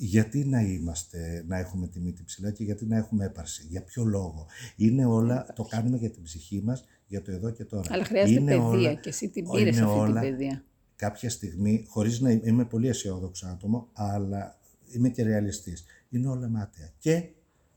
Το... 0.00 0.06
Γιατί 0.06 0.44
να 0.44 0.60
είμαστε, 0.60 1.44
να 1.46 1.58
έχουμε 1.58 1.86
τη 1.86 2.00
μύτη 2.00 2.22
ψηλά 2.24 2.50
και 2.50 2.64
γιατί 2.64 2.86
να 2.86 2.96
έχουμε 2.96 3.24
έπαρση; 3.24 3.66
Για 3.68 3.82
ποιο 3.82 4.04
λόγο; 4.04 4.46
Είναι 4.76 5.04
όλα, 5.06 5.46
το 5.54 5.62
κάνουμε 5.62 5.96
για 5.96 6.10
την 6.10 6.22
ψυχή 6.22 6.60
μας, 6.64 6.84
για 7.06 7.22
το 7.22 7.32
εδώ 7.32 7.50
και 7.50 7.64
τώρα. 7.64 7.88
Αλλά 7.92 8.04
χρειάζεται 8.04 8.40
Είναι 8.40 8.50
παιδεία 8.50 8.62
όλα- 8.62 8.94
και 8.94 9.08
εσύ 9.08 9.28
την 9.28 9.44
είναι 9.44 9.54
πήρες 9.58 9.78
αυτή 9.78 9.92
την 9.92 10.00
όλα 10.00 10.20
παιδεία. 10.20 10.64
κάποια 10.96 11.30
στιγμή, 11.30 11.84
χωρίς 11.88 12.20
να 12.20 12.30
είμαι 12.30 12.64
πολύ 12.64 12.88
αισιόδοξο 12.88 13.46
άτομο, 13.46 13.88
αλλά 13.92 14.58
είμαι 14.92 15.08
και 15.08 15.22
ρεαλιστής. 15.22 15.84
Είναι 16.10 16.28
όλα 16.28 16.48
μάταια. 16.48 16.92
Και, 16.98 17.28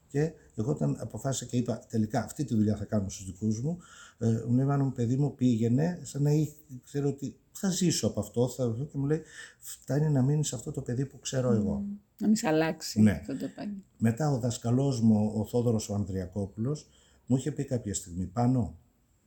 και 0.07 0.31
εγώ 0.55 0.71
όταν 0.71 0.97
αποφάσισα 0.99 1.45
και 1.45 1.57
είπα 1.57 1.85
τελικά 1.89 2.23
αυτή 2.23 2.43
τη 2.43 2.55
δουλειά 2.55 2.75
θα 2.75 2.85
κάνω 2.85 3.09
στους 3.09 3.25
δικούς 3.25 3.61
μου, 3.61 3.77
ε, 4.17 4.43
μου 4.47 4.55
λέει 4.55 4.65
«Μάνα 4.65 4.83
μου 4.83 4.91
παιδί 4.91 5.15
μου 5.15 5.35
πήγαινε 5.35 5.99
σαν 6.03 6.21
να 6.21 6.31
είχε, 6.31 6.53
ξέρω 6.83 7.09
ότι 7.09 7.35
θα 7.51 7.69
ζήσω 7.69 8.07
από 8.07 8.19
αυτό 8.19 8.47
θα, 8.49 8.75
και 8.91 8.97
μου 8.97 9.05
λέει 9.05 9.21
φτάνει 9.59 10.09
να 10.09 10.21
μείνεις 10.21 10.53
αυτό 10.53 10.71
το 10.71 10.81
παιδί 10.81 11.05
που 11.05 11.19
ξέρω 11.19 11.51
εγώ. 11.51 11.83
Να 12.17 12.27
μην 12.27 12.35
σε 12.35 12.47
αλλάξει 12.47 13.01
Ναι. 13.01 13.11
αυτό 13.11 13.37
το 13.37 13.45
επάγγελμα. 13.45 13.81
Μετά 13.97 14.31
ο 14.31 14.39
δασκαλός 14.39 15.01
μου, 15.01 15.31
ο 15.35 15.45
Θόδωρος 15.45 15.89
ο 15.89 15.93
Ανδριακόπουλος, 15.93 16.87
μου 17.25 17.35
είχε 17.37 17.51
πει 17.51 17.63
κάποια 17.63 17.93
στιγμή 17.93 18.25
πάνω, 18.25 18.77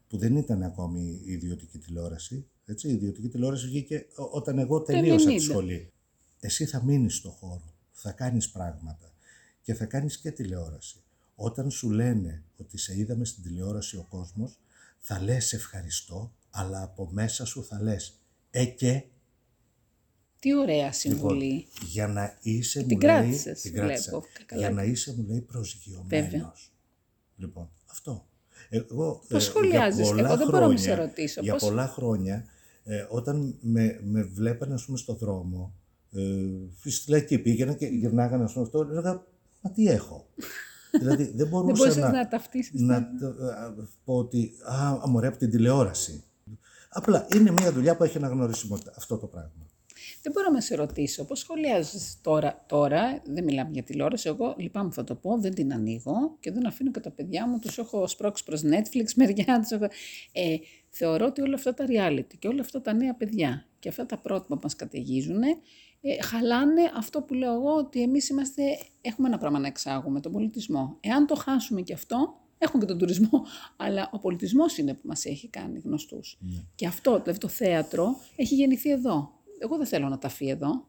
που 0.09 0.16
δεν 0.16 0.37
ήταν 0.37 0.62
ακόμη 0.62 1.20
η 1.25 1.33
ιδιωτική 1.33 1.79
τηλεόραση, 1.79 2.46
έτσι, 2.64 2.88
η 2.88 2.92
ιδιωτική 2.92 3.29
τηλεόραση 3.29 3.66
βγήκε 3.66 4.07
ό- 4.16 4.29
όταν 4.37 4.59
εγώ 4.59 4.81
τελείωσα 4.83 5.27
τη 5.29 5.35
90. 5.35 5.40
σχολή. 5.42 5.92
Εσύ 6.40 6.64
θα 6.64 6.83
μείνεις 6.85 7.16
στο 7.16 7.31
χώρο, 7.31 7.75
θα 7.92 8.12
κάνεις 8.12 8.51
πράγματα 8.51 9.12
και 9.62 9.75
θα 9.75 9.85
κάνεις 9.85 10.18
και 10.18 10.31
τηλεόραση. 10.31 11.03
Όταν 11.35 11.70
σου 11.70 11.90
λένε 11.90 12.42
ότι 12.57 12.79
σε 12.79 12.99
είδαμε 12.99 13.25
στην 13.25 13.42
τηλεόραση 13.42 13.96
ο 13.96 14.07
κόσμος, 14.09 14.59
θα 15.09 15.21
λες 15.23 15.53
ευχαριστώ, 15.53 16.35
αλλά 16.51 16.83
από 16.83 17.09
μέσα 17.12 17.45
σου 17.45 17.64
θα 17.64 17.83
λες 17.83 18.21
ε 18.51 18.64
και 18.64 19.03
Τι 20.38 20.55
ωραία 20.57 20.75
Λοιπόν, 20.77 20.92
συμβουλή. 20.92 21.66
για 21.87 22.07
να 22.07 22.38
είσαι, 22.40 22.79
Την 22.83 22.88
μου 22.92 22.99
λέει, 23.01 23.11
κράτησες, 23.11 23.61
την 23.61 23.73
κράτησα. 23.75 24.11
βλέπω. 24.11 24.27
Καλά 24.47 24.61
για 24.61 24.71
να 24.71 24.81
έκανες. 24.83 24.99
είσαι, 24.99 25.14
μου 25.16 25.25
λέει, 25.29 25.40
προσγειωμένος. 25.40 26.09
Βέβαια. 26.31 26.53
Λοιπόν, 27.37 27.71
αυτό. 27.87 28.27
Εγώ, 28.69 29.12
Πώς 29.19 29.27
για 29.29 29.40
σχολιάζεις; 29.40 30.07
πολλά 30.09 30.27
Εγώ 30.29 30.37
δεν 30.37 30.47
μπορώ 30.47 30.59
να 30.59 30.64
χρόνια- 30.64 30.79
σε 30.83 30.95
ρωτήσω. 30.95 31.40
Για 31.40 31.53
Πώς- 31.53 31.62
πολλά 31.62 31.87
χρόνια, 31.88 32.45
ε, 32.85 33.07
όταν 33.09 33.59
με, 33.61 34.01
με 34.03 34.23
βλέπανε, 34.23 34.75
ας 34.75 34.85
πούμε, 34.85 34.99
στο 34.99 35.14
δρόμο, 35.14 35.75
ε, 36.12 36.90
στη 36.90 37.11
λαϊκή 37.11 37.38
πήγαινα 37.38 37.73
και 37.75 37.87
γυρνάγανε, 37.87 38.45
ας 38.45 38.53
πούμε, 38.53 38.64
αυτό, 38.64 38.81
έλεγα, 38.90 39.25
μα 39.61 39.71
τι 39.71 39.87
έχω; 39.88 40.27
δηλαδή, 40.90 41.25
δεν 41.25 41.37
Δεν 41.37 41.49
μπορούσα 41.49 41.72
μπορούσες 41.77 41.96
να, 42.03 42.11
να 42.11 42.29
ταυτίσεις. 42.29 42.81
να 42.81 43.09
το- 43.20 43.27
α, 43.27 43.75
πω 44.05 44.14
ότι, 44.16 44.53
α, 45.03 45.09
μωρέ, 45.09 45.27
από 45.27 45.37
την 45.37 45.51
τηλεόραση. 45.51 46.25
Απλά 46.88 47.27
είναι 47.35 47.51
μια 47.51 47.72
δουλειά 47.72 47.96
που 47.96 48.05
έχει 48.05 48.16
αναγνωρισιμότητα, 48.16 48.92
αυτό 48.96 49.18
το 49.18 49.27
πράγμα. 49.27 49.51
Δεν 50.22 50.33
μπορώ 50.33 50.51
να 50.51 50.61
σε 50.61 50.75
ρωτήσω 50.75 51.25
πώς 51.25 51.38
σχολιάζεις 51.38 52.18
τώρα, 52.22 52.64
τώρα, 52.68 53.22
δεν 53.25 53.44
μιλάμε 53.44 53.70
για 53.72 53.83
τηλεόραση, 53.83 54.29
εγώ 54.29 54.55
λυπάμαι 54.59 54.90
θα 54.92 55.05
το 55.05 55.14
πω, 55.14 55.38
δεν 55.38 55.55
την 55.55 55.72
ανοίγω 55.72 56.37
και 56.40 56.51
δεν 56.53 56.66
αφήνω 56.66 56.90
και 56.90 57.01
τα 57.01 57.11
παιδιά 57.11 57.49
μου, 57.49 57.59
τους 57.59 57.79
έχω 57.79 58.07
σπρώξει 58.09 58.44
προς 58.44 58.62
Netflix, 58.64 59.12
μεριά 59.16 59.61
τους 59.61 59.70
έχω... 59.70 59.85
Ε, 60.33 60.57
θεωρώ 60.88 61.27
ότι 61.27 61.40
όλα 61.40 61.55
αυτά 61.55 61.75
τα 61.75 61.85
reality 61.88 62.35
και 62.38 62.49
όλα 62.49 62.61
αυτά 62.61 62.81
τα 62.83 62.92
νέα 62.92 63.14
παιδιά 63.14 63.66
και 63.79 63.88
αυτά 63.88 64.07
τα 64.07 64.18
πρότυπα 64.18 64.55
που 64.55 64.61
μας 64.62 64.77
καταιγίζουν, 64.77 65.40
ε, 66.07 66.23
χαλάνε 66.23 66.83
αυτό 66.97 67.23
που 67.23 67.35
λέω 67.35 67.55
εγώ 67.55 67.75
ότι 67.75 68.03
εμείς 68.03 68.29
είμαστε, 68.29 68.62
έχουμε 69.01 69.29
ένα 69.29 69.38
πράγμα 69.38 69.59
να 69.59 69.66
εξάγουμε, 69.66 70.21
τον 70.21 70.33
πολιτισμό. 70.33 70.97
Εάν 71.01 71.27
το 71.27 71.35
χάσουμε 71.35 71.81
και 71.81 71.92
αυτό, 71.92 72.40
έχουμε 72.59 72.83
και 72.83 72.88
τον 72.88 72.99
τουρισμό, 72.99 73.45
αλλά 73.85 74.11
ο 74.12 74.19
πολιτισμός 74.19 74.79
είναι 74.79 74.95
που 74.95 75.03
μας 75.05 75.25
έχει 75.25 75.49
κάνει 75.49 75.81
γνωστούς. 75.85 76.38
Και 76.75 76.87
αυτό, 76.87 77.21
δηλαδή 77.21 77.38
το 77.38 77.49
θέατρο, 77.49 78.16
έχει 78.37 78.55
γεννηθεί 78.55 78.90
εδώ. 78.90 79.31
Εγώ 79.59 79.77
δεν 79.77 79.87
θέλω 79.87 80.09
να 80.09 80.19
ταφεί 80.19 80.49
εδώ. 80.49 80.87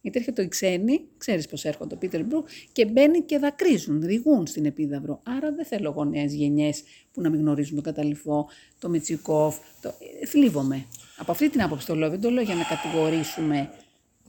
Γιατί 0.00 0.18
έρχεται 0.18 0.42
οι 0.42 0.48
ξένοι, 0.48 1.08
ξέρεις 1.16 1.46
πώς 1.46 1.64
έρχονται 1.64 1.94
ο 1.94 1.98
Πίτερ 1.98 2.24
Μπρου, 2.24 2.42
και 2.72 2.86
μπαίνει 2.86 3.20
και 3.20 3.38
δακρύζουν, 3.38 4.02
ρηγούν 4.06 4.46
στην 4.46 4.64
Επίδαυρο. 4.64 5.20
Άρα 5.22 5.52
δεν 5.52 5.64
θέλω 5.64 5.90
εγώ 5.90 6.04
νέες 6.04 6.34
γενιές 6.34 6.82
που 7.12 7.20
να 7.20 7.30
μην 7.30 7.40
γνωρίζουν 7.40 7.74
τον 7.74 7.84
Καταληφό, 7.84 8.48
το 8.78 8.88
Μετσικόφ. 8.88 9.56
Το... 9.82 9.88
Ε, 10.20 10.26
θλίβομαι. 10.26 10.86
Από 11.16 11.30
αυτή 11.30 11.50
την 11.50 11.62
άποψη 11.62 11.86
το 11.86 11.94
λέω, 11.94 12.10
δεν 12.10 12.20
το 12.20 12.30
λέω 12.30 12.42
για 12.42 12.54
να 12.54 12.62
κατηγορήσουμε. 12.62 13.70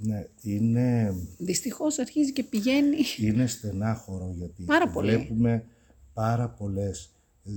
Ναι, 0.02 0.26
είναι, 0.42 1.16
Δυστυχώς 1.38 2.00
αρχίζει 2.00 2.32
και 2.34 2.44
πηγαίνει. 2.44 2.98
είναι 3.18 3.48
στενάχωρο 3.48 4.34
γιατί 4.38 4.64
Πάρα 4.64 4.88
πολύ. 4.90 5.16
βλέπουμε 5.16 5.66
πάρα 6.14 6.50
πολλές 6.50 7.10
ε, 7.46 7.50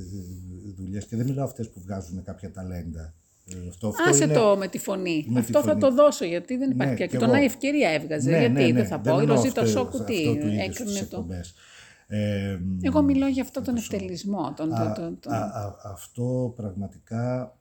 δουλειές 0.76 1.07
και 1.07 1.16
δεν 1.16 1.26
μιλάω 1.26 1.44
αυτές 1.44 1.68
που 1.70 1.81
βγάζουν 1.81 2.22
κάποια 2.22 2.50
ταλέντα. 2.52 3.14
Ε, 3.46 3.68
Αυτό, 3.68 3.88
αυτό 3.88 4.02
Άσε 4.11 4.24
είναι... 4.24 4.33
το 4.35 4.57
με 4.57 4.68
τη 4.68 4.78
φωνή. 4.78 5.24
με 5.28 5.35
τη 5.40 5.46
Αυτό 5.46 5.61
θα 5.61 5.68
φωνή. 5.68 5.81
το 5.81 5.92
δώσω 5.94 6.24
γιατί 6.24 6.57
δεν 6.57 6.70
υπάρχει 6.70 6.90
Ναι, 6.90 6.96
πια. 6.96 7.07
κι 7.07 7.12
Και 7.12 7.18
τον 7.18 7.28
εγώ. 7.28 7.37
Άι 7.38 7.44
ευκαιρία 7.44 7.88
έβγαζε. 7.90 8.31
Ναι, 8.31 8.38
γιατί 8.38 8.52
ναι, 8.52 8.66
ναι. 8.66 8.72
δεν 8.72 8.87
θα 8.87 9.00
πω. 9.00 9.18
Η 9.18 9.20
εννοώ 9.20 9.37
Ροζίτα 9.37 9.61
αυτό- 9.61 9.72
Σόκου 9.78 10.05
τι 10.05 10.14
αυτό 10.16 10.33
του 10.33 10.46
είδους 10.46 10.52
έκρινε 10.59 10.90
στις 10.90 11.09
το. 11.09 11.16
εκπομπές. 11.16 11.55
Ε, 12.07 12.59
Εγώ 12.81 13.02
μιλώ 13.02 13.26
για 13.26 13.42
αυτό 13.42 13.62
τον 13.62 13.76
ευτελισμό. 13.76 14.52
Τον, 14.57 14.72
α, 14.72 14.92
τον, 14.92 15.05
τον, 15.05 15.18
τον- 15.20 15.33
α, 15.33 15.37
α, 15.37 15.76
αυτό 15.85 16.52
πραγματικά 16.57 17.57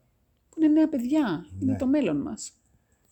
που 0.50 0.62
είναι 0.62 0.74
νέα 0.74 0.89
παιδιά. 0.89 1.46
Ναι. 1.60 1.65
Είναι 1.65 1.78
το 1.78 1.88
μέλλον 1.88 2.17
μας. 2.17 2.52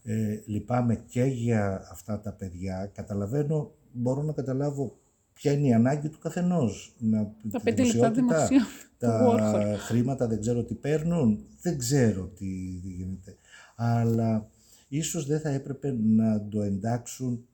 Ε, 0.03 0.39
λυπάμαι 0.45 0.95
και 0.95 1.23
για 1.23 1.88
αυτά 1.91 2.19
τα 2.19 2.31
παιδιά. 2.31 2.91
Καταλαβαίνω, 2.93 3.71
μπορώ 3.91 4.21
να 4.21 4.33
καταλάβω 4.33 4.97
ποια 5.33 5.51
είναι 5.51 5.67
η 5.67 5.73
ανάγκη 5.73 6.09
του 6.09 6.19
καθενός. 6.19 6.95
Να, 6.99 7.23
Τα 7.51 7.57
τη 7.57 7.63
πέντε 7.63 7.83
λεπτά 7.83 8.12
δημοσιότητα, 8.12 8.49
δημοσίου 8.49 8.59
του 8.99 9.07
Warhol. 9.07 9.38
τα 9.38 9.75
χρήματα 9.79 10.27
δεν 10.27 10.39
ξέρω 10.39 10.63
τι 10.63 10.73
παίρνουν, 10.75 11.45
δεν 11.62 11.77
ξέρω 11.77 12.25
τι, 12.25 12.79
τι 12.81 12.88
γίνεται. 12.88 13.38
Αλλά 13.75 14.49
ίσως 14.88 15.25
δεν 15.25 15.39
θα 15.39 15.49
έπρεπε 15.49 15.95
να 15.99 16.47
το 16.49 16.62
εντάξουν 16.62 17.45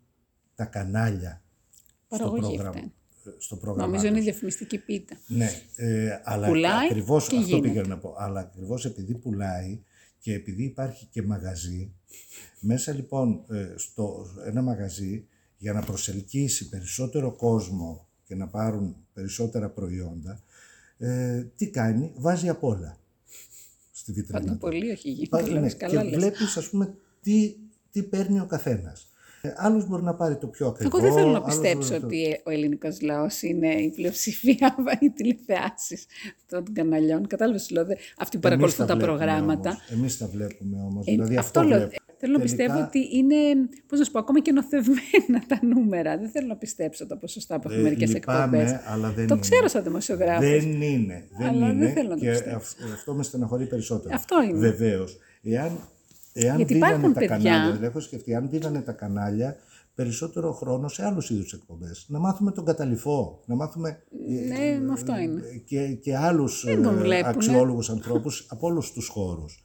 τα 0.55 0.65
κανάλια 0.65 1.41
στο 2.07 2.17
Παραγωγή 2.17 2.41
πρόγραμμα. 2.41 2.71
φταίνει. 2.71 2.93
Στο 3.37 3.55
πρόγραμμα 3.55 3.85
Νομίζω 3.87 4.05
είναι 4.07 4.15
τους. 4.15 4.25
διαφημιστική 4.25 4.77
πίτα. 4.77 5.15
Ναι, 5.27 5.49
ε, 5.75 6.19
αλλά 6.23 6.47
Πουλάει 6.47 6.85
ακριβώς 6.89 7.27
και 7.27 7.35
αυτό 7.37 7.47
γίνεται. 7.55 7.67
πήγα 7.67 7.87
να 7.87 7.97
πω. 7.97 8.15
Αλλά 8.17 8.39
ακριβώς 8.39 8.85
επειδή 8.85 9.13
πουλάει 9.15 9.81
και 10.25 10.33
επειδή 10.33 10.63
υπάρχει 10.63 11.05
και 11.05 11.21
μαγαζί, 11.21 11.93
μέσα 12.59 12.93
λοιπόν 12.93 13.43
ε, 13.49 13.73
στο 13.75 14.25
ένα 14.45 14.61
μαγαζί 14.61 15.27
για 15.57 15.73
να 15.73 15.81
προσελκύσει 15.81 16.69
περισσότερο 16.69 17.31
κόσμο 17.35 18.07
και 18.23 18.35
να 18.35 18.47
πάρουν 18.47 18.95
περισσότερα 19.13 19.69
προϊόντα, 19.69 20.43
ε, 20.97 21.43
τι 21.55 21.69
κάνει, 21.69 22.11
βάζει 22.15 22.49
απ' 22.49 22.63
όλα 22.63 22.97
στη 23.91 24.11
βιτρίνα 24.11 24.39
Πάντα 24.39 24.51
του. 24.51 24.57
πολύ 24.57 24.91
όχι 24.91 25.11
γίνει. 25.11 25.27
Πα- 25.27 25.43
δηλαδή, 25.43 25.65
ναι, 25.65 25.73
καλά 25.73 26.01
και 26.03 26.09
λες. 26.09 26.15
βλέπεις 26.17 26.57
ας 26.57 26.69
πούμε 26.69 26.95
τι, 27.21 27.55
τι 27.91 28.03
παίρνει 28.03 28.39
ο 28.39 28.45
καθένας. 28.45 29.07
Ε, 29.45 29.53
άλλος 29.57 29.87
μπορεί 29.87 30.03
να 30.03 30.13
πάρει 30.15 30.37
το 30.37 30.47
πιο 30.47 30.67
ακριβό. 30.67 30.97
Εγώ 30.97 31.05
δεν 31.07 31.13
θέλω 31.17 31.31
να 31.31 31.37
άλλος 31.37 31.47
πιστέψω 31.59 31.89
μπορεί 31.89 32.01
να- 32.01 32.05
ότι 32.07 32.41
ο 32.45 32.49
ελληνικός 32.51 33.01
λαός 33.01 33.41
είναι 33.41 33.67
η 33.73 33.89
πλειοψηφία 33.89 34.75
οι 35.01 35.09
τηλεθεάσεις 35.09 36.05
των 36.49 36.63
καναλιών. 36.73 37.27
Κατάλαβες, 37.27 37.69
λέω, 37.69 37.85
δε- 37.85 37.93
αυτοί 38.17 38.37
που 38.37 38.47
Εμείς 38.47 38.57
παρακολουθούν 38.57 38.85
τα 38.87 38.95
βλέπουμε 38.95 39.17
προγράμματα. 39.17 39.69
Όμως. 39.69 39.89
Εμείς 39.91 40.17
τα 40.17 40.27
βλέπουμε 40.27 40.77
όμως. 40.81 41.07
Ε, 41.07 41.11
δηλαδή 41.11 41.37
αυτό 41.37 41.59
αυτό 41.59 41.69
λέω. 41.69 41.77
βλέπω. 41.87 42.03
Θέλω 42.17 42.37
να 42.37 42.43
Τελικά, 42.43 42.63
πιστεύω 42.63 42.85
ότι 42.85 43.17
είναι, 43.17 43.35
πώς 43.87 43.99
να 43.99 44.05
σου 44.05 44.11
πω, 44.11 44.19
ακόμα 44.19 44.39
και 44.41 44.51
νοθευμένα 44.51 45.43
τα 45.47 45.59
νούμερα. 45.61 46.17
Δεν 46.17 46.29
θέλω 46.29 46.47
να 46.47 46.55
πιστέψω 46.55 47.05
τα 47.07 47.17
ποσοστά 47.17 47.59
που 47.59 47.67
έχουν 47.67 47.79
ε, 47.79 47.83
μερικές 47.83 48.13
λυπάμαι, 48.13 48.57
εκπομπές. 48.61 48.79
αλλά 48.85 49.09
δεν 49.11 49.27
Το 49.27 49.33
είναι. 49.33 49.41
ξέρω 49.41 49.67
σαν 49.67 49.83
δημοσιογράφος. 49.83 50.49
Δεν 50.49 50.81
είναι. 50.81 51.27
Δεν 51.37 51.47
Αλλά 51.47 51.65
δεν 51.67 51.75
είναι 51.75 51.89
θέλω 51.91 52.09
να 52.09 52.15
το 52.15 52.21
και 52.21 52.29
πιστέψω. 52.29 52.55
αυ- 52.57 52.93
αυτό 52.93 53.13
με 53.13 53.23
στεναχωρεί 53.23 53.67
περισσότερο. 53.67 54.15
Αυτό 54.15 54.41
είναι. 54.43 54.57
Βεβαίως. 54.57 55.17
Εάν, 55.43 55.79
εάν 56.37 56.55
Γιατί 56.57 56.73
δίνανε 56.73 56.91
υπάρχουν 56.93 57.13
τα 57.13 57.19
παιδιά- 57.19 57.37
κανάλια, 57.37 57.65
δηλαδή 57.65 57.85
έχω 57.85 57.99
σκεφτεί, 57.99 58.35
αν 58.35 58.49
δίνανε 58.49 58.81
τα 58.81 58.91
κανάλια 58.91 59.55
περισσότερο 59.95 60.51
χρόνο 60.53 60.87
σε 60.87 61.05
άλλους 61.05 61.29
είδους 61.29 61.53
εκπομπές. 61.53 62.05
Να 62.09 62.19
μάθουμε 62.19 62.51
τον 62.51 62.65
καταληφό, 62.65 63.41
να 63.45 63.55
μάθουμε 63.55 63.89
ε, 64.49 64.77
Ναι, 64.79 64.91
αυτό 64.93 65.17
είναι. 65.17 65.41
και, 65.65 65.87
και 65.87 66.17
άλλους 66.17 66.63
Δεν 66.65 66.83
τον 66.83 66.97
ε, 66.97 67.01
βλέπουνε. 67.01 67.29
αξιόλογους 67.35 67.89
ανθρώπους 67.89 68.45
από 68.49 68.67
όλους 68.67 68.91
τους 68.91 69.07
χώρους. 69.07 69.64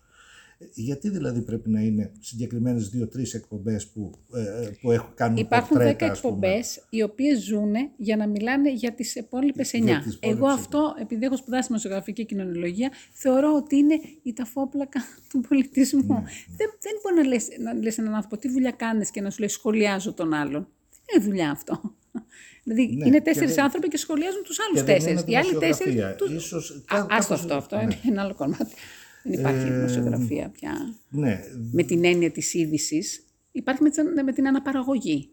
Ε, 0.63 0.67
Γιατί 0.75 1.09
δηλαδή 1.09 1.41
πρέπει 1.41 1.71
να 1.71 1.81
είναι 1.81 2.13
συγκεκριμένες 2.21 2.89
δύο-τρεις 2.89 3.35
εκπομπές 3.35 3.87
που, 3.87 4.11
ε, 4.35 4.41
ε, 4.41 4.71
που 4.81 4.91
έχουν, 4.93 5.15
κάνουν 5.15 5.37
Υπάρχουν 5.37 5.69
πορτρέτα, 5.69 6.07
10 6.07 6.11
ας 6.11 6.21
πούμε; 6.21 6.35
εκπομπές 6.49 6.87
οι 6.91 7.03
οποίες 7.03 7.43
ζουν 7.43 7.73
για 7.97 8.17
να 8.17 8.27
μιλάνε 8.29 8.73
για 8.73 8.93
τις 8.93 9.15
υπόλοιπες 9.15 9.73
9. 9.75 9.83
Για 9.85 10.01
τις 10.05 10.15
υπόλοιπες 10.15 10.19
Εγώ 10.39 10.47
εννιά. 10.49 10.53
αυτό, 10.63 10.95
επειδή 11.01 11.25
έχω 11.25 11.37
σπουδάσει 11.37 11.67
δημοσιογραφική 11.67 12.13
και 12.13 12.35
κοινωνιολογία, 12.35 12.91
θεωρώ 13.13 13.55
ότι 13.57 13.77
είναι 13.77 14.01
η 14.23 14.33
ταφόπλακα 14.33 15.01
του 15.31 15.41
πολιτισμού. 15.49 16.03
Ναι, 16.15 16.23
Δεν, 16.57 16.69
δεν 16.81 16.93
μπορεί 17.03 17.15
να 17.15 17.25
λες, 17.27 17.49
να 17.61 17.75
λες 17.75 17.99
έναν 17.99 18.15
άνθρωπο 18.15 18.37
τι 18.37 18.49
δουλειά 18.49 18.71
κάνεις 18.71 19.11
και 19.11 19.21
να 19.21 19.31
σου 19.31 19.39
λέει 19.39 19.49
σχολιάζω 19.49 20.13
τον 20.13 20.33
άλλον. 20.35 20.69
Δεν 20.91 21.15
είναι 21.17 21.25
δουλειά 21.25 21.51
αυτό. 21.51 21.81
Δηλαδή 22.65 22.97
Ναι, 22.97 23.07
είναι 23.07 23.17
και 23.17 23.23
τέσσερις 23.23 23.55
δεν- 23.55 23.65
άνθρωποι 23.65 23.89
και 23.89 23.97
σχολιάζουν 23.97 24.43
τους 24.43 24.59
άλλους 24.61 24.79
Και 24.81 24.85
δεν 24.85 24.95
τέσσερις. 24.95 25.21
είναι 25.23 25.31
Οι 25.31 25.37
άλλοι 25.37 25.49
δημοσιογραφία. 25.49 26.17
τέσσερις... 26.17 26.17
Τους... 26.17 26.45
Ίσως, 26.45 26.71
Α, 26.71 26.83
κά- 26.87 26.97
άστο 26.99 27.09
κάπως- 27.09 27.31
αυτό, 27.31 27.55
αυτό 27.55 27.77
ναι. 27.77 27.83
είναι 27.83 27.97
ένα 28.09 28.23
άλλο 28.23 28.35
κομμάτι. 28.35 28.75
Δεν 29.25 29.33
υπάρχει 29.33 29.67
Ε, 29.69 29.75
δημοσιογραφία 29.77 30.49
πια. 30.51 30.95
Ναι, 31.11 31.41
Με 31.73 31.83
την 31.83 32.05
έννοια 32.05 32.31
της 32.31 32.55
είδησης, 32.55 33.25
υπάρχει 33.53 33.83
με, 33.83 33.89
τις- 33.91 34.03
με 34.25 34.33
την 34.33 34.47
αναπαραγωγή. 34.47 35.31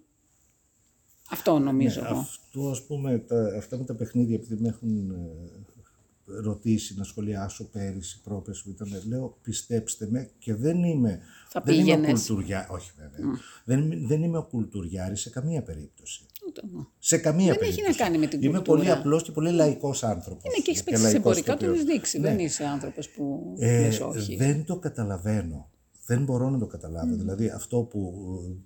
Αυτό 1.30 1.60
νομίζω 1.60 2.06
εγώ. 2.06 2.18
Αυτό 2.18 2.70
ας 2.70 2.86
πούμε, 2.86 3.18
τα, 3.20 3.54
αυτά 3.58 3.78
με 3.78 3.84
τα 3.84 3.96
παιχνίδια 3.96 4.36
επειδή 4.36 4.62
με 4.62 4.68
έχουν 4.68 5.10
ε, 5.12 6.42
ρωτήσει 6.42 6.96
να 6.98 7.04
σχολιάσω 7.04 7.70
πέρυσι, 7.70 8.22
πρόπερσι 8.24 8.64
που 8.64 8.70
ήταν, 8.70 9.02
λέω 9.08 9.38
πιστέψτε 9.42 10.08
με 10.12 10.30
και 10.40 10.56
δεν 10.56 10.84
είμαι, 10.84 11.20
Θα 11.50 11.62
δεν 11.66 11.74
είμαι 11.76 11.84
ο 11.84 11.86
πήγαινες. 11.96 12.12
κουλτουριά, 12.26 12.68
όχι 12.70 12.92
βέβαια, 12.98 13.40
δεν, 13.66 13.80
είμαι- 13.80 14.08
δεν 14.08 14.24
είμαι 14.24 14.38
ο 14.38 14.44
κουλτουριάρης 14.44 15.22
σε 15.22 15.30
καμία 15.30 15.62
περίπτωση. 15.64 16.26
Ούτε 16.48 16.62
εγώ. 16.72 16.92
Σε 17.00 17.18
καμία 17.18 17.46
Δεν 17.54 17.62
έχει 17.62 17.76
περίπτωση. 17.76 17.98
να 18.00 18.06
κάνει 18.06 18.18
με 18.18 18.28
την 18.28 18.42
Είμαι 18.42 18.58
κουλτούρα. 18.58 18.78
πολύ 18.78 18.92
απλός 18.92 19.24
και 19.24 19.32
πολύ 19.32 19.52
λαϊκός 19.52 20.04
άνθρωπος. 20.04 20.44
Είναι 20.44 20.64
και 20.64 20.72
έχεις 20.72 20.84
παίξει 20.84 21.02
σε 21.02 21.08
λαϊκός 21.08 21.22
εμπορικά, 21.38 21.58
το 21.58 21.66
ηθοποιός. 21.66 21.78
έχεις 21.84 21.94
δείξει. 21.94 22.20
Ναι. 22.20 22.28
Δεν 22.30 22.40
είσαι 22.40 22.64
άνθρωπος 22.66 23.10
που 23.10 23.56
Ε, 23.60 23.82
λες 23.82 24.00
όχι. 24.00 24.36
δεν 24.36 24.66
το 24.66 24.76
καταλαβαίνω. 24.80 25.70
Δεν 26.10 26.24
μπορώ 26.24 26.50
να 26.50 26.58
το 26.58 26.66
καταλάβω. 26.66 27.16
Δηλαδή 27.16 27.50
αυτό 27.50 27.78
που, 27.78 28.14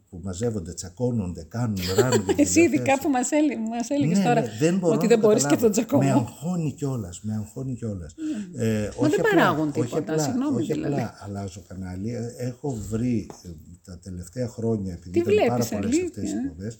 που 0.09 0.19
μαζεύονται, 0.23 0.73
τσακώνονται, 0.73 1.43
κάνουν, 1.49 1.77
ράνουν. 1.97 2.25
Εσύ 2.37 2.61
ειδικά 2.61 2.99
που 2.99 3.09
μας, 3.09 3.31
έλει, 3.31 3.57
μας 3.57 3.89
έλεγες 3.89 4.17
Ναι, 4.17 4.23
τώρα 4.23 4.41
ναι, 4.41 4.51
δεν 4.59 4.77
μπορώ 4.77 4.93
ότι 4.93 5.03
να 5.03 5.09
δεν 5.09 5.19
το 5.21 5.27
μπορείς 5.27 5.43
και 5.45 5.49
καταλάβω. 5.55 5.73
τον 5.85 5.99
Με 5.99 6.05
τζακωμό. 6.05 6.19
αγχώνει 6.27 6.73
κιόλας. 6.73 7.21
Με 7.23 7.33
αγχώνει 7.35 7.73
κιόλας. 7.75 8.15
Ε, 8.55 8.89
Μα 9.01 9.07
δεν 9.09 9.21
παράγουν 9.21 9.71
τίποτα, 9.71 9.87
όχι 9.89 9.97
απλά, 9.97 10.17
συγγνώμη 10.19 10.55
όχι 10.61 10.73
δηλαδή. 10.73 10.93
απλά 10.93 11.15
αλλάζω 11.23 11.61
κανάλι. 11.67 12.13
Ε, 12.13 12.33
Έχω 12.37 12.69
βρει 12.89 13.29
ε, 13.43 13.49
τα 13.85 13.99
τελευταία 13.99 14.47
χρόνια, 14.47 14.93
επειδή 14.93 15.11
Τι 15.11 15.19
ήταν 15.19 15.33
πάρα 15.47 15.47
βλέπεις, 15.65 15.69
πολλές 15.69 15.85
αλήθεια, 15.89 16.07
αυτές 16.07 16.29
οι 16.31 16.33
ε; 16.35 16.37
εκπομπές, 16.39 16.79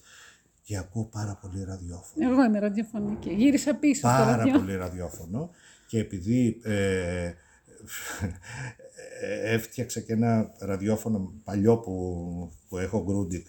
και 0.72 0.78
ακούω 0.78 1.04
πάρα 1.04 1.38
πολύ 1.40 1.64
ραδιόφωνο. 1.64 2.30
Εγώ 2.30 2.44
είμαι 2.44 2.58
ραδιοφωνική. 2.58 3.32
Γύρισα 3.32 3.74
πίσω 3.74 3.94
στο 3.94 4.08
Πάρα 4.08 4.36
ραδιό. 4.36 4.58
πολύ 4.58 4.76
ραδιόφωνο. 4.76 5.50
Και 5.86 5.98
επειδή 5.98 6.60
ε, 6.62 7.24
ε, 7.24 7.32
έφτιαξα 9.54 10.00
και 10.00 10.12
ένα 10.12 10.50
ραδιόφωνο 10.58 11.32
παλιό 11.44 11.78
που, 11.78 12.52
που 12.68 12.78
έχω 12.78 13.04
Grundig 13.04 13.46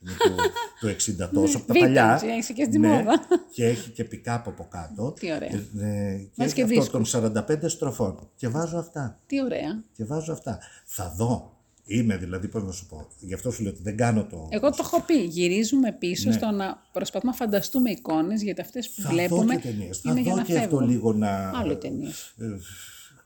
είναι 0.00 0.12
του, 0.18 0.34
του 0.80 0.96
60 1.26 1.30
τόσο, 1.32 1.56
από 1.56 1.66
τα 1.66 1.74
vintage, 1.74 1.80
παλιά. 1.80 2.20
είσαι 2.38 2.52
και 2.52 2.64
στη 2.64 2.78
μόδα. 2.78 3.26
Και 3.52 3.66
έχει 3.66 3.90
και 3.90 4.08
pick-up 4.10 4.42
από 4.44 4.68
κάτω. 4.70 5.12
Τι 5.12 5.32
ωραία. 5.32 5.48
Ε, 5.48 5.56
ε, 5.56 6.16
και 6.16 6.30
Βάζεις 6.36 6.52
έχει 6.58 6.72
και 6.72 6.78
αυτό 6.78 7.02
των 7.02 7.34
45 7.46 7.58
στροφών. 7.66 8.30
Και 8.36 8.48
βάζω 8.48 8.78
αυτά. 8.78 9.20
Τι 9.26 9.42
ωραία. 9.42 9.82
Και 9.92 10.04
βάζω 10.04 10.32
αυτά. 10.32 10.58
Θα 10.84 11.14
δω. 11.16 11.53
Είμαι 11.86 12.16
δηλαδή, 12.16 12.48
πώς 12.48 12.64
να 12.64 12.72
σου 12.72 12.86
πω. 12.86 13.06
Γι' 13.20 13.34
αυτό 13.34 13.50
σου 13.50 13.62
λέω 13.62 13.72
ότι 13.72 13.82
δεν 13.82 13.96
κάνω 13.96 14.24
το... 14.24 14.48
Εγώ 14.50 14.70
το 14.70 14.76
έχω 14.80 15.02
πει. 15.02 15.18
Γυρίζουμε 15.18 15.92
πίσω 15.92 16.32
στο 16.32 16.50
να 16.50 16.82
προσπαθούμε 16.92 17.30
να 17.30 17.36
φανταστούμε 17.36 17.90
εικόνες 17.90 18.42
γιατί 18.42 18.60
αυτές 18.60 18.90
που 18.90 19.02
θα 19.02 19.08
βλέπουμε 19.10 19.54
δω 19.54 19.60
και 19.60 19.68
ταινίες. 19.68 19.98
Θα 19.98 20.10
είναι 20.10 20.20
για 20.20 20.30
δω 20.30 20.38
να 20.38 20.44
και 20.44 20.58
αυτό 20.58 20.68
φεύγουν. 20.68 20.88
λίγο 20.88 21.12
να... 21.12 21.52
Άλλο 21.54 21.72
οι 21.72 21.76
ταινίες. 21.76 22.34
ε, 22.38 22.44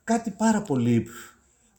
κάτι 0.04 0.30
πάρα 0.30 0.62
πολύ 0.62 1.06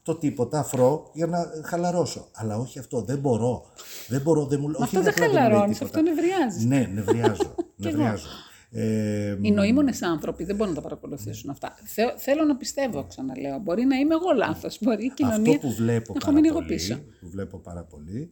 το 0.04 0.16
τίποτα 0.16 0.60
αφρό 0.60 1.10
για 1.14 1.28
να 1.28 1.40
χαλαρώσω. 1.66 2.28
Αλλά 2.32 2.58
όχι 2.58 2.80
αυτό, 2.80 3.02
δεν 3.02 3.18
μπορώ. 3.18 3.66
Δεν 4.08 4.22
μπορώ, 4.22 4.46
δεν 4.46 4.60
μου 4.60 4.68
Μα 4.68 4.74
όχι 4.74 4.84
αυτό 4.84 5.02
δεν 5.02 5.10
απλά 5.14 5.28
μου 5.28 5.34
λέει 5.34 5.44
χαλαρώνεις, 5.44 5.78
τίποτα. 5.78 6.00
αυτό 6.00 6.12
νευριάζεις. 6.12 6.66
Ναι, 6.66 6.90
νευριάζω. 6.94 7.56
νευριάζω. 7.76 8.28
Ε, 8.72 9.38
Οι 9.42 9.52
νοήμονες 9.52 10.02
άνθρωποι 10.02 10.44
δεν 10.44 10.56
μπορούν 10.56 10.74
να 10.74 10.82
τα 10.82 10.88
παρακολουθήσουν 10.88 11.50
αυτά. 11.50 11.76
Θε- 11.84 12.18
θέλω 12.18 12.44
να 12.44 12.56
πιστεύω, 12.58 13.06
ξαναλέω. 13.06 13.60
Μπορεί 13.60 13.84
να 13.86 13.96
είμαι 13.96 14.14
εγώ 14.14 14.32
λάθος. 14.36 14.78
Μπορεί 14.82 15.06
η 15.06 15.10
κοινωνία 15.14 15.56
αυτό 15.56 15.68
που 15.68 15.74
βλέπω 15.74 16.14
να 16.14 16.16
έχω 16.16 16.20
πάρα 16.20 16.32
μείνει 16.34 16.48
εγώ 16.48 16.58
πολύ, 16.58 16.68
πίσω. 16.68 17.00
που 17.20 17.30
βλέπω 17.30 17.58
πάρα 17.58 17.84
πολύ, 17.84 18.32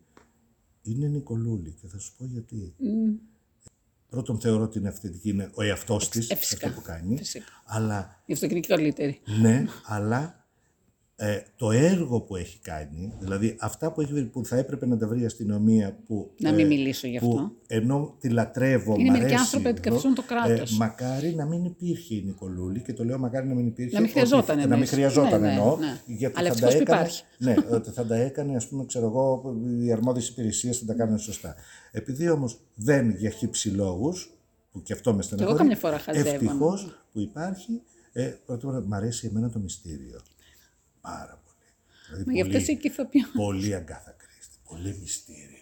είναι 0.81 1.07
Νικολούλη 1.07 1.71
και 1.81 1.87
θα 1.87 1.99
σου 1.99 2.13
πω 2.17 2.25
γιατί. 2.25 2.75
Πρώτον 4.09 4.39
θεωρώ 4.39 4.63
ότι 4.63 4.77
είναι 4.79 4.87
αυθεντική, 4.87 5.29
είναι 5.29 5.49
ο 5.53 5.63
εαυτός 5.63 6.09
της, 6.09 6.29
ε, 6.29 6.35
φυσικά, 6.35 6.67
αυτό 6.67 6.79
που 6.79 6.85
κάνει, 6.85 7.17
φυσικά. 7.17 7.45
αλλά 7.65 8.21
Γι' 8.25 8.33
αυτό 8.33 8.45
και 8.47 8.51
είναι 8.51 8.61
και 8.61 8.73
καλύτερη. 8.73 9.21
Ναι, 9.41 9.65
αλλά 9.85 10.46
ε, 11.19 11.39
το 11.55 11.71
έργο 11.71 12.21
που 12.21 12.35
έχει 12.35 12.59
κάνει, 12.59 13.13
δηλαδή 13.19 13.55
αυτά 13.59 13.91
που, 13.91 14.01
έχει, 14.01 14.13
βρει, 14.13 14.23
που 14.23 14.45
θα 14.45 14.57
έπρεπε 14.57 14.85
να 14.85 14.97
τα 14.97 15.07
βρει 15.07 15.21
η 15.21 15.25
αστυνομία 15.25 15.97
που... 16.07 16.31
Να 16.39 16.51
μην 16.51 16.67
μιλήσω 16.67 17.07
γι' 17.07 17.19
που 17.19 17.29
αυτό. 17.29 17.51
ενώ 17.67 18.15
τη 18.19 18.29
λατρεύω, 18.29 18.93
Είναι 18.97 19.03
μ' 19.03 19.11
μερικοί 19.11 19.23
αρέσει 19.25 19.39
άνθρωποι 19.39 19.67
εδώ, 19.67 19.77
αντικαθιστούν 19.77 20.13
το 20.13 20.23
κράτος. 20.27 20.77
μακάρι 20.77 21.35
να 21.35 21.45
μην 21.45 21.65
υπήρχε 21.65 22.15
η 22.15 22.23
Νικολούλη 22.25 22.81
και 22.81 22.93
το 22.93 23.03
λέω 23.03 23.17
μακάρι 23.17 23.47
να 23.47 23.53
μην 23.53 23.67
υπήρχε. 23.67 23.95
Να 23.95 24.01
μην 24.01 24.09
χρειαζόταν 24.09 24.41
ότι, 24.41 24.55
να 24.55 24.63
μην 24.63 24.71
εννοείς. 24.71 24.89
χρειαζόταν 24.89 25.41
Ναι, 25.41 25.47
ναι, 25.47 25.53
εννοώ. 25.53 25.77
ναι. 25.77 25.99
Γιατί 26.05 26.39
Αλλά 26.39 26.53
θα 26.53 26.59
τα 26.59 26.67
ευτυχώς 26.67 26.75
που 26.75 26.81
έκανε, 26.81 26.99
υπάρχει. 26.99 27.23
Ναι, 27.37 27.75
ότι 27.75 27.89
θα 27.89 28.05
τα 28.05 28.15
έκανε, 28.15 28.55
ας 28.55 28.67
πούμε, 28.67 28.85
ξέρω 28.85 29.05
εγώ, 29.05 29.55
οι 29.83 29.91
αρμόδιες 29.91 30.27
υπηρεσίες 30.27 30.77
θα 30.77 30.85
τα 30.85 30.93
κάνουν 30.93 31.19
σωστά. 31.19 31.55
Επειδή 31.91 32.29
όμως 32.29 32.59
δεν 32.75 33.09
για 33.09 33.29
χύψη 33.29 33.69
λόγους, 33.69 34.31
που 34.71 34.81
και 34.81 34.93
αυτό 34.93 35.13
με 35.13 35.21
στεναχωρεί, 35.21 35.57
καμιά 35.57 35.75
φορά 35.75 35.99
χαζεύω, 35.99 36.29
ευτυχώς 36.29 37.05
που 37.13 37.19
υπάρχει, 37.19 37.81
ε, 38.13 38.33
πρώτα 38.45 38.67
απ' 38.67 38.73
όλα, 38.75 38.83
μ' 38.87 38.93
αρέσει 38.93 39.27
εμένα 39.31 39.49
το 39.49 39.59
μυστήριο. 39.59 40.19
Πάρα 41.01 41.41
πολύ. 41.45 41.67
Δηλαδή, 42.07 42.23
Μα 42.25 42.33
γι' 42.33 42.41
αυτό 42.41 42.57
είσαι 42.57 42.73
και 42.73 42.87
ηθοποιό. 42.87 43.25
Πολύ 43.33 43.75
αγκάθα 43.75 44.11
κρίστη, 44.17 44.57
πολύ 44.69 44.97
μυστήριο. 45.01 45.55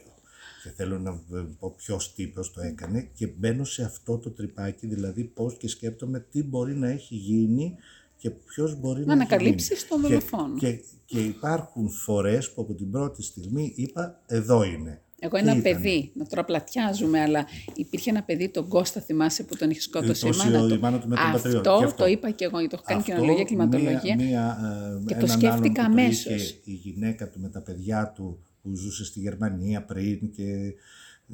Και 0.64 0.70
θέλω 0.72 1.00
να 1.00 1.10
ε, 1.12 1.46
πω 1.60 1.74
ποιος 1.78 2.14
τύπος 2.14 2.52
το 2.52 2.62
έκανε 2.62 3.10
και 3.14 3.28
μπαίνω 3.28 3.64
σε 3.64 3.84
αυτό 3.84 4.18
το 4.18 4.30
τρυπάκι, 4.32 4.88
δηλαδή 4.88 5.24
πώς 5.24 5.58
και 5.58 5.68
σκέπτομαι 5.68 6.20
τι 6.20 6.44
μπορεί 6.44 6.76
να 6.76 6.90
έχει 6.90 7.16
γίνει 7.16 7.76
και 8.18 8.30
ποιος 8.30 8.80
μπορεί 8.80 9.06
να, 9.06 9.14
έχει 9.14 9.22
ανακαλύψεις 9.22 9.78
γίνει. 9.78 9.90
τον 9.90 10.02
Και- 10.02 10.08
δολοφόνο. 10.08 10.58
Και, 10.58 10.80
και 11.06 11.20
υπάρχουν 11.24 11.90
φορές 11.90 12.52
που 12.52 12.62
από 12.62 12.74
την 12.74 12.92
πρώτη 12.92 13.24
στιγμή 13.24 13.74
είπα 13.76 14.22
εδώ 14.26 14.64
είναι. 14.64 15.02
Εγώ 15.26 15.36
Και 15.38 15.42
ένα 15.50 15.56
ήτανε; 15.56 15.76
παιδί, 15.76 16.12
να 16.14 16.26
τώρα 16.26 16.44
πλατιάζουμε, 16.46 17.22
αλλά 17.22 17.46
υπήρχε 17.76 18.10
ένα 18.10 18.24
παιδί, 18.24 18.50
τον 18.50 18.68
Κώστα, 18.68 19.02
θυμάσαι 19.02 19.44
που 19.44 19.56
τον 19.58 19.70
είχε 19.70 19.82
σκότωσει 19.82 20.26
η 20.26 20.30
Τόση 20.30 20.48
μάνα 20.52 20.66
η 20.66 20.70
του. 20.70 20.80
μάνα 20.80 21.00
του 21.00 21.08
με 21.08 21.16
τον 21.16 21.26
αυτό, 21.26 21.38
πατριώτη. 21.42 21.80
Και 21.80 21.86
αυτό. 21.86 22.04
το 22.04 22.10
είπα 22.10 22.30
και 22.32 22.46
εγώ, 22.46 22.60
γιατί 22.60 22.76
το 22.76 22.82
έχω 22.82 22.86
κάνει 22.88 23.00
Αυτό, 23.00 23.12
κοινωνιολογία, 23.12 23.46
κλιματολογία. 23.46 24.16
Μία, 24.16 24.26
μία, 24.26 24.58
ε, 25.02 25.04
Και 25.06 25.14
το 25.14 25.26
έναν 25.26 25.28
σκέφτηκα 25.38 25.54
άλλον 25.54 25.68
που 25.68 25.74
το 25.74 25.82
αμέσως. 25.82 26.26
είχε 26.42 26.56
η 26.64 26.72
γυναίκα 26.74 27.30
του 27.30 27.40
με 27.40 27.50
τα 27.50 27.60
παιδιά 27.62 28.12
του 28.16 28.40
που 28.62 28.76
ζούσε 28.76 29.06
στη 29.06 29.20
Γερμανία 29.20 29.82
πριν 29.84 30.32
και 30.36 30.74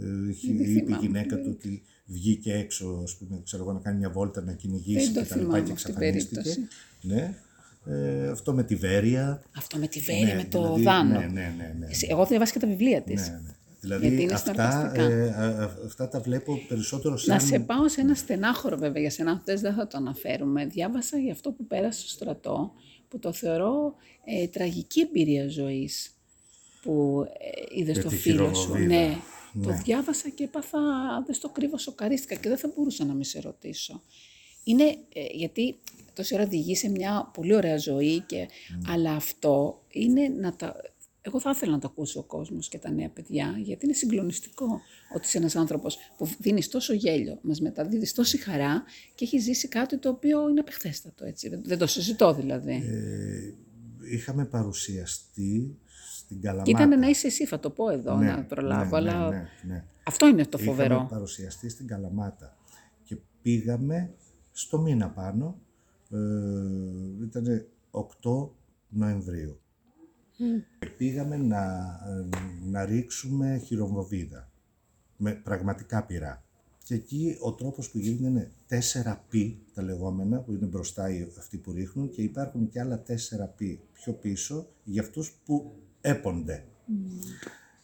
ε, 0.01 0.29
είχε- 0.29 0.53
Δεν 0.53 0.61
είπε 0.65 0.71
η 0.71 0.83
θυμάμαι. 0.83 1.05
γυναίκα 1.05 1.35
του 1.35 1.49
ότι 1.57 1.81
βγήκε 2.05 2.53
έξω 2.53 2.99
ας 3.03 3.15
πούμε, 3.15 3.41
ξέρω 3.43 3.63
εγώ, 3.63 3.73
να 3.73 3.79
κάνει 3.79 3.97
μια 3.97 4.09
βόλτα 4.09 4.41
να 4.41 4.51
κυνηγήσει 4.53 5.05
Δεν 5.05 5.13
το 5.13 5.21
και 5.21 5.27
τα 5.27 5.35
λοιπά 5.35 5.45
θυμάμαι 5.47 5.65
και 5.65 5.71
αυτή 5.71 5.83
την 5.93 6.01
εξαφανίστηκε. 6.01 6.35
περίπτωση. 6.41 6.67
Ναι. 7.01 7.33
Ε, 7.85 8.29
αυτό 8.29 8.53
με 8.53 8.63
τη 8.63 8.75
Βέρεια. 8.75 9.41
Αυτό 9.57 9.77
με 9.77 9.87
τη 9.87 9.99
Βέρεια, 9.99 10.25
Ναι, 10.25 10.33
με 10.35 10.43
το 10.49 10.61
δηλαδή, 10.61 10.81
Δάνο. 10.83 11.19
Ναι, 11.19 11.25
ναι, 11.25 11.53
ναι. 11.57 11.75
ναι. 11.79 11.85
Εσύ- 11.89 12.07
Εγώ 12.09 12.25
διαβάσει 12.25 12.53
και 12.53 12.59
τα 12.59 12.67
βιβλία 12.67 13.01
της. 13.01 13.21
Ναι, 13.29 13.39
ναι. 13.43 13.50
Γιατί 13.81 14.05
Δηλαδή 14.07 14.21
είναι 14.23 14.33
αυτά, 14.33 14.51
συναρπαστικά. 14.51 15.03
ε, 15.03 15.29
α- 15.29 15.63
α- 15.63 15.77
αυτά 15.85 16.07
τα 16.07 16.19
βλέπω 16.19 16.59
περισσότερο 16.67 17.17
σαν... 17.17 17.35
Να 17.35 17.41
σε 17.41 17.59
πάω 17.59 17.89
σε 17.89 18.01
ένα 18.01 18.15
στενάχωρο 18.15 18.77
βέβαια 18.77 19.01
για 19.01 19.11
σένα, 19.11 19.31
αυτές 19.31 19.61
δεν 19.61 19.73
θα 19.73 19.87
το 19.87 19.97
αναφέρουμε. 19.97 20.65
Διάβασα 20.65 21.17
για 21.17 21.31
αυτό 21.31 21.51
που 21.51 21.65
πέρασε 21.65 21.99
στο 21.99 22.09
στρατό, 22.09 22.73
που 23.07 23.19
το 23.19 23.33
θεωρώ 23.33 23.93
ε, 24.25 24.47
τραγική 24.47 24.99
εμπειρία 25.01 25.47
ζωής, 25.49 26.11
που 26.81 27.25
ε, 27.73 27.79
είδες 27.79 27.97
Με 27.97 28.03
το 28.03 28.09
τη 28.09 28.15
φίλο 28.15 28.53
σου. 28.53 28.61
χειροβοβίδα. 28.61 28.95
Ναι, 28.95 29.17
το 29.63 29.71
διάβασα 29.83 30.29
και 30.29 30.43
έπαθα, 30.43 30.79
δεν 31.25 31.35
στο 31.35 31.49
κρύβω, 31.49 31.77
σοκαρίστηκα 31.77 32.35
και 32.35 32.49
δεν 32.49 32.57
θα 32.57 32.71
μπορούσα 32.75 33.05
να 33.05 33.13
μην 33.13 33.23
σε 33.23 33.39
ρωτήσω. 33.41 34.01
Είναι 34.63 34.83
ε, 34.83 35.21
γιατί 35.33 35.75
τόση 36.13 36.33
ώρα 36.33 36.43
οδηγεί 36.43 36.75
σε 36.75 36.89
μια 36.89 37.29
πολύ 37.33 37.55
ωραία 37.55 37.77
ζωή, 37.77 38.19
και, 38.19 38.47
αλλά 38.87 39.11
αυτό 39.13 39.81
είναι 39.91 40.27
να 40.27 40.55
τα... 40.55 40.75
Εγώ 41.21 41.39
θα 41.39 41.49
ήθελα 41.49 41.71
να 41.71 41.79
το 41.79 41.87
ακούσει 41.87 42.17
ο 42.17 42.23
κόσμος 42.23 42.67
και 42.69 42.77
τα 42.77 42.91
νέα 42.91 43.09
παιδιά, 43.09 43.55
γιατί 43.57 43.85
είναι 43.85 43.93
συγκλονιστικό 43.93 44.81
ότι 45.15 45.25
είσαι 45.25 45.37
ένας 45.37 45.55
άνθρωπος 45.55 45.97
που 46.17 46.29
δίνεις 46.39 46.67
τόσο 46.69 46.93
γέλιο, 46.93 47.39
μας 47.41 47.59
μεταδίδεις 47.61 48.13
τόση 48.13 48.37
χαρά 48.37 48.83
και 49.15 49.25
έχει 49.25 49.37
ζήσει 49.37 49.67
κάτι 49.67 49.97
το 49.97 50.09
οποίο 50.09 50.49
είναι 50.49 50.59
απεχθέστατο, 50.59 51.25
έτσι. 51.25 51.49
Δεν, 51.49 51.61
δεν 51.65 51.77
το 51.77 51.87
συζητώ 51.87 52.33
δηλαδή. 52.33 52.73
Ε, 52.73 53.53
είχαμε 54.13 54.45
παρουσιαστεί 54.45 55.77
στην 56.15 56.41
Καλαμάτα. 56.41 56.71
και 56.71 56.83
ήταν 56.83 56.99
να 56.99 57.07
είσαι 57.09 57.27
εσύ, 57.27 57.45
θα 57.45 57.59
το 57.59 57.69
πω 57.69 57.89
εδώ, 57.89 58.17
Ναι, 58.17 58.31
να 58.31 58.43
προλάβω, 58.43 58.99
ναι, 58.99 59.09
αλλά 59.11 59.29
ναι, 59.29 59.35
ναι, 59.35 59.73
ναι. 59.73 59.85
αυτό 60.03 60.27
είναι 60.27 60.45
το 60.45 60.57
Είχαμε 60.61 60.77
φοβερό. 60.77 61.07
παρουσιαστεί 61.09 61.69
στην 61.69 61.87
Καλαμάτα 61.87 62.57
και 63.03 63.17
πήγαμε 63.41 64.13
στο 64.51 64.81
μήνα 64.81 65.09
πάνω, 65.09 65.59
ε, 66.11 66.17
ήταν 67.23 67.65
8 67.91 68.49
Νοεμβρίου. 68.89 69.60
Και 70.79 70.85
Πήγαμε 70.97 71.37
να, 71.37 71.63
ε, 72.07 72.37
να 72.69 72.85
ρίξουμε 72.85 73.57
χειρομβοβίδα 73.65 74.49
με 75.17 75.31
πραγματικά 75.31 76.03
πυρά. 76.03 76.43
Και 76.83 76.93
εκεί 76.93 77.37
ο 77.39 77.53
τρόπος 77.53 77.89
που 77.89 77.97
γίνεται 77.97 78.27
είναι 78.29 78.51
4 78.67 79.23
πι 79.29 79.59
τα 79.73 79.81
λεγόμενα 79.81 80.39
που 80.39 80.51
είναι 80.53 80.65
μπροστά 80.65 81.09
οι- 81.09 81.31
αυτοί 81.37 81.57
που 81.57 81.71
ρίχνουν 81.71 82.09
και 82.09 82.21
υπάρχουν 82.21 82.69
και 82.69 82.79
άλλα 82.79 82.97
4 83.07 83.47
πι 83.55 83.79
πιο 83.93 84.13
πίσω 84.13 84.67
για 84.83 85.01
αυτούς 85.01 85.31
που 85.45 85.75
έπονται. 86.01 86.65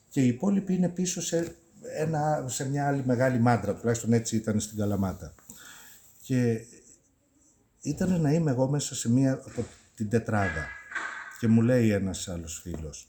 Και 0.10 0.22
οι 0.24 0.28
υπόλοιποι 0.28 0.74
είναι 0.74 0.90
πίσω 0.90 1.22
σε, 1.22 1.56
ένα, 1.98 2.46
σε 2.48 2.70
μια 2.70 2.88
άλλη 2.88 3.06
μεγάλη 3.06 3.40
μάντρα, 3.40 3.76
τουλάχιστον 3.76 4.14
έτσι 4.14 4.36
ήταν 4.36 4.60
στην 4.60 4.78
Καλαμάτα. 4.78 5.34
Και 6.22 6.66
ήταν 7.82 8.22
να 8.22 8.34
είμαι 8.34 8.52
εγώ 8.52 8.68
μέσα 8.70 8.96
σε 8.96 9.10
μία 9.12 9.34
από 9.34 9.66
την 9.96 10.10
τετράδα. 10.10 10.66
Και 11.40 11.48
μου 11.48 11.62
λέει 11.62 11.90
ένας 11.92 12.28
άλλος 12.28 12.60
φίλος, 12.64 13.08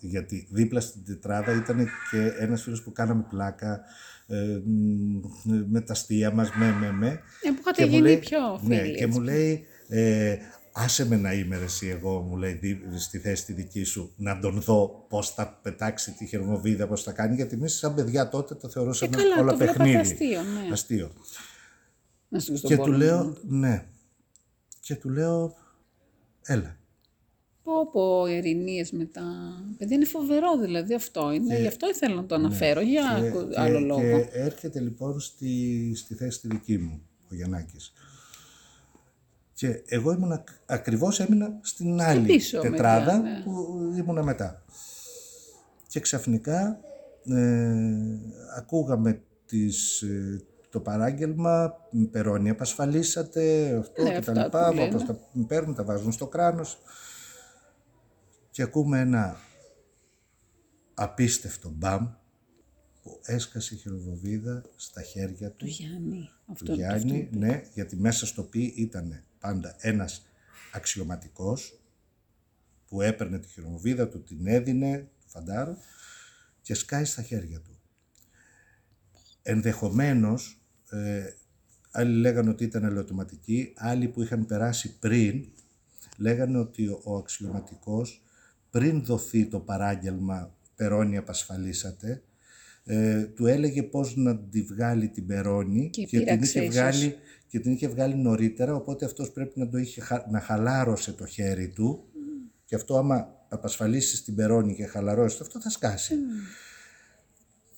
γιατί 0.00 0.48
δίπλα 0.50 0.80
στην 0.80 1.04
τετράδα 1.04 1.52
ήταν 1.52 1.88
και 2.10 2.32
ένας 2.38 2.62
φίλος 2.62 2.82
που 2.82 2.92
κάναμε 2.92 3.24
πλάκα 3.30 3.80
ε, 4.26 4.60
μ, 4.64 5.20
με 5.68 5.80
τα 5.80 5.92
αστεία 5.92 6.30
μας, 6.30 6.50
με, 6.54 6.72
με, 6.72 6.92
με. 6.92 7.06
Ε, 7.08 7.50
που 7.50 7.56
είχατε 7.60 7.82
Και 7.82 7.84
μου 7.84 7.90
γίνει 7.90 8.02
λέει- 8.02 8.18
πιο 8.18 8.60
Ναι, 8.62 8.76
φίλοι. 8.82 8.96
και 8.96 9.04
έτσι. 9.04 9.18
μου 9.18 9.24
λέει, 9.24 9.64
ε, 9.88 10.36
άσε 10.72 11.06
με 11.06 11.16
να 11.16 11.32
είμαι 11.32 11.58
ρε 11.58 11.64
εσύ 11.64 11.86
εγώ, 11.88 12.20
μου 12.20 12.36
λέει, 12.36 12.52
δι- 12.52 12.98
στη 12.98 13.18
θέση 13.18 13.44
τη 13.44 13.52
δική 13.52 13.84
σου, 13.84 14.12
να 14.16 14.38
τον 14.38 14.60
δω 14.60 15.06
πώς 15.08 15.30
θα 15.34 15.58
πετάξει 15.62 16.12
τη 16.12 16.26
χερμοβίδα, 16.26 16.86
πώς 16.86 17.02
θα 17.02 17.12
κάνει, 17.12 17.34
γιατί 17.34 17.54
εμείς 17.54 17.74
σαν 17.78 17.94
παιδιά 17.94 18.28
τότε 18.28 18.54
το 18.54 18.68
θεωρούσαμε 18.68 19.16
Ε, 19.16 19.20
καλά, 19.20 19.40
όλα 19.40 19.50
το 19.50 19.56
βλέπατε 19.56 19.78
παιχνίδι. 19.78 19.96
αστείο, 20.12 20.42
ναι. 20.42 20.72
Αστείο. 20.72 21.10
Να 22.28 22.38
σου 22.38 22.56
στον 22.56 22.70
Και 22.70 22.76
του 22.76 22.82
πόλεμο. 22.82 22.98
λέω, 23.04 23.36
ναι. 23.42 23.84
Και 24.80 24.94
του 24.96 25.08
λέω, 25.10 25.54
έλα. 26.42 26.76
Πω 27.70 27.90
πω, 27.92 28.26
ειρηνίες 28.26 28.92
μετά. 28.92 29.22
Παιδί 29.78 29.94
είναι 29.94 30.04
φοβερό 30.04 30.58
δηλαδή 30.58 30.94
αυτό 30.94 31.32
είναι. 31.32 31.60
Γι' 31.60 31.66
αυτό 31.66 31.88
ήθελα 31.88 32.14
να 32.14 32.24
το 32.26 32.34
αναφέρω, 32.34 32.80
για 32.80 33.02
Και- 33.20 33.26
ακου- 33.28 33.50
και- 33.50 33.60
άλλο 33.60 33.80
λόγο. 33.80 34.00
Και 34.00 34.28
έρχεται 34.32 34.80
λοιπόν 34.80 35.20
στη, 35.20 35.92
στη 35.96 36.14
θέση 36.14 36.40
τη 36.40 36.48
δική 36.48 36.78
μου, 36.78 37.02
ο 37.30 37.34
Γιαννάκης. 37.34 37.92
Και 39.54 39.82
εγώ 39.86 40.12
ήμουν 40.12 40.32
ακ- 40.32 40.48
ακριβώς 40.66 41.20
έμεινα 41.20 41.58
στην 41.62 42.00
άλλη 42.00 42.26
πίσω 42.26 42.60
τετράδα 42.60 43.16
μεριά, 43.20 43.36
ναι. 43.38 43.42
που 43.44 43.78
ήμουνα 43.98 44.22
μετά. 44.22 44.62
Και 45.88 46.00
ξαφνικά 46.00 46.80
ε, 47.24 47.72
ακούγαμε 48.56 49.20
τις, 49.46 50.02
ε, 50.02 50.42
το 50.70 50.80
παράγγελμα, 50.80 51.74
περώνει, 52.10 52.50
απασφαλίσατε, 52.50 53.74
αυτό 53.78 54.02
Ναι, 54.02 54.08
και 54.08 54.20
τα 54.20 54.32
αυτά 54.32 54.42
λοιπά, 54.44 54.68
που 54.68 54.74
λένε. 54.74 54.88
όπως 54.94 55.04
τα 55.06 55.18
παίρνουν, 55.46 55.74
τα 55.74 55.84
βάζουν 55.84 56.12
στο 56.12 56.26
κράνος. 56.26 56.78
Και 58.50 58.62
ακούμε 58.62 59.00
ένα 59.00 59.40
απίστευτο 60.94 61.68
μπαμ 61.68 62.08
που 63.02 63.20
έσκασε 63.24 63.74
η 63.74 63.78
χειροβοβίδα 63.78 64.62
στα 64.76 65.02
χέρια 65.02 65.50
Του 65.50 65.56
του, 65.56 65.66
Γιάννη. 65.66 66.28
του 66.46 66.52
Αυτό, 66.52 66.74
Γιάννη, 66.74 67.28
ναι, 67.32 67.62
γιατί 67.74 67.96
μέσα 67.96 68.26
στο 68.26 68.42
πι 68.42 68.62
ήταν 68.76 69.24
πάντα 69.40 69.76
ένας 69.78 70.26
αξιωματικός 70.72 71.80
που 72.88 73.00
έπαιρνε 73.00 73.38
τη 73.38 73.48
χειροβοβίδα 73.48 74.08
του, 74.08 74.22
την 74.22 74.46
έδινε, 74.46 75.08
του 75.20 75.28
φαντάρου 75.28 75.76
και 76.62 76.74
σκάει 76.74 77.04
στα 77.04 77.22
χέρια 77.22 77.60
του. 77.60 77.80
Ενδεχομένως, 79.42 80.62
ε, 80.90 81.34
άλλοι 81.90 82.14
λέγανε 82.14 82.50
ότι 82.50 82.64
ήταν 82.64 82.84
ελαιοτοματική, 82.84 83.72
άλλοι 83.76 84.08
που 84.08 84.22
είχαν 84.22 84.46
περάσει 84.46 84.98
πριν, 84.98 85.52
λέγανε 86.16 86.58
ότι 86.58 86.86
ο, 86.86 87.00
ο 87.04 87.16
αξιωματικός 87.16 88.22
πριν 88.70 89.04
δοθεί 89.04 89.46
το 89.46 89.60
παράγγελμα 89.60 90.54
«Περώνη 90.76 91.16
απασφαλίσατε», 91.16 92.22
ε, 92.84 93.22
του 93.24 93.46
έλεγε 93.46 93.82
πώς 93.82 94.16
να 94.16 94.38
τη 94.38 94.62
βγάλει 94.62 95.08
την 95.08 95.26
Περώνη 95.26 95.90
Και 95.90 96.06
την, 96.06 96.18
πείραξε 96.18 96.58
είχε 96.58 96.60
ίσως. 96.60 96.74
βγάλει, 96.74 97.14
και 97.48 97.60
την 97.60 97.72
είχε 97.72 97.88
βγάλει 97.88 98.14
νωρίτερα, 98.14 98.74
οπότε 98.74 99.04
αυτός 99.04 99.30
πρέπει 99.32 99.58
να 99.58 99.68
το 99.68 99.78
είχε 99.78 100.00
χα- 100.00 100.30
να 100.30 100.40
χαλάρωσε 100.40 101.12
το 101.12 101.26
χέρι 101.26 101.68
του 101.68 102.04
και 102.64 102.74
αυτό 102.74 102.96
άμα 102.98 103.28
απασφαλίσεις 103.48 104.24
την 104.24 104.34
Περώνη 104.34 104.74
και 104.74 104.86
χαλαρώσεις 104.86 105.38
το, 105.38 105.44
αυτό 105.44 105.60
θα 105.60 105.70
σκάσει. 105.70 106.14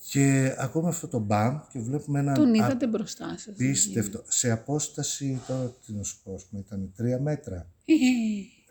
Και 0.09 0.55
ακούμε 0.57 0.87
αυτό 0.89 1.07
το 1.07 1.19
μπαμ 1.19 1.59
και 1.71 1.79
βλέπουμε 1.79 2.19
ένα 2.19 2.33
Τον 2.33 2.53
είδατε 2.53 2.87
μπροστά 2.87 3.27
σας. 3.37 3.47
απίστευτο, 3.47 4.23
σε 4.27 4.51
απόσταση, 4.51 5.41
τώρα 5.47 5.73
τι 5.85 5.93
να 5.93 6.03
σου 6.03 6.17
πω, 6.23 6.33
ας 6.33 6.45
πούμε, 6.45 6.63
ήταν 6.65 6.91
τρία 6.95 7.19
μέτρα. 7.19 7.69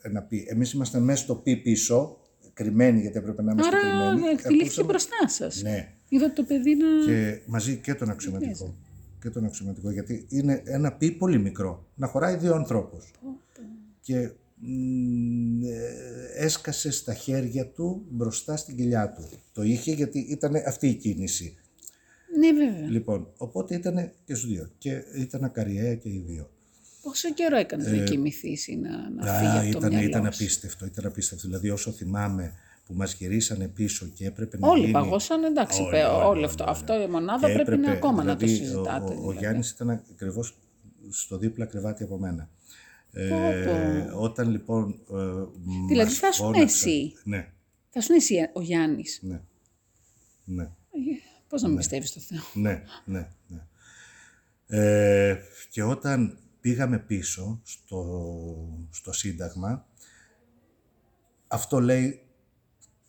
Ε, 0.02 0.08
Ένα 0.08 0.22
πι. 0.22 0.44
Εμείς 0.48 0.72
ήμασταν 0.72 1.02
μέσα 1.02 1.22
στο 1.22 1.34
πι 1.34 1.56
πίσω, 1.56 2.16
κρυμμένοι 2.52 3.00
γιατί 3.00 3.18
έπρεπε 3.18 3.42
να 3.42 3.52
είμαστε 3.52 3.76
Άρα 3.76 3.88
κρυμμένοι. 4.08 4.28
εκτελήθηκε 4.32 4.64
Ακούσαμε- 4.64 4.88
μπροστά 4.90 5.28
σας. 5.28 5.62
Ναι, 5.62 5.92
Είδατε 6.08 6.32
το 6.32 6.42
παιδί 6.44 6.74
να... 6.74 6.86
και 7.06 7.40
μαζί 7.46 7.76
και 7.76 7.94
τον 7.94 8.10
αξιωματικό. 8.10 8.76
Και 9.20 9.30
τον 9.30 9.44
αξιωματικό, 9.44 9.90
γιατί 9.90 10.26
είναι 10.28 10.62
ένα 10.64 10.92
πι 10.92 11.10
πολύ 11.12 11.38
μικρό, 11.38 11.86
να 11.94 12.06
χωράει 12.06 12.36
δύο 12.36 12.54
ανθρώπους. 12.54 13.10
Και 14.00 14.30
μ, 14.56 15.62
ε, 15.64 15.78
έσκασε 16.36 16.90
στα 16.90 17.14
χέρια 17.14 17.66
του 17.66 18.06
μπροστά 18.10 18.56
στην 18.56 18.76
κοιλιά 18.76 19.12
του. 19.12 19.28
Το 19.52 19.62
είχε 19.62 19.92
γιατί 19.92 20.18
ήταν 20.18 20.54
αυτή 20.66 20.88
η 20.88 20.94
κίνηση. 20.94 21.56
Ναι 22.38 22.52
βέβαια. 22.52 22.88
Λοιπόν, 22.90 23.28
οπότε 23.36 23.74
ήταν 23.74 24.10
και 24.24 24.34
στους 24.34 24.48
δύο. 24.50 24.70
Και 24.78 25.02
ήταν 25.16 25.44
ακαριέα 25.44 25.94
και 25.94 26.08
οι 26.08 26.24
δύο. 26.26 26.50
Πόσο 27.02 27.32
καιρό 27.32 27.56
έκανε 27.56 27.90
να 27.90 28.04
κοιμηθείς 28.04 28.66
ή 28.68 28.76
να, 28.76 29.10
να 29.10 29.32
φύγει 29.34 29.46
Ε, 29.46 29.58
Α, 29.58 29.60
από 29.60 29.70
το 29.72 29.78
ήταν, 29.78 29.88
μυαλό 29.90 30.06
ήταν 30.08 30.22
σου; 30.22 30.28
απίστευτο, 30.28 30.86
ήταν 30.86 31.06
απίστευτο. 31.06 31.46
Δηλαδή 31.46 31.70
όσο 31.70 31.90
θυμάμαι 31.92 32.52
που 32.86 32.94
μας 32.94 33.14
γυρίσανε 33.14 33.68
πίσω 33.68 34.06
και 34.14 34.26
έπρεπε 34.26 34.58
να 34.58 34.68
Όλοι 34.68 34.80
γίνει... 34.80 34.92
παγώσαν, 34.92 35.44
εντάξει, 35.44 35.80
Όλοι, 35.82 35.90
πέ- 35.90 36.04
όλοι, 36.04 36.14
όλο 36.14 36.28
όλοι, 36.28 36.44
αυτό. 36.44 36.62
όλοι. 36.64 36.72
Αυτό 36.72 37.02
η 37.02 37.06
μονάδα 37.06 37.46
Και 37.48 37.52
πρέπει 37.54 37.68
να 37.70 37.74
έπρεπε, 37.76 37.96
ακόμα 37.96 38.24
να 38.24 38.36
το 38.36 38.46
δηλαδή, 38.46 38.64
συζητάτε. 38.64 39.12
Ο, 39.12 39.14
ο, 39.14 39.16
ο 39.16 39.20
δηλαδή. 39.20 39.38
Γιάννης 39.38 39.70
ήταν 39.70 39.90
ακριβώς 39.90 40.58
στο 41.10 41.38
δίπλα 41.38 41.64
κρεβάτι 41.66 42.02
από 42.02 42.18
μένα. 42.18 42.48
Ε, 43.12 43.28
πω. 44.10 44.18
όταν 44.20 44.50
λοιπόν. 44.50 45.00
Ε, 45.10 45.14
Δηλαδή 45.88 46.10
μας 46.10 46.18
θα 46.18 46.28
ήσουν 46.28 46.44
φώναξαν- 46.44 46.68
εσύ. 46.86 47.12
Ναι, 47.24 47.48
Θα 47.90 48.00
σου 48.00 48.12
εσύ 48.12 48.36
ο 48.52 48.60
Γιάννης. 48.60 49.18
ναι. 49.22 49.40
Ναι, 50.44 50.68
Πώς 51.48 51.62
να 51.62 51.68
μην 51.68 51.76
πιστεύεις 51.76 52.08
στο 52.08 52.20
Θεό. 52.20 52.40
ναι, 52.54 52.82
ναι. 53.04 53.28
ναι. 53.46 53.60
Ε, 54.66 55.38
και 55.70 55.82
όταν 55.82 56.38
πήγαμε 56.62 56.98
πίσω 56.98 57.60
στο, 57.64 58.86
στο 58.90 59.12
Σύνταγμα, 59.12 59.86
αυτό 61.46 61.80
λέει 61.80 62.22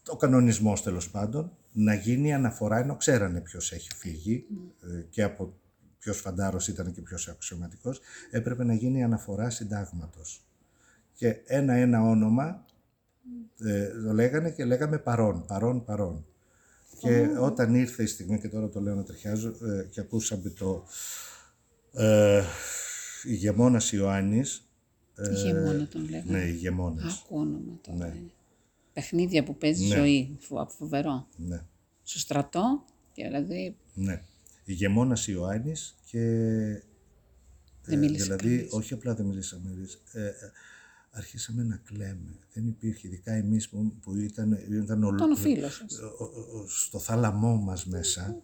ο 0.07 0.15
κανονισμός 0.15 0.83
τέλος 0.83 1.09
πάντων, 1.09 1.57
να 1.71 1.93
γίνει 1.93 2.33
αναφορά, 2.33 2.77
ενώ 2.77 2.95
ξέρανε 2.95 3.41
ποιος 3.41 3.71
έχει 3.71 3.89
φύγει 3.95 4.45
ε, 4.81 5.01
και 5.09 5.23
από 5.23 5.53
ποιος 5.99 6.17
φαντάρος 6.17 6.67
ήταν 6.67 6.91
και 6.91 7.01
ποιος 7.01 7.27
αξιωματικός, 7.27 7.99
έπρεπε 8.31 8.63
να 8.63 8.73
γίνει 8.73 9.03
αναφορά 9.03 9.49
συντάγματος. 9.49 10.45
Και 11.13 11.41
ένα-ένα 11.45 12.01
όνομα 12.01 12.65
ε, 13.59 14.01
το 14.03 14.13
λέγανε 14.13 14.51
και 14.51 14.65
λέγαμε 14.65 14.97
παρόν, 14.97 15.45
παρόν, 15.45 15.83
παρόν. 15.83 16.25
Και 16.99 17.29
όταν 17.39 17.75
ήρθε 17.75 18.03
η 18.03 18.05
στιγμή, 18.05 18.39
και 18.39 18.49
τώρα 18.49 18.69
το 18.69 18.79
λέω 18.81 18.95
να 18.95 19.03
τριχιάζω, 19.03 19.47
ε, 19.47 19.83
και 19.89 19.99
ακούσαμε 19.99 20.49
το 20.49 20.85
ε, 21.93 22.43
ηγεμόνας 23.23 23.91
Ιωάννης, 23.91 24.67
ε, 25.15 25.31
Ηγεμόνα 25.31 25.87
τον 25.87 26.09
λέγανε. 26.09 26.31
ναι, 26.37 26.43
ηγεμόνας, 26.43 27.21
Άκου 27.25 27.37
όνομα 27.37 27.79
τώρα. 27.81 27.97
Ναι. 27.97 28.05
είναι. 28.17 28.31
Παιχνίδια 28.93 29.43
που 29.43 29.57
παίζει 29.57 29.87
Ναι. 29.87 29.95
ζωή. 29.95 30.37
Φο- 30.39 30.67
Φοβερό. 30.77 31.27
ναι. 31.37 31.61
Στο 32.03 32.19
στρατό, 32.19 32.85
και 33.13 33.23
δηλαδή 33.23 33.75
Ναι. 33.93 34.21
Ηγεμόνας 34.65 35.27
Ιωάννης 35.27 35.95
και 36.05 36.19
δεν 37.85 37.99
μίλησε 37.99 38.23
δηλαδή 38.23 38.57
κανείς. 38.57 38.71
όχι 38.73 38.93
απλά 38.93 39.13
δεν 39.15 39.25
μιλήσαμε, 39.25 39.69
ε, 40.11 40.25
ε, 40.25 40.31
αρχίσαμε 41.11 41.63
να 41.63 41.75
κλαίμε. 41.83 42.35
Δεν 42.53 42.67
υπήρχε, 42.67 43.07
ειδικά 43.07 43.31
εμείς 43.33 43.69
που, 43.69 43.93
που 44.01 44.15
ήταν, 44.15 44.59
ήταν 44.69 45.03
ο, 45.03 45.15
Τον 45.15 45.31
ο 45.31 45.35
φίλος 45.35 45.73
σας. 45.75 45.97
ο- 45.99 46.23
ο- 46.23 46.57
ο- 46.59 46.67
στο 46.67 46.99
θάλαμό 46.99 47.55
μας 47.55 47.85
μέσα. 47.85 48.41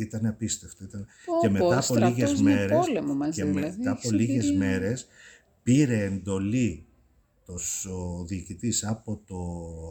Ήταν 0.00 0.26
απίστευτο. 0.26 0.84
Ήταν... 0.84 1.06
Πω, 1.26 1.32
και 1.40 1.46
πω, 1.46 1.52
μετά 1.52 1.74
από 1.74 1.82
στρατός 1.82 2.08
λίγες 2.18 2.40
με 2.40 2.50
μέρες, 2.54 2.76
πόλεμο 2.86 3.14
μαζί, 3.14 3.30
και 3.42 3.44
δηλαδή, 3.48 3.76
μετά 3.78 3.90
από 3.90 4.00
έχεις 4.04 4.12
λίγες 4.12 4.44
εμπειρία. 4.44 4.58
μέρες 4.68 5.06
πήρε 5.62 6.04
εντολή 6.04 6.86
το, 7.46 7.58
σ- 7.58 7.86
ο 7.86 8.24
διοικητής 8.28 8.84
από 8.84 9.22
το, 9.26 9.36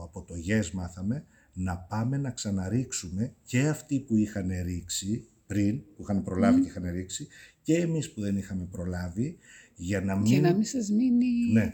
από 0.03 0.21
το 0.27 0.36
ΓΕΣ 0.36 0.71
μάθαμε 0.71 1.25
να 1.53 1.77
πάμε 1.77 2.17
να 2.17 2.31
ξαναρίξουμε 2.31 3.33
και 3.45 3.67
αυτοί 3.67 3.99
που 3.99 4.15
είχαν 4.15 4.49
ρίξει 4.63 5.27
πριν, 5.47 5.81
που 5.95 6.01
είχαν 6.01 6.23
προλάβει 6.23 6.61
και 6.61 6.67
είχαν 6.67 6.91
ρίξει 6.91 7.27
και 7.61 7.75
εμείς 7.77 8.11
που 8.11 8.21
δεν 8.21 8.38
είχαμε 8.38 8.67
προλάβει 8.71 9.38
για 9.75 10.01
να 10.01 10.15
μην, 10.15 10.25
Για 10.25 10.41
να 10.41 10.53
μην 10.53 10.63
σας 10.65 10.89
μείνει... 10.89 11.51
ναι, 11.51 11.71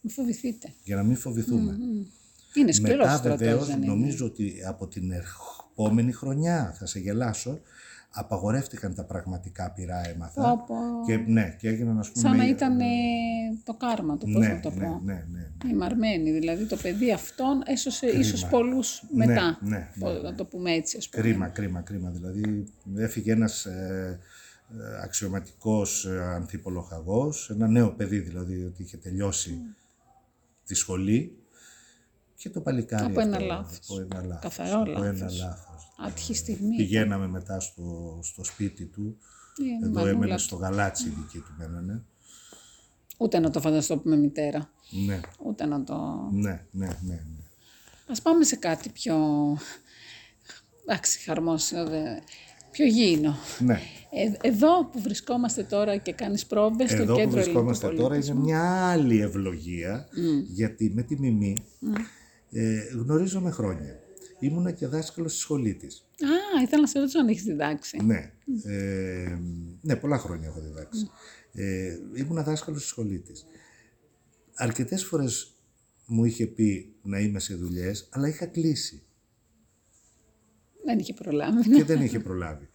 Μην 0.00 0.12
φοβηθείτε. 0.12 0.72
για 0.84 0.96
να 0.96 1.02
μην 1.02 1.16
φοβηθούμε. 1.16 1.78
Είναι 2.54 2.72
σκληρός 2.72 3.06
Μετά 3.06 3.16
στρατός, 3.16 3.38
βεβαίω 3.38 3.64
δεν 3.64 3.76
είναι. 3.76 3.86
νομίζω 3.86 4.26
ότι 4.26 4.54
από 4.66 4.86
την 4.86 5.12
επόμενη 5.72 6.12
χρονιά, 6.12 6.74
θα 6.78 6.86
σε 6.86 6.98
γελάσω, 6.98 7.60
απαγορεύτηκαν 8.10 8.94
τα 8.94 9.04
πραγματικά 9.04 9.70
πυρά 9.72 10.08
έμαθα. 10.08 10.42
Πω, 10.42 10.64
πω. 10.66 10.74
Και 11.06 11.16
ναι, 11.16 11.56
και 11.58 11.68
έγιναν 11.68 11.98
ας 11.98 12.10
πούμε... 12.12 12.28
Σαν 12.28 12.36
να 12.36 12.48
ήταν 12.48 12.80
ε, 12.80 12.84
το 13.64 13.74
κάρμα 13.74 14.16
του, 14.16 14.26
πώς 14.32 14.46
ναι, 14.46 14.48
να 14.52 14.60
το 14.60 14.70
ναι, 14.70 14.84
πω. 14.86 15.00
ναι, 15.04 15.24
ναι, 15.32 15.70
Η 15.70 15.74
Μαρμένη, 15.74 16.30
δηλαδή 16.30 16.64
το 16.64 16.76
παιδί 16.76 17.12
αυτόν 17.12 17.62
έσωσε 17.66 18.06
ίσως 18.06 18.46
πολλούς 18.46 19.02
μετά. 19.10 19.58
ναι, 19.62 19.68
ναι, 19.76 19.88
Πω- 19.98 20.10
Να 20.22 20.34
το 20.34 20.44
πούμε 20.44 20.72
έτσι, 20.72 20.96
ας 20.96 21.08
πούμε. 21.08 21.22
Κρίμα, 21.22 21.48
κρίμα, 21.48 21.80
κρίμα. 21.80 22.10
Δηλαδή 22.10 22.64
έφυγε 22.96 23.32
ένας 23.32 23.64
ε, 23.64 24.18
ε, 24.78 25.02
αξιωματικός 25.02 26.04
ε, 26.04 26.22
ανθιπολοχαγός, 26.34 27.50
ένα 27.50 27.66
νέο 27.68 27.90
παιδί 27.90 28.18
δηλαδή, 28.18 28.64
ότι 28.64 28.82
είχε 28.82 28.96
τελειώσει 28.96 29.58
τη 30.66 30.74
σχολή 30.74 31.36
και 32.36 32.50
το 32.50 32.60
παλικάρι 32.60 33.04
Από 33.04 33.20
ένα 33.20 33.36
αυτό, 33.36 33.46
λάθος. 33.48 33.78
Από 33.90 34.00
ένα 34.00 34.22
λάθος. 34.26 34.42
Καθαρό 34.42 34.80
από 34.80 34.90
ένα 35.02 35.12
λάθος. 35.12 35.38
λάθος. 35.38 35.92
Άτυχη 35.98 36.34
στιγμή. 36.34 36.76
Πηγαίναμε 36.76 37.26
μετά 37.28 37.60
στο, 37.60 38.18
στο 38.22 38.44
σπίτι 38.44 38.84
του, 38.84 39.16
Ε, 39.82 39.84
εδώ 39.86 39.92
μανούλα 39.94 40.10
έμενε 40.10 40.34
του. 40.34 40.40
στο 40.42 40.56
γαλάτσι 40.56 41.06
οι 41.06 41.10
δικοί 41.10 41.38
του 41.38 41.54
μένανε. 41.58 42.02
Ούτε 43.18 43.38
να 43.38 43.50
το 43.50 43.60
φανταστώ 43.60 43.96
που 43.96 44.08
με 44.08 44.16
μητέρα. 44.16 44.70
Ναι, 45.06 45.20
Ούτε 45.46 45.66
να 45.66 45.84
το... 45.84 46.28
ναι, 46.32 46.64
ναι, 46.70 46.86
ναι. 46.86 46.96
ναι. 47.00 47.20
Ας 48.08 48.22
πάμε 48.22 48.44
σε 48.44 48.56
κάτι 48.56 48.88
πιο... 48.88 49.16
Εντάξει, 50.86 51.18
χαρμόσυνο, 51.24 51.84
δε... 51.84 52.02
πιο 52.70 52.86
γήινο. 52.86 53.36
ναι. 53.58 53.80
Ε, 54.10 54.48
εδώ 54.48 54.84
που 54.84 55.00
βρισκόμαστε 55.00 55.62
τώρα 55.62 55.96
και 55.96 56.12
κάνεις 56.12 56.46
πρόβες 56.46 56.90
στο 56.90 57.02
Εδώ 57.02 57.12
που 57.14 57.18
κέντρο 57.20 57.40
βρισκόμαστε 57.42 57.86
ελληνικού 57.86 58.02
τώρα 58.08 58.16
είναι 58.16 58.24
πολιτισμού. 58.24 58.44
μια 58.58 58.88
άλλη 58.88 59.20
ευλογία, 59.20 60.08
γιατί 60.46 60.92
με 60.94 61.02
τη 61.02 61.18
Μιμή 61.18 61.56
ε, 62.50 62.78
γνωρίζομαι 62.92 63.50
χρόνια. 63.50 64.00
ήμουνα 64.40 64.70
και 64.72 64.86
δάσκαλος 64.86 65.32
στη 65.32 65.40
σχολή 65.40 65.74
της. 65.74 66.08
Α, 66.58 66.62
ήθελα 66.62 66.80
να 66.80 66.86
σε 66.88 66.98
ρωτήσω 66.98 67.18
αν 67.18 67.28
έχεις 67.28 67.42
διδάξει. 67.42 67.98
Ναι, 68.04 68.32
ε, 68.64 69.38
ναι, 69.80 69.96
πολλά 69.96 70.18
χρόνια 70.18 70.48
έχω 70.48 70.60
διδάξει. 70.60 71.10
Ε, 71.52 71.98
ήμουνα 72.14 72.42
δάσκαλος 72.42 72.80
στη 72.80 72.88
σχολή 72.90 73.18
της. 73.18 73.46
Αρκετές 74.54 75.04
φορές 75.04 75.50
μου 76.06 76.24
είχε 76.24 76.46
πει 76.46 76.94
να 77.02 77.18
είμαι 77.20 77.38
σε 77.38 77.54
δουλειές, 77.54 78.08
αλλά 78.10 78.28
είχα 78.28 78.46
κλείσει 78.46 79.02
Δεν 80.84 80.98
είχε 80.98 81.12
προλάβει. 81.12 81.70
και 81.70 81.84
δεν 81.84 82.02
είχε 82.02 82.20
προλάβει. 82.20 82.68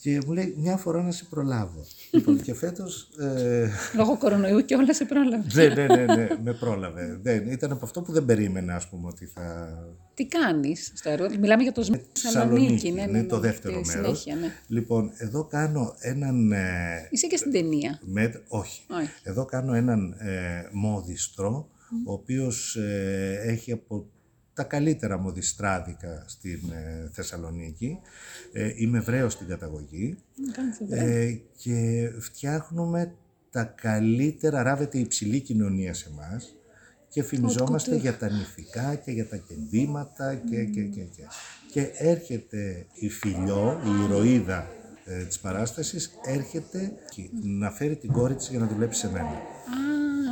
Και 0.00 0.20
μου 0.26 0.32
λέει 0.32 0.54
μια 0.58 0.76
φορά 0.76 1.02
να 1.02 1.10
σε 1.10 1.24
προλάβω. 1.30 1.84
λοιπόν, 2.12 2.42
και 2.42 2.54
φέτος... 2.54 3.08
Ε, 3.18 3.68
Λόγω 3.96 4.18
κορονοϊού 4.18 4.64
και 4.64 4.74
όλα 4.74 4.94
σε 4.94 5.04
πρόλαβες. 5.04 5.54
ναι, 5.54 5.66
ναι, 5.68 5.86
ναι, 5.86 6.04
ναι, 6.14 6.28
με 6.42 6.52
πρόλαβε. 6.52 7.18
Δεν, 7.22 7.50
ήταν 7.50 7.72
από 7.72 7.84
αυτό 7.84 8.02
που 8.02 8.12
δεν 8.12 8.24
περίμενα, 8.24 8.74
ας 8.74 8.88
πούμε, 8.88 9.06
ότι 9.08 9.26
θα... 9.26 9.68
Τι 10.14 10.26
κάνεις 10.26 10.92
στο 10.94 11.10
έργο, 11.10 11.26
μιλάμε 11.40 11.62
για 11.62 11.72
το 11.72 11.82
Σμ- 11.82 12.00
Θεσσαλονίκη, 12.12 12.90
ναι, 12.92 13.02
ναι, 13.04 13.08
είναι 13.10 13.18
ναι, 13.20 13.26
το 13.26 13.34
ναι, 13.36 13.40
δεύτερο 13.40 13.80
τη 13.80 13.86
μέρος. 13.86 14.20
συνέχεια, 14.20 14.46
ναι. 14.46 14.52
Λοιπόν, 14.68 15.10
εδώ 15.16 15.44
κάνω 15.44 15.94
έναν... 15.98 16.52
Ε, 16.52 17.08
Είσαι 17.10 17.26
και 17.26 17.36
στην 17.36 17.52
ταινία. 17.52 17.98
μέτ- 18.04 18.44
όχι. 18.48 18.82
Όχι. 18.90 19.10
Εδώ 19.22 19.44
κάνω 19.44 19.74
έναν 19.74 20.12
ε, 20.18 20.68
μόδιστρο, 20.72 21.68
ο 22.06 22.12
οποίος 22.12 22.76
ε, 22.76 23.40
έχει 23.44 23.72
από 23.72 24.06
τα 24.56 24.64
καλύτερα 24.64 25.18
μοδιστράδικα 25.18 26.24
στην 26.26 26.60
ε, 26.72 27.10
Θεσσαλονίκη. 27.12 27.98
Ε, 28.52 28.72
είμαι 28.76 28.98
Εβραίος 28.98 29.32
στην 29.32 29.46
καταγωγή 29.46 30.16
Κάνεις 30.52 30.80
εδώ. 30.80 30.94
ε, 30.96 31.40
και 31.56 32.10
φτιάχνουμε 32.18 33.14
τα 33.50 33.64
καλύτερα, 33.64 34.62
ράβεται 34.62 34.98
η 34.98 35.00
υψηλή 35.00 35.40
κοινωνία 35.40 35.94
σε 35.94 36.08
εμάς 36.12 36.56
και 37.08 37.22
φημιζόμαστε 37.22 37.96
couture. 37.96 38.00
για 38.00 38.16
τα 38.18 38.30
νηφικά 38.30 38.94
και 38.94 39.10
για 39.10 39.28
τα 39.28 39.36
κεντήματα 39.36 40.34
και, 40.34 40.64
και, 40.64 40.82
και, 40.82 41.00
και. 41.02 41.22
Και 41.72 41.90
έρχεται 41.98 42.86
η 42.94 43.08
φιλιό, 43.08 43.80
η 43.84 44.04
ηρωίδα 44.04 44.66
ε, 45.04 45.24
της 45.24 45.38
παράστασης, 45.38 46.10
έρχεται 46.26 46.92
και 47.14 47.28
να 47.42 47.70
φέρει 47.70 47.96
την 47.96 48.12
κόρη 48.12 48.34
της 48.34 48.48
για 48.48 48.58
να 48.58 48.66
δουλέψει 48.66 49.00
σε 49.00 49.10
μένα. 49.10 49.26
Α, 49.28 49.36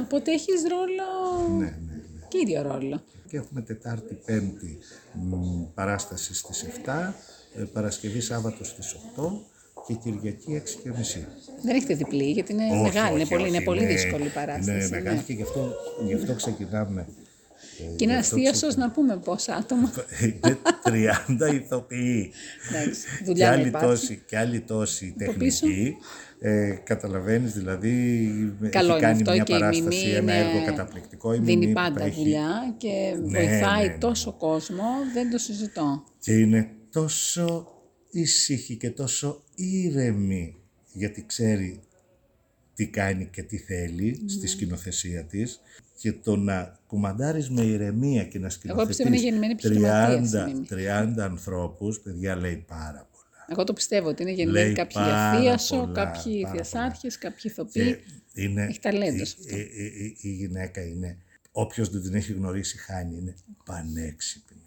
οπότε 0.04 0.32
έχεις 0.32 0.62
ρόλο. 0.70 1.48
Ναι, 1.58 1.64
ναι, 1.64 1.70
ναι. 1.70 2.26
Κύριο 2.28 2.62
ρόλο. 2.62 3.02
Και 3.28 3.36
έχουμε 3.36 3.60
Τετάρτη, 3.60 4.14
Πέμπτη 4.14 4.78
μ, 5.12 5.62
παράσταση 5.74 6.34
στις 6.34 6.66
7, 6.84 7.14
ε, 7.54 7.62
Παρασκευή, 7.62 8.20
Σάββατο 8.20 8.64
στις 8.64 8.96
8 9.16 9.40
και 9.86 9.94
Κυριακή 9.94 10.62
6 10.64 10.80
και 10.82 10.90
μισή. 10.96 11.26
Δεν 11.62 11.76
έχετε 11.76 11.94
διπλή, 11.94 12.30
γιατί 12.30 12.52
είναι 12.52 12.64
Όχι, 12.64 12.82
μεγάλη, 12.82 13.12
είναι 13.12 13.22
όχι, 13.22 13.30
πολύ, 13.30 13.42
όχι, 13.42 13.54
είναι 13.54 13.64
πολύ 13.64 13.86
δύσκολη 13.86 14.24
η 14.24 14.28
παράσταση. 14.28 14.70
Είναι 14.70 14.88
μεγάλη 14.88 15.16
ναι. 15.16 15.22
και 15.22 15.32
γι' 15.32 15.42
αυτό, 15.42 15.72
γι 16.06 16.14
αυτό 16.14 16.34
ξεκινάμε. 16.34 17.06
Ε, 17.78 17.96
Και 17.96 18.04
είναι 18.04 18.12
γι' 18.12 18.18
αυτό 18.18 18.36
αστίασο 18.36 18.68
να 18.76 18.90
πούμε 18.90 19.16
πόσα 19.16 19.54
άτομα. 19.54 19.92
Είναι 20.22 20.58
30 21.48 21.54
ηθοποιοί. 21.54 22.32
Εντάξει, 22.68 23.00
και, 23.18 23.24
δουλειά 23.24 23.50
δεν 23.50 23.58
άλλοι 23.58 23.68
υπάρχει. 23.68 23.86
τόσοι, 23.88 24.22
και 24.26 24.38
άλλοι 24.38 24.60
τόσοι 24.60 25.14
Από 25.20 25.32
πίσω. 25.38 25.66
τεχνικοί. 25.66 25.96
Ε, 26.40 26.78
καταλαβαίνεις 26.84 27.52
δηλαδή 27.52 28.18
Καλό 28.70 28.86
έχει 28.86 28.86
είναι 28.90 29.00
κάνει 29.00 29.20
αυτό 29.20 29.32
μια 29.32 29.42
και 29.42 29.52
η 29.52 29.58
παράσταση, 29.58 29.82
Μιμή 30.04 30.10
ένα 30.14 30.18
είναι- 30.38 30.48
έργο 30.50 30.64
καταπληκτικό. 30.64 31.34
Η 31.34 31.38
Δίνει 31.38 31.56
Μιμή 31.56 31.66
που 31.66 31.72
πάντα 31.72 32.02
έχει- 32.04 32.14
δουλειά 32.22 32.74
και 32.76 33.14
Ναι, 33.20 33.38
βοηθάει 33.38 33.86
ναι, 33.86 33.92
ναι. 33.92 33.98
τόσο 33.98 34.32
κόσμο, 34.32 34.84
δεν 35.14 35.30
το 35.30 35.38
συζητώ. 35.38 36.04
Και 36.18 36.32
είναι 36.32 36.68
τόσο 36.90 37.66
ήσυχη 38.10 38.76
και 38.76 38.90
τόσο 38.90 39.42
ήρεμη 39.54 40.56
γιατί 40.92 41.24
ξέρει 41.26 41.80
τι 42.74 42.86
κάνει 42.88 43.28
και 43.32 43.42
τι 43.42 43.58
θέλει 43.58 44.18
Ναι. 44.22 44.28
στη 44.28 44.46
σκηνοθεσία 44.46 45.24
της 45.24 45.60
και 45.98 46.12
το 46.12 46.36
να 46.36 46.78
κουμαντάρεις 46.86 47.50
με 47.50 47.60
ηρεμία 47.62 48.24
και 48.24 48.38
να 48.38 48.50
Εγώ 48.62 48.86
πιστεύω 48.86 49.08
είναι 49.08 49.18
γεννημένη 49.18 49.54
σκηνοθετείς 49.58 50.32
επιχειρηματίας 50.32 50.32
η 50.32 50.36
30, 50.36 50.52
Μίμη. 50.52 50.66
30 51.18 51.22
ανθρώπους, 51.22 52.00
παιδιά 52.00 52.36
λέει 52.36 52.64
πάρα 52.68 53.08
πολλά. 53.12 53.46
Εγώ 53.48 53.64
το 53.64 53.72
πιστεύω 53.72 54.08
ότι 54.08 54.22
είναι 54.22 54.32
γεννημένοι 54.32 54.64
Λέει 54.64 54.74
κάποιοι 54.74 54.94
πάρα 54.94 55.30
αθίασο, 55.30 55.76
πολλά, 55.76 55.92
κάποιοι 55.92 56.40
πάρα 56.42 56.54
θειασάρχες, 56.54 57.18
κάποιοι 57.18 57.38
Και 57.40 57.48
ηθοποιοί. 57.48 57.98
είναι, 58.34 58.62
Έχει 58.64 58.80
ταλέντο 58.80 59.22
η, 59.22 59.24
σε 59.24 59.36
αυτό. 59.40 59.56
η, 59.56 59.60
η- 59.60 60.04
η- 60.04 60.16
η 60.20 60.32
γυναίκα 60.32 60.80
είναι, 60.86 61.18
όποιος 61.52 61.88
δεν 61.90 62.02
την 62.02 62.14
έχει 62.14 62.32
γνωρίσει 62.32 62.78
χάνει, 62.78 63.16
είναι 63.18 63.34
πανέξυπνη. 63.64 64.58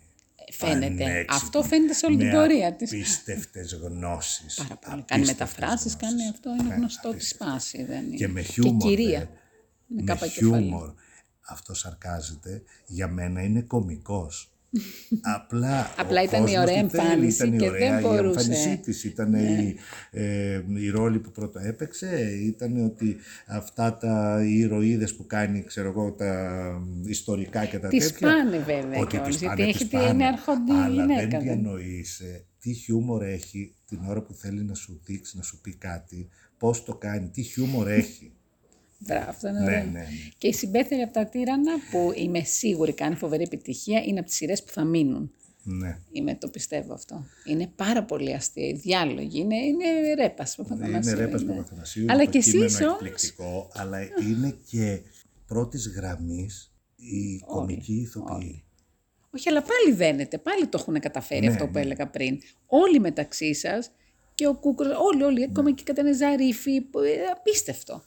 Φαίνεται. 0.51 0.86
Πανέξυπνη, 0.86 1.25
Αυτό 1.30 1.63
φαίνεται 1.63 1.93
σε 1.93 2.05
όλη 2.05 2.17
την 2.17 2.25
με 2.28 2.34
πορεία 2.34 2.73
της. 2.73 2.91
Απίστευτες 2.93 3.73
γνώσεις. 3.73 4.55
Πάρα 4.55 4.75
πολύ. 4.75 5.03
Κάνει 5.07 5.21
απίστευτες 5.21 5.28
μεταφράσεις, 5.32 5.95
κάνει 5.95 6.13
γνώσεις. 6.13 6.30
αυτό, 6.32 6.49
είναι 6.59 6.63
Ναι, 6.69 6.75
γνωστό 6.75 7.09
τη 7.09 7.15
απίστευτες. 7.15 7.47
σπάση. 7.49 7.84
Δεν 7.84 8.05
είναι. 8.05 8.15
Και 8.15 8.28
με 8.28 8.41
χιούμορ. 8.41 8.82
Και 8.89 8.95
κυρία. 8.95 9.19
δε. 9.19 9.25
Με 9.89 9.95
με 9.95 10.01
κάπα 10.03 10.28
κεφάλι. 10.28 10.63
χιούμορ. 10.63 10.93
Αυτό 11.50 11.74
σαρκάζεται. 11.74 12.62
Για 12.88 13.08
μένα 13.08 13.41
είναι 13.41 13.62
κωμικός. 13.62 14.52
Απλά, 15.22 15.91
Απλά 16.02 16.22
ο 16.22 16.24
ήταν 16.24 16.39
η 16.39 16.43
κόσμος 16.43 16.62
ωραία 16.64 16.84
τη 16.84 16.89
θέλει, 16.89 17.02
εμφάνιση 17.04 17.36
ήταν 17.43 17.54
η 17.54 17.58
και 17.58 17.68
ωραία 17.70 17.89
δεν 17.89 18.00
η 18.00 18.02
μπορούσε. 18.02 18.48
Ναι. 18.48 18.56
εμφάνισή 18.56 18.78
της. 18.78 19.04
Ήταν 19.04 19.34
η, 19.34 19.76
ε, 20.12 20.62
η 20.76 20.89
ρόλη 20.89 21.20
που 21.20 21.32
πρώτα 21.32 21.66
έπαιξε. 21.66 22.30
Ήταν 22.41 22.86
ότι 22.86 23.16
αυτά 23.48 23.98
τα 23.98 24.43
οι 24.45 24.58
ηρωίδες 24.58 25.16
που 25.16 25.26
κάνει, 25.28 25.64
ξέρω 25.64 25.89
εγώ, 25.89 26.12
τα 26.12 26.62
ιστορικά 27.06 27.66
και 27.66 27.80
τα 27.80 27.88
Τη 27.88 27.98
τέτοια. 27.98 28.18
σπάνε 28.18 28.58
βέβαια 28.58 29.00
Ότι 29.00 29.08
κιόλας, 29.08 29.28
τις 29.28 29.39
γιατί 29.39 29.56
πάνε, 29.58 29.70
έχει 29.70 29.78
τις 29.78 29.88
τη- 29.88 29.95
πάνε. 29.95 30.10
είναι 30.10 30.26
αρχοντή 30.26 30.72
Αλλά 30.72 30.88
γυναίκα, 30.88 31.20
δεν 31.22 31.30
δεν- 31.30 31.41
διανοείσαι 31.41 32.45
τι 32.60 32.74
χιούμορ 32.74 33.24
έχει 33.24 33.74
την 33.88 34.00
ώρα 34.08 34.22
που 34.22 34.34
θέλει 34.34 34.64
να 34.64 34.74
σου 34.74 35.00
δείξει, 35.06 35.38
να 35.38 35.43
σου 35.43 35.62
πει 35.62 35.74
κάτι, 35.76 36.28
πώς 36.58 36.84
το 36.84 36.95
κάνει, 36.95 37.28
τι 37.30 37.41
χιούμορ 37.41 37.88
έχει. 37.88 38.32
Μπράβο, 39.00 39.30
αυτό 39.30 39.48
είναι 39.48 39.60
ναι, 39.60 39.66
ωραίο. 39.66 39.84
ναι, 39.84 39.89
ναι. 39.91 40.06
Και 40.38 40.48
η 40.48 40.54
συμπέθερη 40.54 41.02
από 41.02 41.14
τα 41.14 41.26
τύρανα 41.26 41.72
που 41.91 42.12
είμαι 42.16 42.43
σίγουρη 42.43 42.93
κάνει 42.93 43.16
φοβερή 43.16 43.43
επιτυχία 43.43 44.04
είναι 44.04 44.20
από 44.20 44.28
τις 44.28 44.38
σειρές 44.38 44.64
που 44.64 44.72
θα 44.72 44.84
μείνουν. 44.84 45.32
ναι. 45.64 45.98
Είμαι, 46.12 46.36
το 46.36 46.48
πιστεύω 46.50 46.93
αυτό. 46.93 47.26
Είναι 47.45 47.68
πάρα 47.76 48.04
πολύ 48.04 48.34
αστεία. 48.34 48.68
Οι 48.68 48.74
διάλογοι 48.74 49.39
είναι, 49.39 49.56
είναι 49.56 50.14
ρέπας. 50.16 50.56
Είναι 50.56 51.14
ρέπας 51.14 51.43
Παπαθανασίου, 51.45 52.06
Αλλά 52.10 52.24
το 52.24 52.30
και 52.30 52.39
κείμενο 52.39 52.64
εσείς 52.66 52.82
όμως. 52.82 52.93
εκπληκτικό, 52.93 53.70
αλλά 53.74 54.00
είναι 54.02 54.56
και 54.70 55.00
πρώτης 55.48 55.88
γραμμής 55.88 56.72
η 56.95 57.39
κομική 57.45 57.93
ηθοποιή. 57.93 58.64
Όχι, 59.32 59.50
αλλά 59.50 59.62
πάλι 59.62 59.95
δένεται. 59.95 60.38
Πάλι 60.38 60.68
το 60.68 60.78
έχουν 60.82 61.00
καταφέρει 61.00 61.45
Ναι, 61.45 61.52
αυτό 61.52 61.66
που 61.66 61.74
ναι. 61.74 61.82
έλεγα 61.82 62.08
πριν. 62.08 62.39
Όλοι 62.66 63.00
μεταξύ 63.00 63.54
σας 63.54 63.91
και 64.36 64.48
ο 64.48 64.54
Κούκρος, 64.56 64.93
όλοι, 65.14 65.24
όλοι, 65.24 65.43
ακόμα 65.43 65.72
και 65.72 65.82
η 65.82 65.84
Κατανεζαρίφη, 65.84 66.82
που- 66.82 67.00
ε, 67.00 67.12
απίστευτο. 67.38 68.04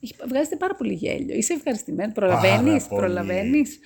Έχει- 0.00 0.14
Βγάζετε 0.28 0.56
πάρα 0.56 0.74
πολύ 0.74 0.92
γέλιο. 0.92 1.34
Είσαι 1.36 1.52
ευχαριστημένο. 1.52 2.12
Προλαβαίνεις, 2.12 2.84
πολύ. 2.86 3.00
προλαβαίνεις. 3.00 3.78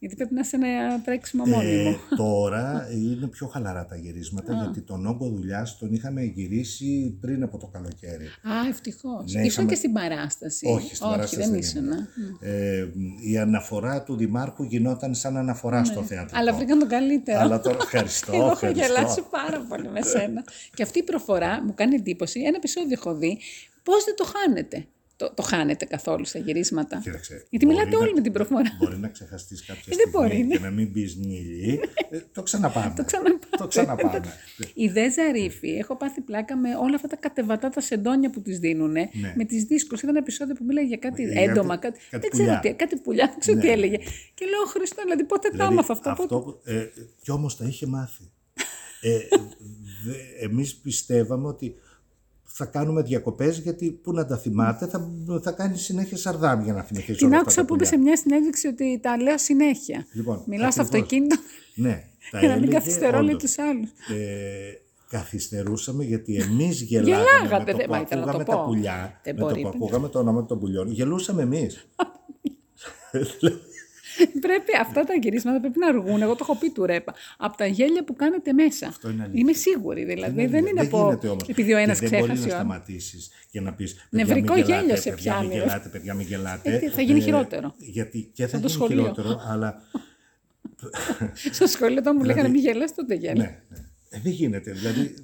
Γιατί 0.00 0.14
πρέπει 0.16 0.34
να 0.34 0.40
είσαι 0.40 0.56
ένα 0.56 1.00
τρέξιμο 1.04 1.44
μόνιμο. 1.44 1.88
Ε, 1.90 1.96
τώρα 2.16 2.88
είναι 2.92 3.26
πιο 3.26 3.46
χαλαρά 3.46 3.86
τα 3.86 3.96
γυρίσματα, 3.96 4.52
γιατί 4.54 4.80
τον 4.80 5.06
όγκο 5.06 5.28
δουλειάς 5.28 5.78
τον 5.78 5.92
είχαμε 5.92 6.22
γυρίσει 6.22 7.18
πριν 7.20 7.42
από 7.42 7.58
το 7.58 7.66
καλοκαίρι. 7.66 8.24
Α, 8.26 8.68
ευτυχώς. 8.68 9.24
Ναι, 9.24 9.30
Ήσουν 9.30 9.44
είχαμε- 9.44 9.68
και 9.70 9.74
στην 9.74 9.92
παράσταση. 9.92 10.66
Όχι, 10.66 10.94
στην 10.94 11.08
παράσταση 11.08 11.36
δεν 11.36 11.50
δεν 11.50 11.58
ήσουν. 11.58 11.82
ήμουν. 11.84 11.92
α. 11.92 12.06
Ε, 12.40 12.92
η 13.30 13.38
αναφορά 13.38 14.02
του 14.02 14.16
Δημάρχου 14.16 14.62
γινόταν 14.62 15.14
σαν 15.14 15.36
αναφορά 15.36 15.84
στο 15.84 16.02
θέατρο. 16.02 16.30
Ναι. 16.36 16.38
Αλλά 16.38 16.54
βρήκαν 16.54 16.78
τον 16.78 16.88
καλύτερο. 16.88 17.38
Αλλά 17.38 17.60
τώρα 17.60 17.76
ευχαριστώ, 17.80 18.32
Εγώ 18.32 18.42
έχω 18.44 18.52
ευχαριστώ. 18.52 18.84
γελάσει 18.86 19.22
πάρα 19.30 19.60
πολύ 19.68 19.88
με 19.88 20.02
σένα. 20.02 20.44
και 20.74 20.82
αυτή 20.82 20.98
η 20.98 21.02
προφορά 21.02 21.62
μου 21.64 21.74
κάνει 21.74 21.94
εντύπωση. 21.94 22.40
Ένα 22.40 22.56
επεισόδιο 22.56 22.92
έχω 22.92 23.14
δει. 23.14 23.38
Πώς 23.82 24.04
δεν 24.04 24.14
το 24.16 24.24
χάνετε; 24.36 24.86
Το, 25.18 25.32
το 25.34 25.42
χάνετε 25.42 25.84
καθόλου 25.84 26.24
στα 26.24 26.38
γυρίσματα. 26.38 27.00
Κοίταξε, 27.02 27.46
Γιατί 27.50 27.64
μπορεί 27.66 27.76
μιλάτε 27.78 27.96
να- 27.96 28.02
όλοι 28.02 28.14
με 28.14 28.20
την 28.20 28.32
προφορά. 28.32 28.62
Μπορεί 28.78 28.96
να 28.96 29.08
ξεχαστείς 29.08 29.64
κάποια 29.64 29.82
δεν 29.86 29.94
στιγμή 29.94 30.10
μπορεί, 30.12 30.44
ναι. 30.44 30.56
και 30.56 30.62
να 30.62 30.70
μην 30.70 30.92
πεις 30.92 31.16
νύλι. 31.16 31.80
Ε, 32.10 32.18
το 32.32 32.42
ξαναπάμε. 32.42 32.92
Το 32.96 33.04
ξαναπάμε. 33.04 33.38
Το 33.58 33.66
ξαναπάμε. 33.66 34.20
Η 34.74 34.88
Δε 34.88 35.10
Ζαρίφη, 35.10 35.68
έχω 35.68 35.96
πάθει 35.96 36.20
πλάκα 36.20 36.56
με 36.56 36.68
όλα 36.82 36.94
αυτά 36.94 37.08
τα 37.08 37.16
κατεβατά 37.16 37.68
τα 37.68 37.80
σεντόνια 37.80 38.30
που 38.30 38.40
της 38.42 38.58
δίνουν. 38.58 38.92
Με 39.36 39.44
τις 39.46 39.64
δύσκολε. 39.64 39.98
Ήταν 39.98 40.10
ένα 40.10 40.18
επεισόδιο 40.18 40.54
που 40.54 40.64
μίλαγε 40.64 40.86
για 40.86 40.96
κάτι 40.96 41.22
Ναι. 41.24 41.32
Για 41.32 41.42
έντομα, 41.42 41.76
κάτι- 41.76 41.98
κάτι, 41.98 42.08
κάτι 42.10 42.20
δεν 42.20 42.30
ξέρω 42.30 42.44
πουλιά. 42.46 42.60
τι, 42.60 42.72
κάτι 42.74 42.96
πουλιά, 42.96 43.26
δεν 43.26 43.38
ξέρω 43.38 43.56
Ναι. 43.56 43.62
τι 43.62 43.70
έλεγε. 43.70 43.96
Και 44.34 44.44
λέω, 44.46 44.64
Χριστό, 44.66 45.02
δηλαδή 45.02 45.24
πότε 45.24 45.48
τα 45.48 45.52
Δηλαδή, 45.52 45.72
άμαθα 45.72 45.92
αυτό. 45.92 46.14
πότε- 46.16 46.28
που, 46.28 46.60
ε, 46.64 46.86
κι 47.22 47.30
όμως 47.30 47.56
τα 47.56 47.64
είχε 47.64 47.86
μάθει. 47.86 48.22
Ε, 49.00 49.18
δε, 50.04 50.44
εμείς 50.44 50.74
πιστεύαμε 50.74 51.46
ότι 51.48 51.74
θα 52.50 52.64
κάνουμε 52.64 53.02
διακοπές 53.02 53.58
γιατί 53.58 53.90
πού 53.90 54.12
να 54.12 54.26
τα 54.26 54.36
θυμάται 54.36 54.86
θα, 54.86 55.10
θα 55.42 55.50
κάνει 55.52 55.76
συνέχεια 55.78 56.16
σαρδάμ 56.16 56.62
για 56.64 56.72
να 56.72 56.82
θυμηθείς 56.82 57.16
Την 57.16 57.34
άκουσα 57.34 57.64
που 57.64 57.74
είπε 57.74 57.84
σε 57.84 57.96
μια 57.96 58.16
συνέντευξη 58.16 58.66
ότι 58.66 58.98
τα 59.02 59.16
λέω 59.22 59.38
συνέχεια. 59.38 60.06
Λοιπόν, 60.12 60.42
Μιλάω 60.46 60.70
στο 60.70 60.82
ακριβώς. 60.82 61.02
αυτοκίνητο 61.02 61.36
Ναι, 61.74 62.02
τα 62.30 62.38
για 62.38 62.48
να 62.48 62.54
μην 62.54 62.62
έλεγε 62.62 62.78
καθυστερώ 62.78 63.20
λέει 63.20 63.34
όντως. 63.34 63.42
τους 63.42 63.58
άλλους. 63.58 63.88
Ε, 63.90 64.72
καθυστερούσαμε 65.10 66.04
γιατί 66.04 66.36
εμείς 66.36 66.80
γελάγαμε 66.88 67.24
Γελάγατε, 67.38 67.64
με 67.64 67.70
το 67.72 67.76
δεν- 67.76 67.86
που 67.86 67.92
μα 67.92 68.00
ήθελα 68.00 68.24
να 68.24 68.30
ακούγαμε 68.30 68.44
το 68.44 68.50
τα 68.52 68.58
πω. 68.58 68.64
πουλιά, 68.66 69.20
Δεν 69.24 69.34
με 69.34 69.40
το 69.40 69.46
μπορεί, 69.46 69.60
που 69.62 69.68
παιδιά. 69.70 69.78
ακούγαμε 69.86 70.08
το 70.08 70.18
όνομα 70.18 70.44
των 70.44 70.58
πουλιών, 70.58 70.90
γελούσαμε 70.90 71.42
εμείς. 71.42 71.86
πρέπει 74.46 74.72
αυτά 74.80 75.04
τα 75.04 75.14
γυρίσματα 75.22 75.60
πρέπει 75.60 75.78
να 75.78 75.86
αργούν. 75.88 76.22
Εγώ 76.22 76.32
το 76.32 76.38
έχω 76.40 76.56
πει 76.58 76.70
του 76.70 76.86
ρέπα. 76.86 77.14
Από 77.38 77.56
τα 77.56 77.66
γέλια 77.66 78.04
που 78.04 78.14
κάνετε 78.14 78.52
μέσα. 78.52 78.86
Αυτό 78.86 79.10
είναι 79.10 79.22
αλήθεια. 79.22 79.40
Είμαι 79.40 79.52
σίγουρη. 79.52 80.04
Δηλαδή 80.04 80.46
δεν 80.46 80.66
είναι 80.66 80.72
δεν 80.74 80.86
από. 80.86 81.04
γίνεται 81.04 81.28
όμως. 81.28 81.48
Επειδή 81.48 81.72
ο 81.72 81.76
ένας 81.76 81.98
Και 81.98 82.08
δεν 82.08 82.18
μπορεί 82.18 82.32
ξέχασε. 82.32 82.48
να 82.54 82.54
ο 82.54 82.58
άλλος. 82.60 82.72
σταματήσεις 82.74 83.30
και 83.50 83.60
να 83.60 83.72
πεις 83.72 84.06
Νευρικό 84.10 84.54
παιδιά, 84.54 84.54
μην 84.54 84.64
γέλιο 84.64 84.80
γελάτε, 84.80 85.00
σε 85.00 85.10
παιδιά, 85.10 85.32
μην 85.38 85.48
πιάνεις, 85.48 85.62
ρε. 85.64 85.68
γελάτε, 85.70 85.88
παιδιά, 85.88 86.14
μην 86.14 86.26
γελάτε. 86.26 86.74
Ε, 86.74 86.78
τι, 86.78 86.88
θα 86.88 87.02
γίνει 87.02 87.20
χειρότερο. 87.20 87.74
Γιατί 87.78 88.30
και 88.32 88.46
θα 88.46 88.50
το 88.52 88.56
γίνει 88.58 88.70
σχολείο. 88.70 88.96
χειρότερο, 89.00 89.40
αλλά 89.48 89.82
Στο 91.52 91.66
σχολείο 91.66 91.98
όταν 91.98 92.12
μου 92.16 92.22
Δηλαδή- 92.22 92.40
λέγανε 92.40 92.54
μη 92.54 92.60
γελάς, 92.60 92.94
τότε 92.94 93.14
γέλα. 93.14 93.62
Ναι, 94.10 94.18
ναι. 94.18 94.18
Ε, 94.18 94.20
δεν 94.22 94.32
γίνεται. 94.32 94.72
Δηλαδή, 94.72 95.14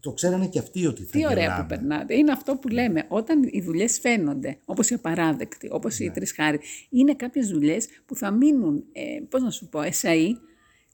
το 0.00 0.12
ξέρανε 0.12 0.46
και 0.46 0.58
αυτοί 0.58 0.86
ότι 0.86 1.02
θα 1.02 1.10
Τι 1.10 1.26
ωραία 1.26 1.42
γελάμε. 1.42 1.62
που 1.62 1.66
περνάτε. 1.68 2.14
Είναι 2.14 2.32
αυτό 2.32 2.56
που 2.56 2.68
λέμε. 2.68 3.04
Όταν 3.08 3.42
οι 3.52 3.60
δουλειές 3.62 3.98
φαίνονται, 3.98 4.58
όπως 4.64 4.90
η 4.90 4.94
απαράδεκτη, 4.94 5.68
όπως 5.72 5.98
Ναι. 5.98 6.06
η 6.06 6.10
τρισχάρη, 6.10 6.60
είναι 6.90 7.14
κάποιες 7.14 7.48
δουλειές 7.48 7.86
που 8.06 8.16
θα 8.16 8.30
μείνουν, 8.30 8.84
ε, 8.92 9.02
πώς 9.28 9.42
να 9.42 9.50
σου 9.50 9.68
πω, 9.68 9.80
εσαί. 9.82 10.36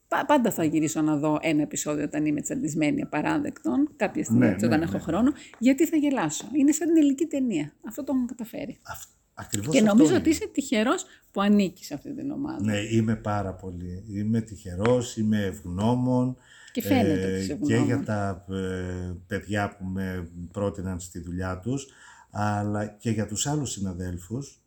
Πα- 0.09 0.25
Πάντα 0.27 0.51
θα 0.51 0.65
γυρίσω 0.65 1.01
να 1.03 1.17
δω 1.17 1.39
ένα 1.43 1.63
επεισόδιο 1.63 2.05
όταν 2.05 2.27
είμαι 2.27 2.41
τσαντισμένη 2.41 3.03
απαράδεκτον, 3.03 3.89
κάποια 3.97 4.25
στιγμή 4.25 4.45
Ναι, 4.47 4.51
έτσι, 4.53 4.65
όταν 4.65 4.79
ναι, 4.79 4.85
έχω 4.85 4.93
ναι. 4.97 5.03
χρόνο, 5.03 5.33
γιατί 5.59 5.87
θα 5.87 5.97
γελάσω. 5.97 6.45
Είναι 6.53 6.73
σαν 6.73 6.87
την 6.87 6.97
ελληνική 6.97 7.25
ταινία. 7.27 7.73
Αυτό 7.89 8.05
το 8.05 8.13
έχουν 8.15 8.27
καταφέρει. 8.27 8.79
Αυ- 8.83 9.09
ακριβώς 9.35 9.73
Και 9.75 9.79
αυτό 9.81 9.91
νομίζω 9.93 10.11
είναι. 10.11 10.19
ότι 10.19 10.29
είσαι 10.31 10.49
τυχερός 10.53 11.05
που 11.31 11.41
ανήκεις 11.41 11.87
σε 11.87 11.95
αυτή 11.95 12.15
την 12.15 12.31
ομάδα. 12.31 12.65
Ναι, 12.65 12.77
είμαι 12.79 13.17
πάρα 13.17 13.55
πολύ. 13.55 14.05
Είμαι 14.17 14.41
τυχερός, 14.41 15.17
είμαι 15.17 15.43
ευγνώμων. 15.45 16.37
Και 16.73 16.83
φαίνεται 16.83 17.27
ότι 17.27 17.43
είσαι 17.43 17.55
και 17.55 17.75
ευγνώμων. 17.75 17.87
για 17.87 18.03
τα 18.05 18.45
ε, 18.55 19.13
παιδιά 19.27 19.77
που 19.77 19.85
με 19.85 20.31
πρότειναν 20.53 21.01
στη 21.01 21.21
δουλειά 21.21 21.59
τους, 21.59 21.87
αλλά 22.31 22.87
και 22.87 23.11
για 23.11 23.27
τους 23.27 23.47
άλλους 23.47 23.71
συναδέλφους, 23.71 24.63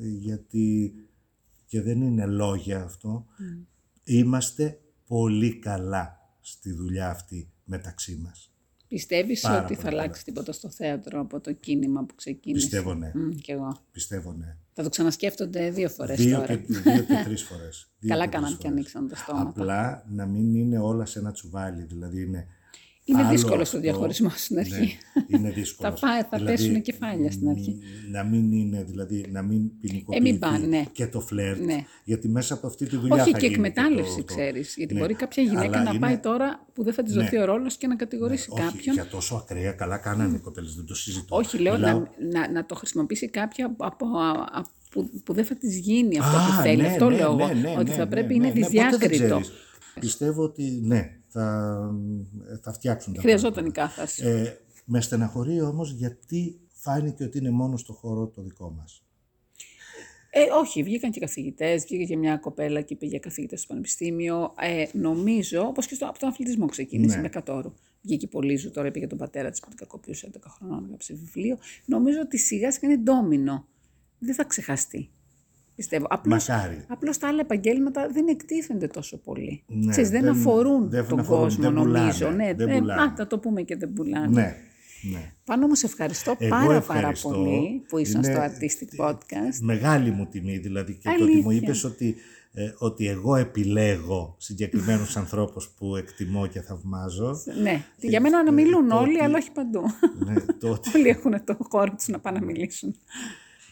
ε, 0.00 0.08
γιατί 0.08 0.94
και 1.66 1.82
δεν 1.82 2.02
είναι 2.02 2.26
λόγια 2.26 2.82
αυτό, 2.82 3.26
είμαστε 4.04 4.80
πολύ 5.06 5.58
καλά 5.58 6.20
στη 6.40 6.72
δουλειά 6.72 7.10
αυτή 7.10 7.52
μεταξύ 7.64 8.16
μας. 8.16 8.52
Πιστεύεις 8.88 9.40
Πάρα 9.40 9.64
ότι 9.64 9.74
θα 9.74 9.82
πολύ 9.82 9.94
αλλάξει 9.94 10.24
τίποτα 10.24 10.52
στο 10.52 10.70
θέατρο 10.70 11.20
από 11.20 11.40
το 11.40 11.52
κίνημα 11.52 12.04
που 12.04 12.14
ξεκίνησε; 12.14 12.66
Πιστεύω 12.66 12.94
ναι, 12.94 13.10
Μμ, 13.14 13.30
κι 13.30 13.50
εγώ. 13.50 13.78
πιστεύω 13.92 14.32
ναι. 14.32 14.56
Θα 14.74 14.82
το 14.82 14.88
ξανασκέφτονται 14.88 15.70
δύο 15.70 15.88
φορές 15.88 16.18
Δύο 16.24 16.36
τώρα. 16.40 16.46
και, 16.56 16.62
δύο 16.66 17.02
και 17.02 17.22
τρεις 17.24 17.42
φορές. 17.42 17.90
Δύο 17.98 18.10
Καλά 18.10 18.24
και 18.24 18.30
τρεις 18.30 18.40
κάναν 18.42 18.50
και 18.58 18.62
φορές. 18.62 18.72
ανοίξαν 18.72 19.08
το 19.08 19.16
στόμα. 19.16 19.40
Απλά 19.40 20.04
να 20.08 20.26
μην 20.26 20.54
είναι 20.54 20.78
όλα 20.78 21.04
σε 21.06 21.18
ένα 21.18 21.32
τσουβάλι, 21.32 21.82
δηλαδή 21.82 22.22
είναι 22.22 22.46
Είναι 23.04 23.22
άλλο 23.22 23.30
δύσκολο 23.30 23.62
αυτό. 23.62 23.78
ο 23.78 23.80
διαχωρισμό 23.80 24.28
στην 24.44 24.58
αρχή. 24.58 24.98
Ναι, 25.28 25.38
είναι 25.38 25.50
δύσκολο. 25.50 25.90
Θα 25.96 26.06
πάει- 26.06 26.22
θα 26.30 26.44
πέσουνε 26.44 26.78
κεφάλια 26.80 27.30
στην 27.30 27.48
αρχή. 27.48 27.78
Να 28.10 28.24
μην 28.24 28.52
είναι, 28.52 28.84
δηλαδή, 28.88 29.26
να 29.30 29.42
μην 29.42 29.56
Ε, 29.56 29.60
μην 29.60 29.70
ποινικοποιηθεί 29.80 30.38
πάνε, 30.38 30.66
ναι. 30.66 30.84
και 30.92 31.06
το 31.06 31.20
φλερτ. 31.20 31.60
Ναι. 31.64 31.84
Γιατί 32.04 32.28
μέσα 32.28 32.54
από 32.54 32.66
αυτή 32.66 32.86
τη 32.86 32.96
δουλειά 32.96 33.22
Όχι 33.22 33.30
θα 33.32 33.38
και 33.38 33.46
γίνει 33.46 33.54
εκμετάλλευση, 33.66 34.16
το- 34.16 34.24
το- 34.24 34.34
ξέρεις. 34.34 34.74
Γιατί 34.76 34.94
Ναι. 34.94 35.00
μπορεί 35.00 35.14
κάποια 35.14 35.42
γυναίκα 35.42 35.62
Αλλά 35.66 35.82
να 35.82 35.90
είναι- 35.90 35.98
πάει 35.98 36.18
τώρα 36.18 36.66
που 36.72 36.82
δεν 36.82 36.92
θα 36.92 37.02
της 37.02 37.14
δοθεί 37.14 37.36
Ναι. 37.36 37.42
ο 37.42 37.44
ρόλος 37.44 37.76
και 37.76 37.86
να 37.86 37.96
κατηγορήσει 37.96 38.48
Όχι, 38.52 38.62
κάποιον. 38.62 38.94
για 38.94 39.06
τόσο 39.06 39.34
ακραία, 39.34 39.72
καλά 39.72 39.96
κάνανε 39.98 40.36
οι 40.36 40.40
κοπέλες, 40.40 40.74
δεν 40.74 40.84
το 40.84 40.94
συζητώ. 40.94 41.36
Όχι, 41.36 41.58
λέω 41.58 41.74
Μιλάω- 41.74 42.02
να, 42.30 42.38
να, 42.40 42.50
να 42.52 42.66
το 42.66 42.74
χρησιμοποιήσει 42.74 43.28
κάποια 43.28 43.74
από, 43.78 44.06
α- 44.06 44.58
α- 44.58 44.64
που, 44.90 45.10
που 45.24 45.32
δεν 45.32 45.44
θα 45.44 45.54
της 45.54 45.78
γίνει 45.78 46.18
αυτό 46.18 46.36
Α, 46.36 46.46
που 46.56 46.62
θέλει. 46.62 46.82
ναι, 46.82 46.88
αυτό 46.88 47.08
ναι, 47.10 47.16
λέω 47.16 47.32
εγώ. 47.32 47.46
ναι, 47.46 47.52
ναι, 47.54 47.74
ότι 47.78 47.90
ναι, 47.90 47.96
θα 47.96 48.04
ναι, 48.04 48.10
πρέπει 48.10 48.26
ναι, 48.28 48.34
είναι 48.34 48.52
ναι, 48.54 48.60
ποτέ 48.60 48.60
δεν 48.60 49.08
δυσδιάκριτο. 49.08 49.38
ξέρεις. 49.40 49.52
Πιστεύω 50.00 50.42
ότι 50.42 50.80
ναι, 50.84 51.10
θα, 51.32 51.78
θα 52.62 52.72
φτιάξουν 52.72 53.12
τα 53.14 53.20
Χρειαζόταν 53.20 53.66
η 53.66 53.70
πράγματα. 53.70 53.94
κάθαση. 53.94 54.26
Ε, 54.26 54.56
με 54.84 55.00
στεναχωρεί 55.00 55.60
όμως 55.60 55.90
γιατί 55.92 56.60
φάνηκε 56.68 57.24
ότι 57.24 57.38
είναι 57.38 57.50
μόνο 57.50 57.76
στο 57.76 57.92
χώρο 57.92 58.26
το 58.26 58.42
δικό 58.42 58.70
μας. 58.70 59.02
Ε, 60.34 60.40
όχι, 60.60 60.82
βγήκαν 60.82 61.10
και 61.10 61.20
καθηγητές, 61.20 61.82
βγήκε 61.82 62.04
και 62.04 62.16
μια 62.16 62.36
κοπέλα 62.36 62.80
και 62.80 62.96
πήγε 62.96 63.18
καθηγητές 63.18 63.58
στο 63.58 63.68
Πανεπιστήμιο. 63.68 64.54
Ε, 64.60 64.84
νομίζω, 64.92 65.66
όπως 65.66 65.86
και 65.86 65.94
στο, 65.94 66.06
από 66.06 66.18
τον 66.18 66.28
αθλητισμό 66.28 66.66
ξεκίνησε 66.66 67.16
Ναι. 67.16 67.22
με 67.22 67.28
κατόρου. 67.28 67.72
Βγήκε 68.02 68.26
πολύ 68.26 68.56
ζου, 68.56 68.70
τώρα 68.70 68.90
πήγε 68.90 69.06
τον 69.06 69.18
πατέρα 69.18 69.50
της 69.50 69.60
που 69.60 69.68
την 69.68 69.76
κακοποιούσε 69.76 70.30
11 70.34 70.36
χρονών, 70.48 70.84
έγραψε 70.84 71.14
βιβλίο. 71.14 71.58
Νομίζω 71.84 72.20
ότι 72.20 72.38
σιγά 72.38 72.72
σιγά 72.72 72.92
είναι 72.92 73.02
ντόμινο. 73.02 73.66
Δεν 74.18 74.34
θα 74.34 74.44
ξεχαστεί. 74.44 75.10
Πιστεύω. 75.74 76.06
Απλώς, 76.08 76.48
Μακάρι. 76.48 76.84
απλώς 76.88 77.18
τα 77.18 77.28
άλλα 77.28 77.40
επαγγέλματα 77.40 78.08
δεν 78.12 78.28
εκτίθενται 78.28 78.86
τόσο 78.86 79.16
πολύ. 79.18 79.62
Ναι, 79.66 79.90
Ξέρεις, 79.90 80.10
δεν, 80.10 80.22
δεν- 80.22 80.30
αφορούν 80.30 80.90
δεν 80.90 81.06
τον 81.08 81.18
αφορούν, 81.18 81.42
κόσμο, 81.42 81.62
δεν 81.62 81.72
πουλάνε, 81.74 81.98
νομίζω. 81.98 82.30
Ναι, 82.30 82.54
δεν 82.54 82.68
ε, 82.68 82.78
πουλάνε. 82.78 83.02
α, 83.02 83.14
θα 83.16 83.26
το 83.26 83.38
πούμε 83.38 83.62
και 83.62 83.76
δεν 83.76 83.92
πουλάνε. 83.92 84.26
Ναι, 84.28 84.54
ναι. 85.12 85.32
Πάνω 85.44 85.64
όμως 85.64 85.82
ευχαριστώ 85.82 86.34
Εγώ 86.38 86.50
πάρα 86.50 86.74
ευχαριστώ. 86.74 87.28
πάρα 87.28 87.40
πολύ 87.42 87.82
που 87.88 87.98
ήσαν 87.98 88.22
Είναι 88.22 88.32
στο 88.32 88.42
Artistic 88.42 89.06
Podcast. 89.06 89.58
Μεγάλη 89.60 90.10
μου 90.10 90.26
τιμή 90.26 90.58
δηλαδή 90.58 90.92
και 90.94 91.08
το 91.18 91.24
ότι 91.24 91.36
μου 91.36 91.48
Αλήθεια. 91.48 91.56
είπες 91.68 91.84
ότι, 91.84 92.14
ε, 92.52 92.72
ότι 92.78 93.06
εγώ 93.08 93.36
επιλέγω 93.36 94.34
συγκεκριμένους 94.38 95.16
ανθρώπους 95.16 95.68
που 95.78 95.96
εκτιμώ 95.96 96.46
και 96.46 96.60
θαυμάζω. 96.60 97.34
Ναι, 97.62 97.84
για 98.00 98.20
μένα 98.20 98.42
να 98.44 98.52
μιλούν 98.52 98.88
το 98.88 98.96
όλοι, 98.96 99.14
ότι- 99.14 99.22
αλλά 99.24 99.36
όχι 99.38 99.50
παντού. 99.52 99.82
ναι, 100.24 100.34
το, 100.60 100.68
ότι, 100.70 100.90
όλοι 100.96 101.08
έχουν 101.08 101.44
το 101.44 101.56
χώρο 101.70 101.92
τους 101.94 102.08
να 102.08 102.18
πάνε 102.18 102.38
να 102.38 102.44
μιλήσουν. 102.44 102.94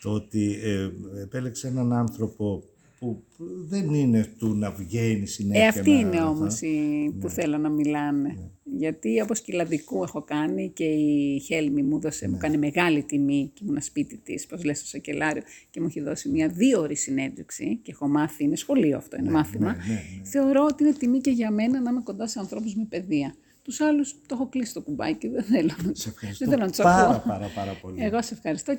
Το 0.02 0.10
ότι 0.10 0.58
ε, 0.62 0.90
επέλεξε 1.22 1.68
έναν 1.68 1.92
άνθρωπο 1.92 2.62
που 2.98 3.22
δεν 3.68 3.94
είναι 3.94 4.26
του 4.38 4.54
να 4.54 4.70
βγαίνει 4.70 5.26
συνέχεια. 5.26 5.64
Ε, 5.64 5.66
αυτή 5.68 5.90
να- 5.90 5.98
είναι 5.98 6.16
θα- 6.16 6.28
όμως 6.28 6.60
η 6.60 7.14
που 7.20 7.28
θέλω 7.28 7.58
να 7.58 7.68
μιλάνε. 7.68 8.36
Γιατί 8.78 9.20
όπως 9.20 9.40
και 9.40 9.52
η 9.52 9.56
Λαδικού 9.56 10.02
έχω 10.02 10.22
κάνει 10.22 10.68
και 10.74 10.84
η 10.84 11.38
Χέλμη 11.40 11.82
μου 11.82 12.00
δώσε, 12.00 12.28
μου 12.28 12.36
κάνει 12.36 12.58
μεγάλη 12.58 13.02
τιμή 13.02 13.50
και 13.54 13.62
ήμουν 13.66 13.80
σπίτι 13.82 14.16
της, 14.16 14.46
πώς 14.46 14.64
λες 14.64 14.78
στο 14.78 14.86
Σακελάριο, 14.86 15.42
και 15.70 15.80
μου 15.80 15.86
έχει 15.86 16.00
δώσει 16.00 16.28
μια 16.28 16.48
δύο 16.48 16.80
ώρη 16.80 16.96
συνέντευξη 16.96 17.78
και 17.82 17.90
έχω 17.90 18.08
μάθει, 18.08 18.44
είναι 18.44 18.56
σχολείο 18.56 18.96
αυτό, 18.96 19.16
είναι 19.16 19.30
μάθημα. 19.30 19.66
ναι, 19.72 19.92
ναι. 19.94 20.02
Θεωρώ 20.24 20.64
ότι 20.70 20.84
είναι 20.84 20.92
τιμή 20.92 21.20
και 21.20 21.30
για 21.30 21.50
μένα 21.50 21.80
να 21.80 21.90
είμαι 21.90 22.00
κοντά 22.04 22.26
σε 22.26 22.38
ανθρώπους 22.38 22.74
με 22.74 22.86
παιδεία. 22.88 23.34
Τους 23.62 23.80
άλλους 23.80 24.12
το 24.12 24.34
έχω 24.34 24.48
κλείσει 24.48 24.72
το 24.74 24.80
κουμπάκι, 24.82 25.28
δεν 25.28 25.42
θέλω 25.42 25.70
να, 25.84 25.90
Σε 25.94 26.08
ευχαριστώ 26.08 26.44
δεν 26.44 26.54
θέλω 26.54 26.64
να 26.64 26.70
τους 26.70 26.80
πάρα, 26.82 27.08
ακούω. 27.08 27.22
πάρα, 27.32 27.46
πάρα 27.54 27.72
πολύ. 27.82 28.02
Εγώ 28.02 28.22
σε 28.22 28.34
ευχαριστώ 28.34 28.68